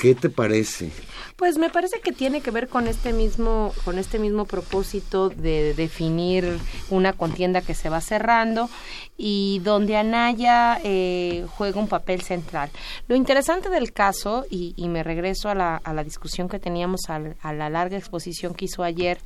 ¿Qué 0.00 0.14
te 0.14 0.30
parece? 0.30 0.90
Pues 1.36 1.58
me 1.58 1.68
parece 1.68 2.00
que 2.00 2.12
tiene 2.12 2.40
que 2.40 2.50
ver 2.50 2.68
con 2.68 2.86
este 2.86 3.12
mismo, 3.12 3.74
con 3.84 3.98
este 3.98 4.18
mismo 4.18 4.46
propósito 4.46 5.28
de 5.28 5.74
definir 5.74 6.58
una 6.88 7.12
contienda 7.12 7.60
que 7.60 7.74
se 7.74 7.90
va 7.90 8.00
cerrando 8.00 8.70
y 9.18 9.60
donde 9.62 9.98
Anaya 9.98 10.80
eh, 10.84 11.46
juega 11.50 11.78
un 11.80 11.88
papel 11.88 12.22
central. 12.22 12.70
Lo 13.08 13.14
interesante 13.14 13.68
del 13.68 13.92
caso, 13.92 14.46
y, 14.48 14.74
me 14.88 15.02
regreso 15.02 15.50
a 15.50 15.54
la, 15.54 15.76
a 15.76 15.92
la 15.92 16.02
discusión 16.02 16.48
que 16.48 16.58
teníamos 16.58 17.02
a 17.10 17.52
la 17.52 17.68
larga 17.68 17.98
exposición 17.98 18.54
que 18.54 18.64
hizo 18.64 18.82
ayer 18.82 19.18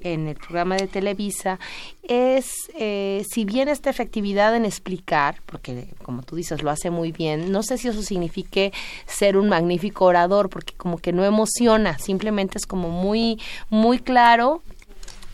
en 0.00 0.28
el 0.28 0.36
programa 0.36 0.76
de 0.76 0.86
Televisa 0.86 1.58
es, 2.02 2.70
eh, 2.78 3.24
si 3.30 3.44
bien 3.44 3.68
esta 3.68 3.90
efectividad 3.90 4.54
en 4.54 4.64
explicar, 4.64 5.40
porque 5.46 5.88
como 6.02 6.22
tú 6.22 6.36
dices, 6.36 6.62
lo 6.62 6.70
hace 6.70 6.90
muy 6.90 7.12
bien, 7.12 7.50
no 7.50 7.62
sé 7.62 7.78
si 7.78 7.88
eso 7.88 8.02
signifique 8.02 8.72
ser 9.06 9.36
un 9.36 9.48
magnífico 9.48 10.04
orador, 10.04 10.50
porque 10.50 10.74
como 10.74 10.98
que 10.98 11.12
no 11.12 11.24
emociona, 11.24 11.98
simplemente 11.98 12.58
es 12.58 12.66
como 12.66 12.90
muy, 12.90 13.40
muy 13.70 13.98
claro, 13.98 14.62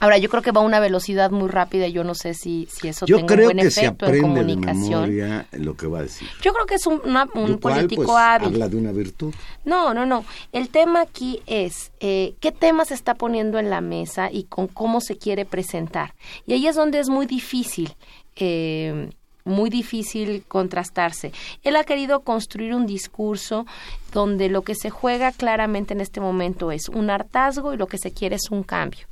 Ahora, 0.01 0.17
yo 0.17 0.31
creo 0.31 0.43
que 0.43 0.51
va 0.51 0.63
a 0.63 0.65
una 0.65 0.81
velocidad 0.81 1.31
muy 1.31 1.49
rápida 1.49 1.87
y 1.87 1.93
yo 1.93 2.05
no 2.05 2.15
sé 2.15 2.33
si, 2.33 2.67
si 2.71 2.89
eso 2.89 3.05
yo 3.05 3.19
tenga 3.19 3.35
un 3.35 3.45
buen 3.45 3.59
efecto 3.59 4.07
en 4.07 4.23
comunicación. 4.23 5.11
De 5.11 5.45
lo 5.53 5.77
que 5.77 5.87
va 5.87 5.99
a 5.99 6.03
decir. 6.03 6.27
Yo 6.41 6.55
creo 6.55 6.65
que 6.65 6.77
es 6.77 6.87
un, 6.87 7.03
un 7.35 7.59
político 7.59 8.05
pues, 8.05 8.17
hábil. 8.17 8.49
Habla 8.49 8.69
de 8.71 8.77
una 8.77 8.93
virtud. 8.93 9.35
No, 9.67 9.93
no, 9.93 10.07
no. 10.07 10.25
El 10.53 10.71
tema 10.71 11.03
aquí 11.03 11.41
es 11.47 11.93
eh, 12.01 12.35
qué 12.41 12.51
temas 12.51 12.89
se 12.89 12.95
está 12.95 13.15
poniendo 13.15 13.59
en 13.59 13.69
la 13.69 13.83
mesa 13.83 14.31
y 14.33 14.45
con 14.45 14.69
cómo 14.69 15.03
se 15.03 15.19
quiere 15.19 15.45
presentar. 15.45 16.15
Y 16.47 16.55
ahí 16.55 16.67
es 16.67 16.77
donde 16.77 16.99
es 16.99 17.11
muy 17.11 17.27
difícil. 17.27 17.95
Eh, 18.37 19.11
muy 19.45 19.71
difícil 19.71 20.45
contrastarse. 20.47 21.33
Él 21.63 21.77
ha 21.77 21.85
querido 21.85 22.21
construir 22.21 22.75
un 22.75 22.87
discurso 22.87 23.67
donde 24.13 24.49
lo 24.49 24.63
que 24.63 24.75
se 24.75 24.91
juega 24.91 25.33
claramente 25.33 25.95
en 25.95 26.01
este 26.01 26.21
momento 26.21 26.73
es 26.73 26.89
un 26.89 27.11
hartazgo 27.11 27.73
y 27.73 27.77
lo 27.77 27.87
que 27.87 27.99
se 27.99 28.13
quiere 28.13 28.37
es 28.37 28.51
un 28.51 28.63
cambio 28.63 29.07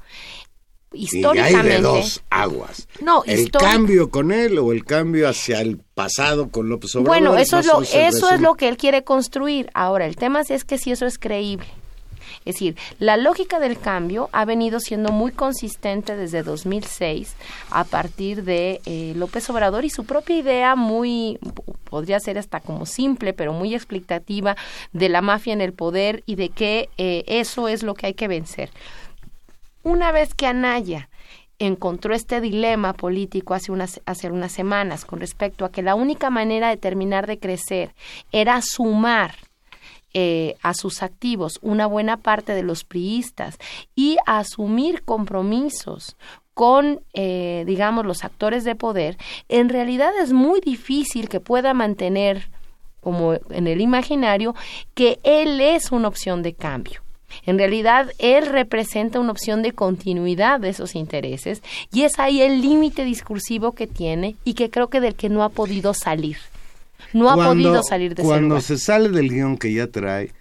históricamente. 0.92 1.68
Y 1.68 1.70
hay 1.70 1.76
de 1.76 1.80
dos 1.82 2.22
aguas. 2.30 2.88
No, 3.00 3.22
el 3.26 3.50
cambio 3.50 4.10
con 4.10 4.32
él 4.32 4.58
o 4.58 4.72
el 4.72 4.84
cambio 4.84 5.28
hacia 5.28 5.60
el 5.60 5.78
pasado 5.94 6.48
con 6.50 6.68
López 6.68 6.94
Obrador. 6.96 7.08
Bueno, 7.08 7.38
eso 7.38 7.58
es 7.58 7.66
lo 7.66 7.82
eso 7.82 8.30
es 8.30 8.40
lo 8.40 8.54
que 8.54 8.68
él 8.68 8.76
quiere 8.76 9.04
construir. 9.04 9.70
Ahora, 9.74 10.06
el 10.06 10.16
tema 10.16 10.42
es 10.48 10.64
que 10.64 10.78
si 10.78 10.92
eso 10.92 11.06
es 11.06 11.18
creíble. 11.18 11.66
Es 12.44 12.54
decir, 12.54 12.76
la 12.98 13.16
lógica 13.16 13.58
del 13.58 13.78
cambio 13.78 14.30
ha 14.32 14.44
venido 14.44 14.80
siendo 14.80 15.12
muy 15.12 15.32
consistente 15.32 16.16
desde 16.16 16.42
2006 16.42 17.34
a 17.70 17.84
partir 17.84 18.42
de 18.44 18.80
eh, 18.86 19.12
López 19.16 19.48
Obrador 19.50 19.84
y 19.84 19.90
su 19.90 20.04
propia 20.04 20.38
idea 20.38 20.74
muy, 20.74 21.38
podría 21.84 22.20
ser 22.20 22.38
hasta 22.38 22.60
como 22.60 22.86
simple, 22.86 23.34
pero 23.34 23.52
muy 23.52 23.74
explicativa 23.74 24.56
de 24.92 25.08
la 25.08 25.20
mafia 25.20 25.52
en 25.52 25.60
el 25.60 25.72
poder 25.74 26.22
y 26.24 26.36
de 26.36 26.48
que 26.48 26.88
eh, 26.96 27.24
eso 27.26 27.68
es 27.68 27.82
lo 27.82 27.94
que 27.94 28.06
hay 28.06 28.14
que 28.14 28.28
vencer. 28.28 28.70
Una 29.88 30.12
vez 30.12 30.34
que 30.34 30.46
Anaya 30.46 31.08
encontró 31.58 32.14
este 32.14 32.42
dilema 32.42 32.92
político 32.92 33.54
hace 33.54 33.72
unas, 33.72 34.02
hace 34.04 34.30
unas 34.30 34.52
semanas 34.52 35.06
con 35.06 35.18
respecto 35.18 35.64
a 35.64 35.72
que 35.72 35.80
la 35.80 35.94
única 35.94 36.28
manera 36.28 36.68
de 36.68 36.76
terminar 36.76 37.26
de 37.26 37.38
crecer 37.38 37.94
era 38.30 38.60
sumar 38.60 39.34
eh, 40.12 40.56
a 40.60 40.74
sus 40.74 41.02
activos 41.02 41.58
una 41.62 41.86
buena 41.86 42.18
parte 42.18 42.52
de 42.52 42.62
los 42.62 42.84
priistas 42.84 43.56
y 43.96 44.18
asumir 44.26 45.04
compromisos 45.04 46.18
con, 46.52 47.00
eh, 47.14 47.64
digamos, 47.66 48.04
los 48.04 48.24
actores 48.24 48.64
de 48.64 48.74
poder, 48.74 49.16
en 49.48 49.70
realidad 49.70 50.12
es 50.20 50.34
muy 50.34 50.60
difícil 50.60 51.30
que 51.30 51.40
pueda 51.40 51.72
mantener, 51.72 52.50
como 53.00 53.36
en 53.48 53.66
el 53.66 53.80
imaginario, 53.80 54.54
que 54.92 55.18
él 55.22 55.62
es 55.62 55.92
una 55.92 56.08
opción 56.08 56.42
de 56.42 56.52
cambio. 56.52 57.07
En 57.44 57.58
realidad, 57.58 58.10
él 58.18 58.46
representa 58.46 59.20
una 59.20 59.32
opción 59.32 59.62
de 59.62 59.72
continuidad 59.72 60.60
de 60.60 60.70
esos 60.70 60.94
intereses 60.94 61.62
y 61.92 62.02
es 62.02 62.18
ahí 62.18 62.40
el 62.40 62.60
límite 62.60 63.04
discursivo 63.04 63.72
que 63.72 63.86
tiene 63.86 64.36
y 64.44 64.54
que 64.54 64.70
creo 64.70 64.88
que 64.88 65.00
del 65.00 65.14
que 65.14 65.28
no 65.28 65.42
ha 65.42 65.48
podido 65.48 65.94
salir. 65.94 66.38
No 67.12 67.30
ha 67.30 67.36
podido 67.36 67.82
salir 67.82 68.14
de 68.14 68.22
Cuando 68.22 68.60
se 68.60 68.78
sale 68.78 69.08
del 69.08 69.30
guion 69.30 69.56
que 69.56 69.72
ya 69.72 69.86
trae, 69.86 70.32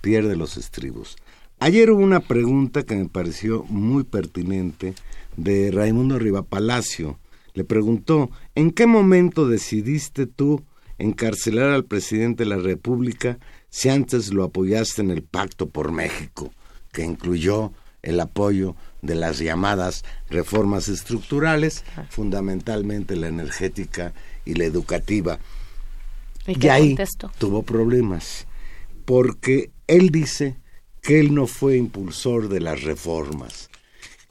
pierde 0.00 0.36
los 0.36 0.56
estribos. 0.56 1.16
Ayer 1.58 1.90
hubo 1.90 2.02
una 2.02 2.20
pregunta 2.20 2.82
que 2.82 2.96
me 2.96 3.08
pareció 3.08 3.64
muy 3.68 4.04
pertinente 4.04 4.94
de 5.36 5.70
Raimundo 5.70 6.18
Rivapalacio. 6.18 7.18
Le 7.54 7.64
preguntó, 7.64 8.30
¿en 8.54 8.70
qué 8.72 8.86
momento 8.86 9.48
decidiste 9.48 10.26
tú 10.26 10.62
encarcelar 10.98 11.70
al 11.70 11.84
presidente 11.84 12.44
de 12.44 12.50
la 12.50 12.56
República 12.56 13.38
si 13.72 13.88
antes 13.88 14.34
lo 14.34 14.44
apoyaste 14.44 15.00
en 15.00 15.10
el 15.10 15.22
Pacto 15.22 15.70
por 15.70 15.92
México, 15.92 16.52
que 16.92 17.02
incluyó 17.02 17.72
el 18.02 18.20
apoyo 18.20 18.76
de 19.00 19.14
las 19.14 19.38
llamadas 19.38 20.04
reformas 20.28 20.88
estructurales, 20.88 21.82
fundamentalmente 22.10 23.16
la 23.16 23.28
energética 23.28 24.12
y 24.44 24.54
la 24.54 24.64
educativa? 24.64 25.38
¿Y, 26.46 26.68
ahí 26.68 26.96
tuvo 27.38 27.62
problemas, 27.62 28.46
porque 29.06 29.70
él 29.86 30.10
dice 30.10 30.58
que 31.00 31.18
él 31.18 31.34
no 31.34 31.46
fue 31.46 31.78
impulsor 31.78 32.50
de 32.50 32.60
las 32.60 32.82
reformas, 32.82 33.70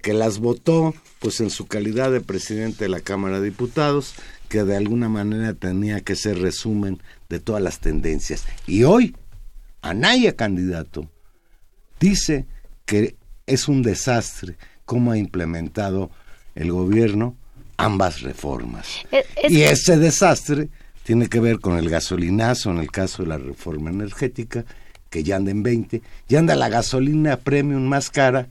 que 0.03 0.13
las 0.13 0.37
votó 0.37 0.93
pues 1.17 1.41
en 1.41 1.49
su 1.49 1.65
calidad 1.65 2.11
de 2.11 2.21
presidente 2.21 2.85
de 2.85 2.89
la 2.89 2.99
Cámara 2.99 3.39
de 3.39 3.49
Diputados, 3.49 4.13
que 4.49 4.63
de 4.63 4.77
alguna 4.77 5.09
manera 5.09 5.55
tenía 5.55 6.01
que 6.01 6.15
ser 6.15 6.37
resumen 6.37 7.01
de 7.27 7.39
todas 7.39 7.63
las 7.63 7.79
tendencias. 7.79 8.45
Y 8.67 8.83
hoy, 8.83 9.15
Anaya 9.81 10.35
candidato, 10.35 11.09
dice 11.99 12.45
que 12.85 13.15
es 13.45 13.67
un 13.67 13.81
desastre 13.81 14.57
cómo 14.85 15.11
ha 15.11 15.17
implementado 15.17 16.11
el 16.55 16.71
gobierno 16.71 17.35
ambas 17.77 18.21
reformas. 18.21 18.87
Y 19.49 19.61
ese 19.61 19.97
desastre 19.97 20.69
tiene 21.03 21.27
que 21.27 21.39
ver 21.39 21.59
con 21.59 21.77
el 21.77 21.89
gasolinazo 21.89 22.71
en 22.71 22.77
el 22.77 22.91
caso 22.91 23.23
de 23.23 23.29
la 23.29 23.37
reforma 23.37 23.89
energética, 23.89 24.65
que 25.09 25.23
ya 25.23 25.37
anda 25.37 25.51
en 25.51 25.63
20, 25.63 26.01
ya 26.27 26.39
anda 26.39 26.55
la 26.55 26.69
gasolina 26.69 27.37
premium 27.37 27.83
más 27.83 28.09
cara 28.09 28.49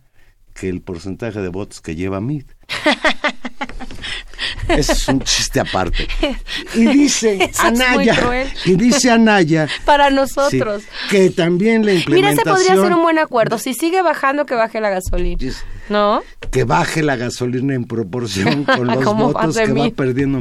que 0.52 0.68
el 0.68 0.82
porcentaje 0.82 1.40
de 1.40 1.48
votos 1.48 1.80
que 1.80 1.94
lleva 1.94 2.20
MIT. 2.20 2.50
Es 4.68 5.08
un 5.08 5.20
chiste 5.20 5.60
aparte. 5.60 6.08
Y 6.74 6.86
dice 6.86 7.50
Anaya, 7.58 8.16
y 8.64 8.74
dice 8.74 9.10
Anaya, 9.10 9.68
para 9.84 10.10
nosotros, 10.10 10.82
que 11.10 11.30
también 11.30 11.84
la 11.84 11.92
implementación. 11.94 12.14
Mira, 12.14 12.30
ese 12.30 12.68
podría 12.68 12.82
ser 12.82 12.94
un 12.94 13.02
buen 13.02 13.18
acuerdo. 13.18 13.58
Si 13.58 13.74
sigue 13.74 14.02
bajando, 14.02 14.46
que 14.46 14.54
baje 14.54 14.80
la 14.80 14.90
gasolina. 14.90 15.38
¿No? 15.88 16.22
Que 16.50 16.64
baje 16.64 17.02
la 17.02 17.16
gasolina 17.16 17.74
en 17.74 17.84
proporción 17.84 18.64
con 18.76 18.86
los 18.86 19.04
votos 19.04 19.56
que 19.56 19.72
va 19.72 19.90
perdiendo. 19.90 20.40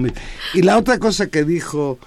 Y 0.54 0.62
la 0.62 0.78
otra 0.78 1.00
cosa 1.00 1.28
que 1.28 1.44
dijo 1.44 1.98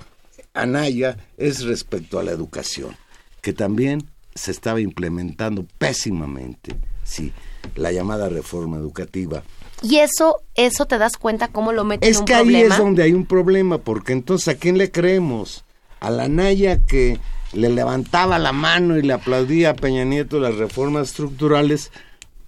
Anaya 0.55 1.17
es 1.37 1.63
respecto 1.65 2.19
a 2.19 2.23
la 2.23 2.31
educación, 2.31 2.97
que 3.41 3.53
también 3.53 4.05
se 4.35 4.51
estaba 4.51 4.81
implementando 4.81 5.67
pésimamente, 5.79 6.75
sí, 7.05 7.33
la 7.77 7.93
llamada 7.93 8.29
reforma 8.29 8.77
educativa 8.77 9.43
y 9.83 9.99
eso, 9.99 10.43
eso 10.55 10.87
te 10.87 10.99
das 10.99 11.17
cuenta 11.17 11.49
cómo 11.49 11.73
lo 11.73 11.85
meten 11.85 12.09
es 12.09 12.17
en 12.17 12.21
un 12.21 12.27
que 12.27 12.35
ahí 12.35 12.57
es 12.57 12.79
donde 12.79 13.03
hay 13.03 13.13
un 13.13 13.27
problema, 13.27 13.79
porque 13.79 14.13
entonces 14.13 14.49
¿a 14.49 14.59
quién 14.59 14.79
le 14.79 14.91
creemos? 14.91 15.65
A 16.01 16.11
la 16.11 16.29
Naya 16.29 16.81
que 16.81 17.19
le 17.53 17.69
levantaba 17.69 18.39
la 18.39 18.53
mano 18.53 18.97
y 18.97 19.03
le 19.03 19.13
aplaudía 19.13 19.71
a 19.71 19.75
Peña 19.75 20.05
Nieto 20.05 20.41
las 20.41 20.57
reformas 20.57 21.09
estructurales, 21.09 21.91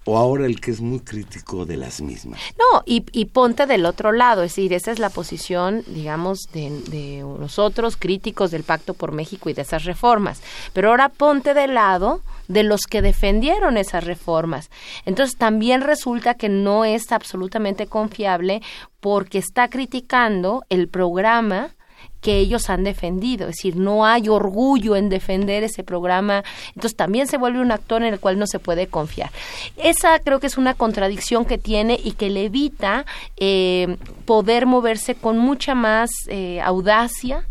o 0.05 0.17
ahora 0.17 0.45
el 0.45 0.61
que 0.61 0.71
es 0.71 0.81
muy 0.81 0.99
crítico 0.99 1.65
de 1.65 1.77
las 1.77 1.99
mismas. 1.99 2.39
No, 2.57 2.83
y, 2.85 3.01
ponte 3.25 3.65
del 3.65 3.85
otro 3.85 4.11
lado, 4.11 4.43
es 4.43 4.51
decir, 4.51 4.71
esa 4.73 4.91
es 4.91 4.99
la 4.99 5.09
posición, 5.09 5.83
digamos, 5.87 6.47
de, 6.53 6.69
de, 6.89 7.19
nosotros 7.21 7.97
críticos 7.97 8.51
del 8.51 8.63
Pacto 8.63 8.93
por 8.93 9.11
México 9.11 9.49
y 9.49 9.53
de 9.53 9.63
esas 9.63 9.83
reformas. 9.83 10.41
Pero 10.73 10.89
ahora 10.89 11.09
ponte 11.09 11.53
del 11.53 11.73
lado 11.73 12.21
de 12.47 12.63
los 12.63 12.81
que 12.81 13.01
defendieron 13.01 13.77
esas 13.77 14.03
reformas. 14.03 14.69
Entonces 15.05 15.37
también 15.37 15.81
resulta 15.81 16.35
que 16.35 16.49
no 16.49 16.85
es 16.85 17.11
absolutamente 17.11 17.87
confiable 17.87 18.61
porque 18.99 19.39
está 19.39 19.69
criticando 19.69 20.63
el 20.69 20.87
programa 20.87 21.74
que 22.25 22.39
ellos 22.39 22.71
han 22.71 22.83
defendido, 22.83 23.47
es 23.47 23.57
decir, 23.57 23.75
no 23.75 24.03
hay 24.03 24.29
orgullo 24.29 24.95
en 24.95 25.09
defender 25.09 25.61
ese 25.61 25.83
programa, 25.83 26.43
entonces 26.69 26.95
también 26.95 27.27
se 27.27 27.37
vuelve 27.37 27.61
un 27.61 27.71
actor 27.71 28.01
en 28.01 28.11
el 28.11 28.19
cual 28.19 28.39
no 28.39 28.47
se 28.47 28.57
puede 28.57 28.87
confiar. 28.87 29.29
Esa 29.77 30.17
creo 30.17 30.39
que 30.39 30.47
es 30.47 30.57
una 30.57 30.73
contradicción 30.73 31.45
que 31.45 31.59
tiene 31.59 31.99
y 32.03 32.13
que 32.13 32.31
le 32.31 32.45
evita 32.45 33.05
eh, 33.37 33.97
poder 34.25 34.65
moverse 34.65 35.13
con 35.13 35.37
mucha 35.37 35.75
más 35.75 36.09
eh, 36.27 36.59
audacia 36.61 37.45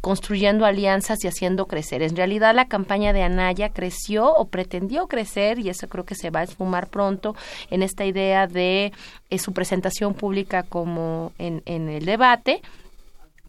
construyendo 0.00 0.64
alianzas 0.64 1.22
y 1.22 1.28
haciendo 1.28 1.66
crecer. 1.66 2.00
En 2.00 2.16
realidad 2.16 2.54
la 2.54 2.66
campaña 2.66 3.12
de 3.12 3.22
Anaya 3.22 3.68
creció 3.68 4.32
o 4.32 4.46
pretendió 4.46 5.06
crecer 5.06 5.58
y 5.58 5.68
eso 5.68 5.86
creo 5.86 6.06
que 6.06 6.14
se 6.14 6.30
va 6.30 6.40
a 6.40 6.44
esfumar 6.44 6.86
pronto 6.88 7.36
en 7.70 7.82
esta 7.82 8.06
idea 8.06 8.46
de 8.46 8.90
eh, 9.28 9.38
su 9.38 9.52
presentación 9.52 10.14
pública 10.14 10.62
como 10.62 11.32
en, 11.36 11.62
en 11.66 11.90
el 11.90 12.06
debate 12.06 12.62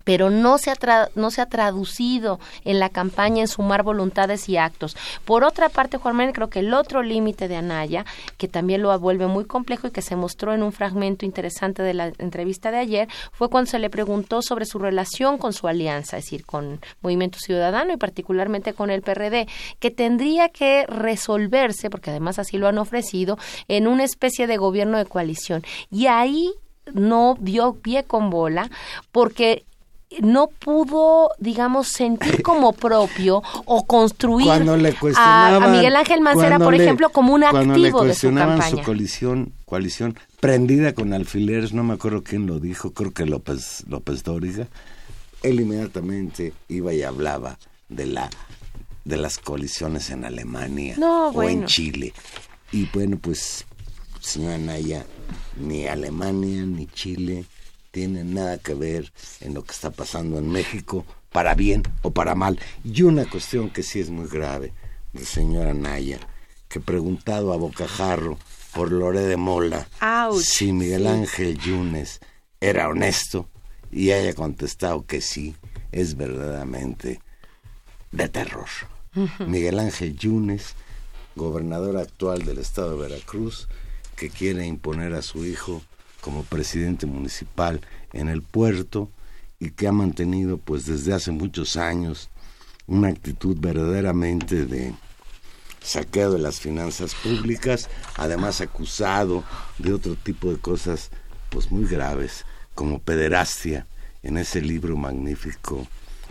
pero 0.05 0.29
no 0.29 0.57
se, 0.57 0.71
ha 0.71 1.09
no 1.15 1.31
se 1.31 1.41
ha 1.41 1.47
traducido 1.47 2.39
en 2.63 2.79
la 2.79 2.89
campaña 2.89 3.41
en 3.41 3.49
sumar 3.49 3.83
voluntades 3.83 4.47
y 4.47 4.55
actos. 4.55 4.95
Por 5.25 5.43
otra 5.43 5.67
parte, 5.67 5.97
Juan 5.97 6.15
Manuel, 6.15 6.33
creo 6.33 6.49
que 6.49 6.59
el 6.59 6.73
otro 6.73 7.03
límite 7.03 7.49
de 7.49 7.57
Anaya, 7.57 8.05
que 8.37 8.47
también 8.47 8.81
lo 8.81 8.97
vuelve 8.97 9.27
muy 9.27 9.45
complejo 9.45 9.87
y 9.87 9.91
que 9.91 10.01
se 10.01 10.15
mostró 10.15 10.53
en 10.53 10.63
un 10.63 10.71
fragmento 10.71 11.25
interesante 11.25 11.83
de 11.83 11.93
la 11.93 12.13
entrevista 12.19 12.71
de 12.71 12.77
ayer, 12.77 13.09
fue 13.33 13.49
cuando 13.49 13.69
se 13.69 13.79
le 13.79 13.89
preguntó 13.89 14.41
sobre 14.41 14.65
su 14.65 14.79
relación 14.79 15.37
con 15.37 15.51
su 15.51 15.67
alianza, 15.67 16.17
es 16.17 16.25
decir, 16.25 16.45
con 16.45 16.79
Movimiento 17.01 17.39
Ciudadano 17.39 17.93
y 17.93 17.97
particularmente 17.97 18.73
con 18.73 18.91
el 18.91 19.01
PRD, 19.01 19.47
que 19.79 19.91
tendría 19.91 20.49
que 20.49 20.85
resolverse, 20.87 21.89
porque 21.89 22.11
además 22.11 22.39
así 22.39 22.57
lo 22.57 22.67
han 22.67 22.77
ofrecido, 22.77 23.37
en 23.67 23.87
una 23.87 24.03
especie 24.03 24.45
de 24.45 24.57
gobierno 24.57 24.97
de 24.97 25.05
coalición. 25.05 25.63
Y 25.89 26.05
ahí 26.05 26.53
no 26.93 27.35
dio 27.39 27.73
pie 27.73 28.03
con 28.03 28.29
bola 28.29 28.69
porque 29.11 29.65
no 30.21 30.47
pudo, 30.47 31.29
digamos, 31.39 31.87
sentir 31.87 32.41
como 32.43 32.73
propio 32.73 33.43
o 33.65 33.85
construir 33.85 34.49
a, 34.51 35.59
Miguel 35.69 35.95
Ángel 35.95 36.21
Mancera, 36.21 36.59
por 36.59 36.75
ejemplo, 36.75 37.09
como 37.09 37.33
un 37.33 37.43
activo 37.43 38.03
de 38.03 38.13
su 38.13 38.33
campaña. 38.33 38.69
su 38.69 38.81
coalición, 38.81 39.53
coalición 39.65 40.17
prendida 40.39 40.93
con 40.93 41.13
alfileres, 41.13 41.73
no 41.73 41.83
me 41.83 41.93
acuerdo 41.93 42.23
quién 42.23 42.45
lo 42.45 42.59
dijo, 42.59 42.91
creo 42.91 43.11
que 43.11 43.25
López, 43.25 43.83
López 43.87 44.23
Dóriga, 44.23 44.67
él 45.43 45.59
inmediatamente 45.59 46.53
iba 46.67 46.93
y 46.93 47.03
hablaba 47.03 47.57
de 47.89 48.05
la 48.07 48.29
de 49.03 49.17
las 49.17 49.37
coaliciones 49.37 50.09
en 50.09 50.25
Alemania 50.25 50.97
o 50.99 51.43
en 51.43 51.65
Chile. 51.65 52.11
Y 52.71 52.89
bueno, 52.91 53.17
pues, 53.21 53.65
señora 54.19 54.57
Naya, 54.57 55.05
ni 55.57 55.85
Alemania 55.85 56.65
ni 56.65 56.87
Chile 56.87 57.45
tiene 57.95 58.25
nada 58.25 58.57
que 58.57 58.73
ver 58.73 59.13
en 59.39 59.53
lo 59.53 59.63
que 59.63 59.71
está 59.71 59.89
pasando 59.89 60.37
en 60.37 60.51
México, 60.51 61.05
para 61.31 61.55
bien 61.55 61.81
o 62.01 62.11
para 62.11 62.35
mal. 62.35 62.59
Y 62.83 63.03
una 63.03 63.23
cuestión 63.23 63.69
que 63.69 63.83
sí 63.83 64.01
es 64.01 64.09
muy 64.09 64.27
grave, 64.27 64.73
de 65.13 65.23
señora 65.23 65.73
Naya, 65.73 66.19
que 66.67 66.81
preguntado 66.81 67.53
a 67.53 67.55
Bocajarro 67.55 68.37
por 68.73 68.91
Lore 68.91 69.21
de 69.21 69.37
Mola 69.37 69.87
si 70.41 70.73
Miguel 70.73 71.07
Ángel 71.07 71.57
Yunes 71.57 72.19
era 72.59 72.89
honesto 72.89 73.47
y 73.93 74.11
haya 74.11 74.33
contestado 74.33 75.05
que 75.05 75.21
sí, 75.21 75.55
es 75.93 76.17
verdaderamente 76.17 77.21
de 78.11 78.27
terror. 78.27 78.67
Miguel 79.39 79.79
Ángel 79.79 80.17
Yunes, 80.17 80.73
gobernador 81.37 81.95
actual 81.95 82.43
del 82.43 82.57
estado 82.57 82.97
de 82.97 83.07
Veracruz, 83.07 83.69
que 84.17 84.29
quiere 84.29 84.65
imponer 84.65 85.13
a 85.13 85.21
su 85.21 85.45
hijo 85.45 85.81
como 86.25 86.41
presidente 86.41 87.05
municipal 87.05 87.81
en 88.11 88.29
el 88.29 88.41
puerto 88.41 89.11
y 89.59 89.69
que 89.69 89.87
ha 89.87 89.91
mantenido 89.91 90.57
pues 90.57 90.87
desde 90.87 91.13
hace 91.13 91.29
muchos 91.29 91.77
años 91.77 92.31
una 92.87 93.09
actitud 93.09 93.55
verdaderamente 93.59 94.65
de 94.65 94.95
saqueo 95.83 96.31
de 96.31 96.39
las 96.39 96.59
finanzas 96.59 97.13
públicas, 97.13 97.91
además 98.15 98.59
acusado 98.59 99.43
de 99.77 99.93
otro 99.93 100.15
tipo 100.15 100.51
de 100.51 100.57
cosas 100.57 101.11
pues 101.51 101.71
muy 101.71 101.85
graves, 101.85 102.43
como 102.73 102.97
pederastia 102.97 103.85
en 104.23 104.39
ese 104.39 104.61
libro 104.61 104.97
magnífico 104.97 105.87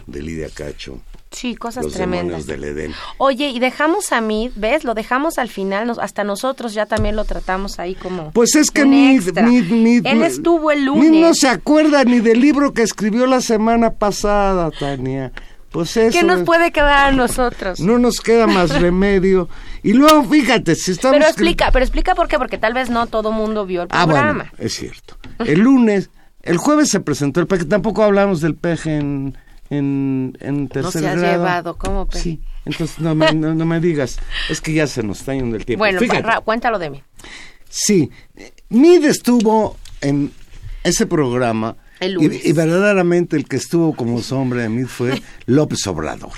de 0.07 0.22
Lidia 0.22 0.48
Cacho, 0.52 1.00
Sí, 1.30 1.57
cosas 1.57 1.88
tremendas. 1.88 2.46
del 2.46 2.62
Edén. 2.62 2.92
Oye, 3.18 3.48
y 3.48 3.59
dejamos 3.59 4.12
a 4.12 4.20
Mid, 4.20 4.52
¿ves? 4.55 4.84
Lo 4.84 4.94
dejamos 4.94 5.38
al 5.38 5.48
final, 5.48 5.90
hasta 6.00 6.22
nosotros 6.22 6.74
ya 6.74 6.86
también 6.86 7.16
lo 7.16 7.24
tratamos 7.24 7.80
ahí 7.80 7.96
como. 7.96 8.30
Pues 8.30 8.55
es 8.55 8.70
que 8.70 8.84
Mid, 8.84 9.22
Mid, 9.42 10.07
Él 10.07 10.22
estuvo 10.22 10.70
el 10.70 10.84
lunes. 10.84 11.11
Mid 11.11 11.20
no 11.20 11.34
se 11.34 11.48
acuerda 11.48 12.05
ni 12.05 12.20
del 12.20 12.40
libro 12.40 12.72
que 12.72 12.82
escribió 12.82 13.26
la 13.26 13.40
semana 13.40 13.90
pasada, 13.94 14.70
Tania. 14.78 15.32
Pues 15.72 15.96
eso. 15.96 16.16
¿Qué 16.16 16.24
nos 16.24 16.38
es- 16.40 16.44
puede 16.44 16.70
quedar 16.70 17.09
a 17.09 17.11
nosotros? 17.11 17.80
No 17.80 17.98
nos 17.98 18.20
queda 18.20 18.46
más 18.46 18.70
remedio. 18.80 19.48
Y 19.82 19.92
luego, 19.92 20.22
fíjate, 20.22 20.76
si 20.76 20.92
estamos... 20.92 21.16
pero 21.16 21.26
explica, 21.28 21.70
pero 21.72 21.84
explica 21.84 22.14
por 22.14 22.28
qué, 22.28 22.38
porque 22.38 22.59
tal 22.59 22.74
vez 22.74 22.90
no 22.90 23.09
todo 23.09 23.32
mundo 23.32 23.66
vio 23.66 23.82
el 23.82 23.88
Ah, 23.90 24.05
programa. 24.07 24.44
bueno, 24.52 24.52
es 24.59 24.72
cierto. 24.74 25.16
El 25.40 25.59
lunes, 25.62 26.11
el 26.42 26.59
jueves 26.59 26.90
se 26.90 27.00
presentó 27.00 27.40
el 27.40 27.48
peje. 27.48 27.64
Tampoco 27.64 28.05
hablamos 28.05 28.40
del 28.40 28.55
peje 28.55 28.98
en, 28.98 29.36
en, 29.71 30.37
en 30.41 30.69
tercer 30.69 31.03
se 31.03 31.09
ha 31.09 31.15
grado. 31.15 31.77
llevado. 31.77 32.09
Sí, 32.12 32.41
entonces 32.65 32.99
no 32.99 33.15
me, 33.15 33.33
no, 33.33 33.55
no 33.55 33.65
me 33.67 33.81
digas. 33.81 34.19
Es 34.49 34.61
que 34.61 34.73
ya 34.73 34.87
se 34.87 35.03
nos 35.03 35.21
está 35.21 35.35
yendo 35.35 35.57
el 35.57 35.65
tiempo. 35.65 35.81
bueno, 35.81 35.99
Fíjate, 36.01 36.23
cuéntalo 36.45 36.79
de 36.79 36.91
mí. 36.91 37.03
sí. 37.69 38.11
Mid 38.71 39.05
estuvo 39.05 39.77
en 40.01 40.33
ese 40.83 41.07
programa. 41.07 41.77
El 42.01 42.12
y, 42.12 42.15
lunes. 42.15 42.45
y 42.45 42.53
verdaderamente 42.53 43.37
el 43.37 43.47
que 43.47 43.57
estuvo 43.57 43.95
como 43.95 44.21
sombra 44.21 44.62
de 44.62 44.69
Mid 44.69 44.87
fue 44.87 45.23
López 45.47 45.87
Obrador. 45.87 46.33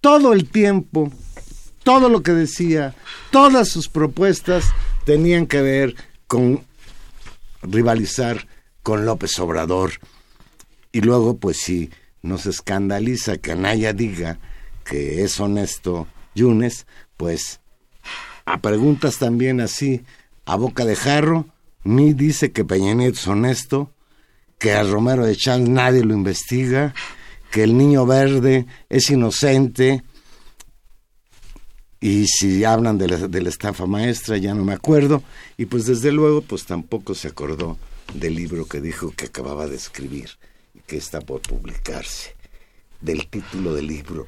Todo 0.00 0.32
el 0.32 0.48
tiempo, 0.50 1.12
todo 1.84 2.08
lo 2.08 2.22
que 2.22 2.32
decía, 2.32 2.94
todas 3.30 3.68
sus 3.68 3.88
propuestas 3.88 4.64
tenían 5.04 5.46
que 5.46 5.62
ver 5.62 5.94
con 6.26 6.62
rivalizar 7.62 8.46
con 8.82 9.06
López 9.06 9.38
Obrador. 9.38 9.92
Y 10.92 11.00
luego, 11.00 11.38
pues 11.38 11.58
sí, 11.60 11.90
nos 12.24 12.46
escandaliza 12.46 13.36
que 13.36 13.52
Anaya 13.52 13.92
diga 13.92 14.38
que 14.84 15.22
es 15.22 15.38
honesto 15.38 16.08
Yunes, 16.34 16.86
pues 17.16 17.60
a 18.46 18.60
preguntas 18.60 19.18
también 19.18 19.60
así, 19.60 20.02
a 20.46 20.56
boca 20.56 20.84
de 20.84 20.96
jarro, 20.96 21.46
Mi 21.84 22.14
dice 22.14 22.50
que 22.50 22.64
Peña 22.64 23.04
es 23.04 23.26
honesto, 23.26 23.92
que 24.58 24.72
a 24.72 24.82
Romero 24.82 25.26
de 25.26 25.36
Champs 25.36 25.68
nadie 25.68 26.02
lo 26.02 26.14
investiga, 26.14 26.94
que 27.50 27.62
el 27.62 27.76
niño 27.76 28.06
verde 28.06 28.66
es 28.88 29.10
inocente, 29.10 30.02
y 32.00 32.26
si 32.26 32.64
hablan 32.64 32.96
de 32.96 33.08
la, 33.08 33.28
de 33.28 33.42
la 33.42 33.48
estafa 33.50 33.86
maestra, 33.86 34.38
ya 34.38 34.54
no 34.54 34.64
me 34.64 34.74
acuerdo. 34.74 35.22
Y 35.56 35.66
pues 35.66 35.86
desde 35.86 36.12
luego, 36.12 36.42
pues 36.42 36.64
tampoco 36.64 37.14
se 37.14 37.28
acordó 37.28 37.78
del 38.12 38.34
libro 38.34 38.66
que 38.66 38.80
dijo 38.80 39.10
que 39.10 39.26
acababa 39.26 39.66
de 39.66 39.76
escribir 39.76 40.30
que 40.86 40.96
está 40.96 41.20
por 41.20 41.40
publicarse. 41.40 42.34
Del 43.00 43.26
título 43.28 43.74
del 43.74 43.86
libro. 43.86 44.26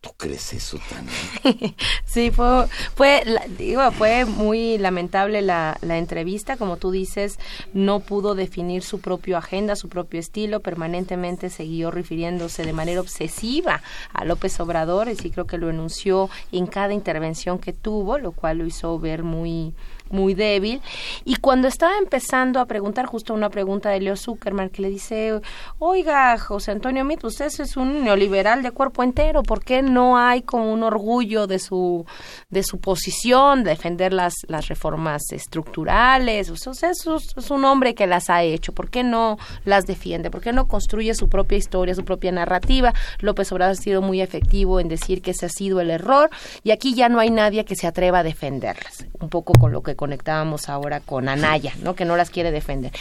¿Tú 0.00 0.10
crees 0.16 0.52
eso, 0.52 0.78
Tania? 0.88 1.74
Sí, 2.04 2.30
fue, 2.30 2.66
fue 2.94 4.24
muy 4.24 4.78
lamentable 4.78 5.42
la, 5.42 5.76
la 5.82 5.98
entrevista, 5.98 6.56
como 6.56 6.76
tú 6.76 6.90
dices, 6.90 7.38
no 7.74 8.00
pudo 8.00 8.34
definir 8.34 8.82
su 8.82 9.00
propia 9.00 9.38
agenda, 9.38 9.74
su 9.76 9.88
propio 9.88 10.20
estilo, 10.20 10.60
permanentemente 10.60 11.50
siguió 11.50 11.90
refiriéndose 11.90 12.64
de 12.64 12.72
manera 12.72 13.00
obsesiva 13.00 13.82
a 14.12 14.24
López 14.24 14.58
Obrador, 14.60 15.08
y 15.08 15.16
sí 15.16 15.30
creo 15.30 15.46
que 15.46 15.58
lo 15.58 15.68
enunció 15.68 16.30
en 16.52 16.68
cada 16.68 16.94
intervención 16.94 17.58
que 17.58 17.72
tuvo, 17.72 18.18
lo 18.18 18.32
cual 18.32 18.58
lo 18.58 18.66
hizo 18.66 18.98
ver 18.98 19.24
muy 19.24 19.74
muy 20.10 20.34
débil 20.34 20.80
y 21.24 21.36
cuando 21.36 21.68
estaba 21.68 21.96
empezando 21.98 22.60
a 22.60 22.66
preguntar 22.66 23.06
justo 23.06 23.34
una 23.34 23.50
pregunta 23.50 23.90
de 23.90 24.00
Leo 24.00 24.16
Zuckerman 24.16 24.70
que 24.70 24.82
le 24.82 24.90
dice 24.90 25.40
oiga 25.78 26.38
José 26.38 26.72
Antonio 26.72 27.04
Mit 27.04 27.24
usted 27.24 27.46
es 27.46 27.76
un 27.76 28.04
neoliberal 28.04 28.62
de 28.62 28.70
cuerpo 28.70 29.02
entero 29.02 29.42
¿por 29.42 29.64
qué 29.64 29.82
no 29.82 30.18
hay 30.18 30.42
como 30.42 30.72
un 30.72 30.82
orgullo 30.82 31.46
de 31.46 31.58
su 31.58 32.04
de 32.50 32.62
su 32.62 32.78
posición 32.78 33.64
de 33.64 33.70
defender 33.70 34.12
las 34.12 34.34
las 34.48 34.68
reformas 34.68 35.22
estructurales 35.32 36.50
sea 36.72 36.90
es, 36.90 37.06
es 37.36 37.50
un 37.50 37.64
hombre 37.64 37.94
que 37.94 38.06
las 38.06 38.30
ha 38.30 38.42
hecho 38.42 38.72
¿por 38.72 38.90
qué 38.90 39.02
no 39.02 39.38
las 39.64 39.86
defiende? 39.86 40.30
¿por 40.30 40.40
qué 40.40 40.52
no 40.52 40.66
construye 40.66 41.14
su 41.14 41.28
propia 41.28 41.58
historia 41.58 41.94
su 41.94 42.04
propia 42.04 42.32
narrativa? 42.32 42.92
López 43.20 43.50
Obrador 43.52 43.72
ha 43.72 43.74
sido 43.76 44.02
muy 44.02 44.20
efectivo 44.20 44.80
en 44.80 44.88
decir 44.88 45.22
que 45.22 45.32
ese 45.32 45.46
ha 45.46 45.48
sido 45.48 45.80
el 45.80 45.90
error 45.90 46.30
y 46.62 46.70
aquí 46.70 46.94
ya 46.94 47.08
no 47.08 47.18
hay 47.18 47.30
nadie 47.30 47.64
que 47.64 47.76
se 47.76 47.86
atreva 47.86 48.20
a 48.20 48.22
defenderlas 48.22 49.06
un 49.20 49.28
poco 49.28 49.52
con 49.54 49.72
lo 49.72 49.82
que 49.82 49.95
conectábamos 49.96 50.68
ahora 50.68 51.00
con 51.00 51.28
Anaya, 51.28 51.72
¿no? 51.82 51.94
Que 51.94 52.04
no 52.04 52.16
las 52.16 52.30
quiere 52.30 52.50
defender. 52.50 52.92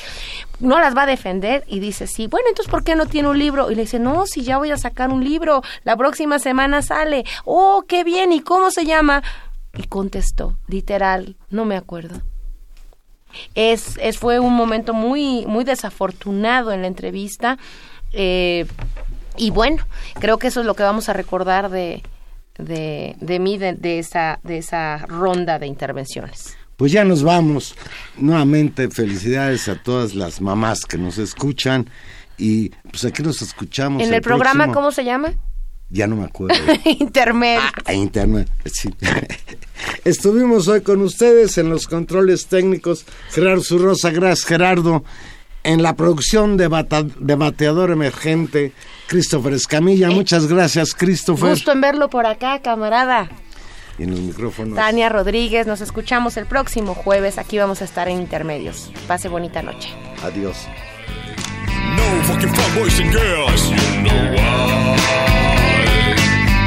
No 0.59 0.79
las 0.79 0.95
va 0.95 1.03
a 1.03 1.07
defender 1.07 1.63
y 1.67 1.79
dice, 1.79 2.07
sí, 2.07 2.27
bueno, 2.27 2.47
entonces 2.49 2.71
¿por 2.71 2.83
qué 2.83 2.95
no 2.95 3.05
tiene 3.05 3.29
un 3.29 3.37
libro? 3.37 3.69
Y 3.69 3.75
le 3.75 3.83
dice, 3.83 3.99
no, 3.99 4.25
si 4.25 4.43
ya 4.43 4.57
voy 4.57 4.71
a 4.71 4.77
sacar 4.77 5.11
un 5.11 5.23
libro, 5.23 5.61
la 5.83 5.95
próxima 5.95 6.39
semana 6.39 6.81
sale. 6.81 7.25
Oh, 7.43 7.83
qué 7.87 8.03
bien, 8.03 8.31
¿y 8.31 8.41
cómo 8.41 8.71
se 8.71 8.85
llama? 8.85 9.21
Y 9.77 9.83
contestó, 9.83 10.57
literal, 10.67 11.35
no 11.49 11.65
me 11.65 11.75
acuerdo. 11.75 12.21
Es, 13.53 13.97
fue 14.17 14.39
un 14.39 14.53
momento 14.53 14.93
muy 14.93 15.45
muy 15.45 15.65
desafortunado 15.65 16.71
en 16.71 16.81
la 16.81 16.87
entrevista 16.87 17.57
eh, 18.13 18.65
y 19.35 19.49
bueno 19.49 19.83
creo 20.21 20.37
que 20.37 20.47
eso 20.47 20.61
es 20.61 20.65
lo 20.65 20.73
que 20.73 20.83
vamos 20.83 21.09
a 21.09 21.13
recordar 21.13 21.69
de 21.69 22.01
de, 22.57 23.39
mí 23.41 23.57
de 23.57 23.99
esa 23.99 24.39
de 24.43 24.59
esa 24.59 24.99
ronda 25.07 25.59
de 25.59 25.67
intervenciones 25.67 26.57
Pues 26.77 26.91
ya 26.91 27.03
nos 27.05 27.23
vamos. 27.23 27.75
Nuevamente, 28.17 28.89
felicidades 28.89 29.67
a 29.69 29.75
todas 29.81 30.13
las 30.15 30.41
mamás 30.41 30.81
que 30.81 30.97
nos 30.97 31.17
escuchan. 31.17 31.89
Y 32.37 32.69
pues 32.91 33.05
aquí 33.05 33.23
nos 33.23 33.41
escuchamos. 33.41 34.03
en 34.03 34.13
el, 34.13 34.21
programa 34.21 34.65
próximo- 34.65 34.73
cómo 34.73 34.91
se 34.91 35.05
llama 35.05 35.31
Ya 35.89 36.05
no 36.07 36.17
me 36.17 36.25
acuerdo. 36.25 36.57
intermedio 36.85 37.61
a 37.85 37.93
internet, 37.93 38.49
sí. 38.65 38.93
Estuvimos 40.03 40.67
hoy 40.67 40.81
con 40.81 41.01
ustedes 41.01 41.57
en 41.57 41.69
los 41.69 41.87
controles 41.87 42.47
técnicos. 42.47 43.05
Gerardo 43.31 43.63
Zurrosa, 43.63 44.09
gracias 44.11 44.45
Gerardo. 44.47 45.03
En 45.63 45.81
la 45.81 45.95
producción 45.95 46.57
de, 46.57 46.67
bata- 46.67 47.01
de 47.03 47.35
Bateador 47.35 47.89
Emergente, 47.89 48.71
Christopher 49.07 49.53
Escamilla. 49.53 50.11
Muchas 50.11 50.45
gracias, 50.47 50.93
Christopher. 50.93 51.49
gusto 51.51 51.71
en 51.71 51.81
verlo 51.81 52.09
por 52.09 52.25
acá 52.27 52.59
camarada 52.61 53.31
Y 53.97 54.03
en 54.03 54.11
los 54.11 54.19
micrófonos. 54.19 54.75
Tania 54.75 55.09
Rodríguez 55.09 55.67
nos 55.67 55.81
escuchamos 55.81 56.37
el 56.37 56.45
próximo 56.45 56.93
jueves 56.95 57.37
aquí 57.37 57.57
vamos 57.57 57.81
a 57.81 57.85
estar 57.85 58.07
en 58.09 58.19
intermedios 58.19 58.91
pase 59.07 59.29
bonita 59.29 59.61
noche 59.61 59.89
Adiós. 60.23 60.67
No 61.95 62.23
fucking 62.23 62.49
fuckboys 62.49 62.99
and 62.99 63.11
girls. 63.13 63.69
You 63.69 64.01
know 64.03 64.33
why? 64.33 65.75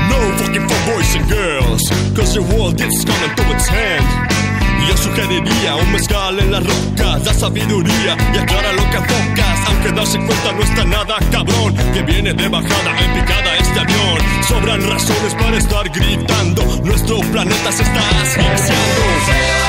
No 0.08 0.18
fucking 0.38 0.66
fuckboys 0.68 1.16
and 1.16 1.28
girls. 1.28 1.82
Cause 2.16 2.34
the 2.34 2.42
world 2.54 2.80
is 2.80 3.04
coming 3.04 3.34
to 3.36 3.42
its 3.54 3.68
end. 3.70 4.37
Yo 4.86 4.96
sugeriría 4.96 5.76
un 5.76 5.92
mezcal 5.92 6.38
en 6.38 6.52
las 6.52 6.64
rocas, 6.64 7.24
da 7.24 7.34
sabiduría 7.34 8.16
y 8.34 8.38
aclara 8.38 8.72
lo 8.72 8.90
que 8.90 8.96
enfocas. 8.96 9.58
Aunque 9.66 9.92
darse 9.92 10.18
cuenta 10.18 10.52
no 10.52 10.62
está 10.62 10.84
nada 10.84 11.18
cabrón, 11.30 11.74
que 11.92 12.02
viene 12.02 12.32
de 12.32 12.48
bajada 12.48 12.90
en 13.00 13.20
picada 13.20 13.56
este 13.56 13.80
avión. 13.80 14.18
Sobran 14.48 14.88
razones 14.88 15.34
para 15.34 15.56
estar 15.56 15.88
gritando, 15.90 16.62
nuestro 16.84 17.20
planeta 17.20 17.72
se 17.72 17.82
está 17.82 18.00
asfixiando. 18.22 19.67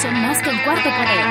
Son 0.00 0.22
más 0.22 0.38
que 0.42 0.48
el 0.48 0.62
cuarto 0.64 0.88
poder. 0.88 1.26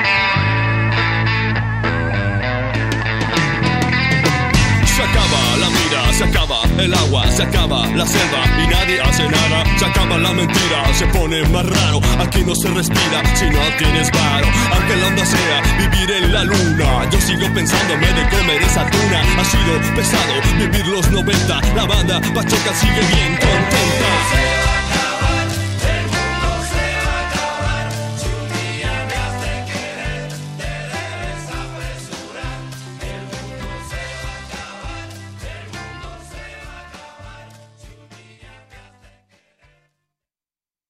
Se 4.86 5.02
acaba 5.02 5.56
la 5.58 5.68
vida, 5.68 6.12
se 6.12 6.24
acaba 6.24 6.56
el 6.78 6.94
agua, 6.94 7.26
se 7.32 7.42
acaba 7.42 7.86
la 7.88 8.06
selva 8.06 8.44
y 8.62 8.68
nadie 8.68 9.00
hace 9.00 9.28
nada. 9.28 9.64
Se 9.76 9.84
acaba 9.84 10.16
la 10.16 10.32
mentira, 10.32 10.94
se 10.94 11.06
pone 11.08 11.42
más 11.48 11.66
raro. 11.66 12.00
Aquí 12.20 12.44
no 12.44 12.54
se 12.54 12.68
respira 12.68 13.22
si 13.34 13.50
no 13.50 13.60
tienes 13.78 14.10
varo. 14.12 14.46
Aunque 14.72 14.96
la 14.96 15.06
onda 15.08 15.26
sea 15.26 15.62
vivir 15.78 16.10
en 16.12 16.32
la 16.32 16.44
luna, 16.44 17.10
yo 17.10 17.20
sigo 17.20 17.52
pensándome 17.52 18.06
de 18.06 18.28
comer 18.28 18.62
esa 18.62 18.88
tuna. 18.88 19.22
Ha 19.40 19.44
sido 19.44 19.94
pesado 19.96 20.34
vivir 20.58 20.86
los 20.86 21.10
90. 21.10 21.60
La 21.74 21.84
banda 21.84 22.20
Pachoca 22.32 22.72
sigue 22.74 23.00
bien 23.12 23.36
contenta. 23.38 24.81